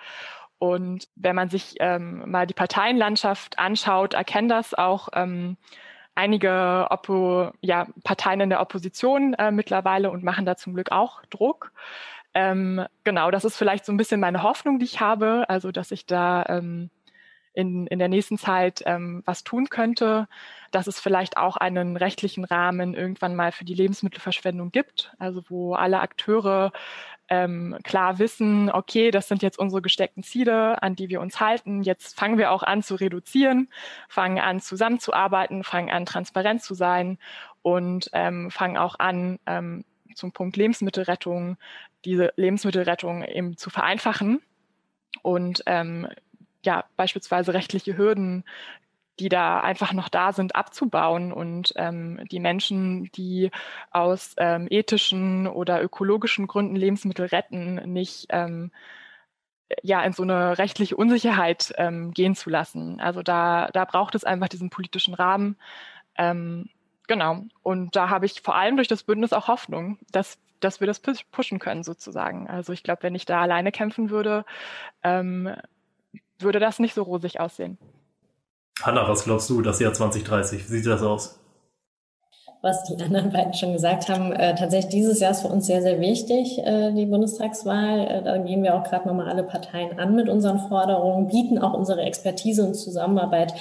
Und 0.60 1.08
wenn 1.16 1.38
man 1.38 1.48
sich 1.48 1.76
ähm, 1.80 2.30
mal 2.30 2.46
die 2.46 2.54
Parteienlandschaft 2.54 3.58
anschaut, 3.58 4.14
erkennt 4.14 4.52
das 4.52 4.74
auch 4.74 5.08
ähm, 5.14 5.56
einige 6.16 6.88
Oppo, 6.90 7.54
ja, 7.62 7.88
Parteien 8.04 8.42
in 8.42 8.50
der 8.50 8.60
Opposition 8.60 9.36
äh, 9.36 9.52
mittlerweile 9.52 10.12
und 10.12 10.22
machen 10.22 10.46
da 10.46 10.58
zum 10.58 10.74
Glück 10.74 10.92
auch 10.92 11.22
Druck. 11.30 11.72
Ähm, 12.34 12.86
genau, 13.04 13.32
das 13.32 13.46
ist 13.46 13.58
vielleicht 13.58 13.86
so 13.86 13.92
ein 13.92 13.98
bisschen 13.98 14.20
meine 14.20 14.44
Hoffnung, 14.44 14.80
die 14.80 14.86
ich 14.86 15.00
habe, 15.02 15.46
also 15.50 15.72
dass 15.72 15.90
sich 15.90 16.06
da 16.06 16.46
ähm, 16.48 16.90
in, 17.54 17.88
in 17.88 18.00
der 18.00 18.08
nächsten 18.08 18.38
Zeit 18.38 18.82
ähm, 18.86 19.24
was 19.26 19.44
tun 19.44 19.70
könnte, 19.70 20.28
dass 20.72 20.88
es 20.88 21.00
vielleicht 21.00 21.36
auch 21.36 21.58
einen 21.58 21.98
rechtlichen 21.98 22.46
Rahmen 22.46 22.94
irgendwann 22.94 23.36
mal 23.36 23.52
für 23.52 23.66
die 23.66 23.74
Lebensmittelverschwendung 23.74 24.72
gibt, 24.72 25.14
also 25.20 25.44
wo 25.50 25.74
alle 25.74 26.00
Akteure 26.00 26.72
ähm, 27.28 27.78
klar 27.84 28.20
wissen, 28.20 28.70
okay, 28.70 29.12
das 29.12 29.28
sind 29.28 29.42
jetzt 29.42 29.60
unsere 29.60 29.82
gesteckten 29.82 30.24
Ziele, 30.24 30.82
an 30.82 30.96
die 30.96 31.10
wir 31.10 31.22
uns 31.22 31.40
halten. 31.40 31.82
Jetzt 31.82 32.18
fangen 32.18 32.38
wir 32.38 32.52
auch 32.52 32.64
an 32.64 32.84
zu 32.84 32.96
reduzieren, 32.96 33.70
fangen 34.10 34.40
an 34.40 34.60
zusammenzuarbeiten, 34.60 35.64
fangen 35.64 35.90
an 35.90 36.06
transparent 36.06 36.62
zu 36.62 36.74
sein 36.74 37.18
und 37.62 38.10
ähm, 38.14 38.52
fangen 38.52 38.78
auch 38.78 39.00
an, 39.00 39.40
ähm, 39.46 39.86
zum 40.16 40.34
Punkt 40.34 40.58
Lebensmittelrettung, 40.58 41.58
diese 42.06 42.34
Lebensmittelrettung 42.36 43.24
eben 43.24 43.58
zu 43.58 43.70
vereinfachen 43.70 44.42
und 45.22 45.64
ähm, 45.66 46.08
ja 46.64 46.86
beispielsweise 46.96 47.54
rechtliche 47.54 47.98
Hürden, 47.98 48.44
die 49.20 49.30
da 49.30 49.60
einfach 49.60 49.94
noch 49.94 50.10
da 50.10 50.34
sind, 50.34 50.56
abzubauen 50.56 51.32
und 51.32 51.74
ähm, 51.76 52.22
die 52.32 52.40
Menschen, 52.40 53.12
die 53.12 53.52
aus 53.92 54.34
ähm, 54.38 54.68
ethischen 54.70 55.48
oder 55.48 55.84
ökologischen 55.84 56.48
Gründen 56.48 56.76
Lebensmittel 56.76 57.28
retten, 57.28 57.76
nicht 57.92 58.28
ähm, 58.30 58.72
ja 59.84 60.02
in 60.04 60.14
so 60.14 60.24
eine 60.24 60.58
rechtliche 60.58 60.96
Unsicherheit 60.96 61.74
ähm, 61.78 62.12
gehen 62.14 62.36
zu 62.36 62.50
lassen. 62.50 63.00
Also 63.00 63.22
da, 63.22 63.70
da 63.74 63.86
braucht 63.86 64.16
es 64.16 64.24
einfach 64.24 64.50
diesen 64.50 64.70
politischen 64.70 65.14
Rahmen. 65.14 65.58
Ähm, 66.18 66.70
genau. 67.08 67.44
Und 67.64 67.96
da 67.96 68.10
habe 68.10 68.26
ich 68.26 68.42
vor 68.42 68.56
allem 68.56 68.76
durch 68.76 68.88
das 68.88 69.04
Bündnis 69.04 69.34
auch 69.34 69.48
Hoffnung, 69.48 70.00
dass 70.12 70.40
dass 70.64 70.80
wir 70.80 70.88
das 70.88 71.02
pushen 71.32 71.60
können 71.60 71.84
sozusagen. 71.84 72.48
Also 72.48 72.74
ich 72.74 72.84
glaube, 72.84 73.04
wenn 73.04 73.16
ich 73.16 73.26
da 73.26 73.42
alleine 73.42 73.72
kämpfen 73.72 74.10
würde, 74.10 74.46
ähm, 75.04 75.54
würde 76.40 76.60
das 76.60 76.80
nicht 76.80 76.94
so 76.94 77.04
rosig 77.04 77.40
aussehen. 77.40 77.78
Hanna, 78.82 79.08
was 79.08 79.26
glaubst 79.26 79.50
du, 79.50 79.62
das 79.62 79.80
Jahr 79.80 79.94
2030? 79.94 80.70
Wie 80.70 80.78
sieht 80.78 80.88
das 80.88 81.04
aus? 81.04 81.41
Was 82.62 82.84
die 82.84 83.02
anderen 83.04 83.32
beiden 83.32 83.54
schon 83.54 83.74
gesagt 83.74 84.10
haben, 84.10 84.32
äh, 84.34 84.56
tatsächlich 84.56 84.92
dieses 84.92 85.20
Jahr 85.20 85.32
ist 85.32 85.42
für 85.42 85.48
uns 85.48 85.66
sehr, 85.66 85.82
sehr 85.82 86.00
wichtig, 86.00 86.60
äh, 86.60 86.92
die 86.92 87.06
Bundestagswahl. 87.06 88.08
Äh, 88.08 88.24
da 88.24 88.38
gehen 88.38 88.64
wir 88.64 88.76
auch 88.76 88.84
gerade 88.84 89.08
nochmal 89.08 89.30
alle 89.30 89.44
Parteien 89.44 90.00
an 90.00 90.16
mit 90.16 90.30
unseren 90.30 90.60
Forderungen, 90.60 91.28
bieten 91.28 91.58
auch 91.58 91.74
unsere 91.74 92.02
Expertise 92.02 92.66
und 92.66 92.76
Zusammenarbeit 92.76 93.54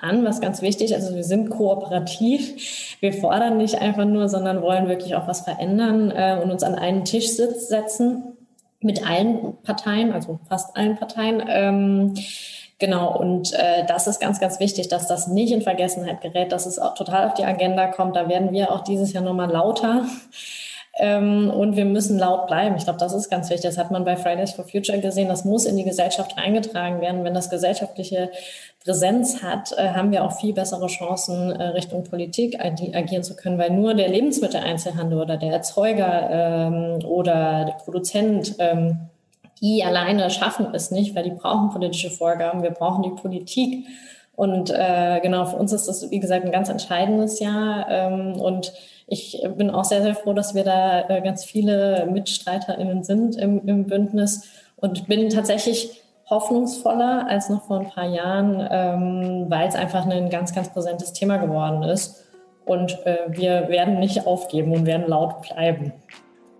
an, 0.00 0.24
was 0.24 0.40
ganz 0.40 0.62
wichtig 0.62 0.90
ist. 0.90 1.04
Also 1.04 1.14
wir 1.14 1.24
sind 1.24 1.50
kooperativ. 1.50 2.96
Wir 3.00 3.12
fordern 3.12 3.56
nicht 3.56 3.80
einfach 3.80 4.04
nur, 4.04 4.28
sondern 4.28 4.62
wollen 4.62 4.88
wirklich 4.88 5.14
auch 5.14 5.26
was 5.26 5.40
verändern 5.40 6.10
äh, 6.10 6.38
und 6.42 6.50
uns 6.50 6.62
an 6.62 6.74
einen 6.74 7.04
Tisch 7.04 7.30
setzen 7.30 8.34
mit 8.80 9.08
allen 9.08 9.56
Parteien, 9.62 10.12
also 10.12 10.38
fast 10.48 10.76
allen 10.76 10.96
Parteien. 10.96 11.42
Ähm, 11.48 12.14
Genau, 12.78 13.16
und 13.16 13.52
äh, 13.52 13.84
das 13.86 14.06
ist 14.06 14.20
ganz, 14.20 14.40
ganz 14.40 14.58
wichtig, 14.58 14.88
dass 14.88 15.06
das 15.06 15.28
nicht 15.28 15.52
in 15.52 15.62
Vergessenheit 15.62 16.20
gerät, 16.20 16.50
dass 16.50 16.66
es 16.66 16.78
auch 16.78 16.94
total 16.94 17.28
auf 17.28 17.34
die 17.34 17.44
Agenda 17.44 17.86
kommt. 17.86 18.16
Da 18.16 18.28
werden 18.28 18.52
wir 18.52 18.72
auch 18.72 18.82
dieses 18.82 19.12
Jahr 19.12 19.22
nochmal 19.22 19.50
lauter. 19.50 20.04
Ähm, 20.96 21.50
und 21.50 21.76
wir 21.76 21.84
müssen 21.84 22.18
laut 22.18 22.46
bleiben. 22.46 22.76
Ich 22.76 22.84
glaube, 22.84 23.00
das 23.00 23.12
ist 23.12 23.28
ganz 23.28 23.50
wichtig. 23.50 23.68
Das 23.68 23.78
hat 23.78 23.90
man 23.90 24.04
bei 24.04 24.16
Fridays 24.16 24.52
for 24.52 24.64
Future 24.64 25.00
gesehen. 25.00 25.28
Das 25.28 25.44
muss 25.44 25.64
in 25.66 25.76
die 25.76 25.84
Gesellschaft 25.84 26.38
eingetragen 26.38 27.00
werden. 27.00 27.24
Wenn 27.24 27.34
das 27.34 27.50
gesellschaftliche 27.50 28.30
Präsenz 28.84 29.42
hat, 29.42 29.72
äh, 29.72 29.88
haben 29.88 30.12
wir 30.12 30.24
auch 30.24 30.38
viel 30.38 30.52
bessere 30.52 30.86
Chancen, 30.86 31.50
äh, 31.50 31.64
Richtung 31.68 32.04
Politik 32.04 32.60
agieren 32.60 33.24
zu 33.24 33.34
können, 33.34 33.58
weil 33.58 33.70
nur 33.70 33.94
der 33.94 34.08
Lebensmitteleinzelhandel 34.08 35.20
oder 35.20 35.36
der 35.36 35.52
Erzeuger 35.52 36.30
ähm, 36.30 37.04
oder 37.04 37.64
der 37.64 37.74
Produzent 37.84 38.54
ähm, 38.58 39.08
die 39.60 39.84
alleine 39.84 40.30
schaffen 40.30 40.68
es 40.74 40.90
nicht, 40.90 41.14
weil 41.14 41.24
die 41.24 41.30
brauchen 41.30 41.70
politische 41.70 42.10
Vorgaben, 42.10 42.62
wir 42.62 42.70
brauchen 42.70 43.02
die 43.02 43.20
Politik. 43.20 43.86
Und 44.36 44.70
äh, 44.70 45.20
genau, 45.22 45.44
für 45.46 45.56
uns 45.56 45.72
ist 45.72 45.86
das, 45.86 46.10
wie 46.10 46.18
gesagt, 46.18 46.44
ein 46.44 46.52
ganz 46.52 46.68
entscheidendes 46.68 47.38
Jahr. 47.38 47.86
Ähm, 47.88 48.40
und 48.40 48.72
ich 49.06 49.46
bin 49.56 49.70
auch 49.70 49.84
sehr, 49.84 50.02
sehr 50.02 50.14
froh, 50.14 50.32
dass 50.32 50.54
wir 50.54 50.64
da 50.64 51.08
äh, 51.08 51.20
ganz 51.20 51.44
viele 51.44 52.06
MitstreiterInnen 52.10 53.04
sind 53.04 53.36
im, 53.36 53.66
im 53.66 53.86
Bündnis 53.86 54.48
und 54.76 55.06
bin 55.06 55.28
tatsächlich 55.28 56.02
hoffnungsvoller 56.28 57.26
als 57.28 57.48
noch 57.48 57.66
vor 57.66 57.80
ein 57.80 57.90
paar 57.90 58.08
Jahren, 58.08 58.66
ähm, 58.70 59.46
weil 59.48 59.68
es 59.68 59.74
einfach 59.74 60.06
ein 60.06 60.30
ganz, 60.30 60.54
ganz 60.54 60.70
präsentes 60.70 61.12
Thema 61.12 61.36
geworden 61.36 61.82
ist. 61.82 62.24
Und 62.64 62.98
äh, 63.06 63.18
wir 63.28 63.68
werden 63.68 64.00
nicht 64.00 64.26
aufgeben 64.26 64.72
und 64.72 64.86
werden 64.86 65.06
laut 65.06 65.42
bleiben. 65.42 65.92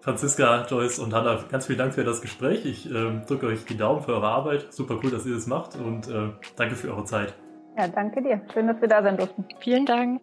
Franziska, 0.05 0.66
Joyce 0.68 0.98
und 0.98 1.14
Hanna, 1.14 1.38
ganz 1.50 1.64
vielen 1.64 1.78
Dank 1.78 1.94
für 1.94 2.05
das 2.05 2.20
Gespräch. 2.20 2.66
Ich 2.66 2.90
äh, 2.90 3.22
drücke 3.26 3.46
euch 3.46 3.64
die 3.64 3.78
Daumen 3.78 4.02
für 4.02 4.12
eure 4.12 4.26
Arbeit. 4.26 4.70
Super 4.70 4.98
cool, 5.02 5.11
dass 5.11 5.24
ihr 5.24 5.34
das 5.34 5.46
macht 5.46 5.76
und 5.76 6.09
äh, 6.09 6.28
danke 6.57 6.74
für 6.74 6.90
eure 6.90 7.07
Zeit. 7.07 7.32
Ja, 7.78 7.88
danke 7.88 8.22
dir. 8.22 8.42
Schön, 8.52 8.66
dass 8.66 8.78
wir 8.82 8.88
da 8.88 9.02
sein 9.02 9.16
durften. 9.16 9.46
Vielen 9.61 9.86
Dank. 9.86 10.20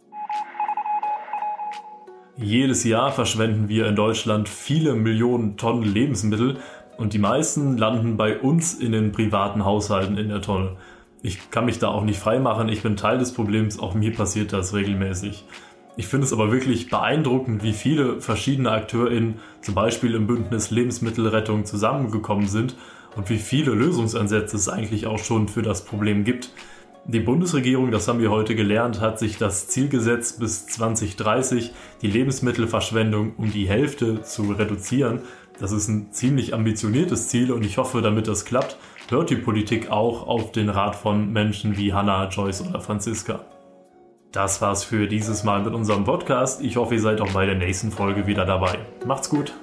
Jedes 2.37 2.83
Jahr 2.83 3.11
verschwenden 3.11 3.69
wir 3.69 3.87
in 3.87 3.95
Deutschland 3.95 4.49
viele 4.49 4.93
Millionen 4.93 5.57
Tonnen 5.57 5.81
Lebensmittel 5.81 6.57
und 6.97 7.13
die 7.13 7.19
meisten 7.19 7.75
landen 7.75 8.17
bei 8.17 8.37
uns 8.37 8.75
in 8.75 8.91
den 8.91 9.11
privaten 9.11 9.65
Haushalten 9.65 10.15
in 10.15 10.29
der 10.29 10.43
Tonne. 10.43 10.77
Ich 11.23 11.49
kann 11.49 11.65
mich 11.65 11.79
da 11.79 11.87
auch 11.87 12.03
nicht 12.03 12.19
freimachen, 12.19 12.69
ich 12.69 12.83
bin 12.83 12.97
Teil 12.97 13.17
des 13.17 13.33
Problems, 13.33 13.79
auch 13.79 13.95
mir 13.95 14.13
passiert 14.13 14.53
das 14.53 14.75
regelmäßig. 14.75 15.43
Ich 15.97 16.07
finde 16.07 16.25
es 16.25 16.31
aber 16.31 16.51
wirklich 16.51 16.89
beeindruckend, 16.89 17.63
wie 17.63 17.73
viele 17.73 18.21
verschiedene 18.21 18.71
AkteurInnen 18.71 19.39
zum 19.61 19.75
Beispiel 19.75 20.15
im 20.15 20.25
Bündnis 20.25 20.71
Lebensmittelrettung 20.71 21.65
zusammengekommen 21.65 22.47
sind 22.47 22.75
und 23.17 23.29
wie 23.29 23.37
viele 23.37 23.71
Lösungsansätze 23.73 24.55
es 24.55 24.69
eigentlich 24.69 25.05
auch 25.05 25.19
schon 25.19 25.49
für 25.49 25.61
das 25.61 25.83
Problem 25.83 26.23
gibt. 26.23 26.51
Die 27.05 27.19
Bundesregierung, 27.19 27.91
das 27.91 28.07
haben 28.07 28.19
wir 28.19 28.31
heute 28.31 28.55
gelernt, 28.55 29.01
hat 29.01 29.19
sich 29.19 29.37
das 29.37 29.67
Ziel 29.67 29.89
gesetzt, 29.89 30.39
bis 30.39 30.67
2030 30.67 31.73
die 32.01 32.07
Lebensmittelverschwendung 32.07 33.33
um 33.37 33.51
die 33.51 33.67
Hälfte 33.67 34.21
zu 34.21 34.51
reduzieren. 34.51 35.21
Das 35.59 35.73
ist 35.73 35.89
ein 35.89 36.13
ziemlich 36.13 36.53
ambitioniertes 36.53 37.27
Ziel 37.27 37.51
und 37.51 37.65
ich 37.65 37.77
hoffe, 37.77 38.01
damit 38.01 38.27
das 38.27 38.45
klappt, 38.45 38.77
hört 39.09 39.29
die 39.29 39.35
Politik 39.35 39.89
auch 39.89 40.25
auf 40.27 40.51
den 40.51 40.69
Rat 40.69 40.95
von 40.95 41.33
Menschen 41.33 41.75
wie 41.75 41.91
Hannah, 41.91 42.29
Joyce 42.29 42.61
oder 42.61 42.79
Franziska. 42.79 43.41
Das 44.31 44.61
war's 44.61 44.85
für 44.85 45.07
dieses 45.07 45.43
Mal 45.43 45.61
mit 45.61 45.73
unserem 45.73 46.05
Podcast. 46.05 46.61
Ich 46.61 46.77
hoffe, 46.77 46.95
ihr 46.95 47.01
seid 47.01 47.19
auch 47.19 47.31
bei 47.33 47.45
der 47.45 47.55
nächsten 47.55 47.91
Folge 47.91 48.27
wieder 48.27 48.45
dabei. 48.45 48.79
Macht's 49.05 49.29
gut! 49.29 49.53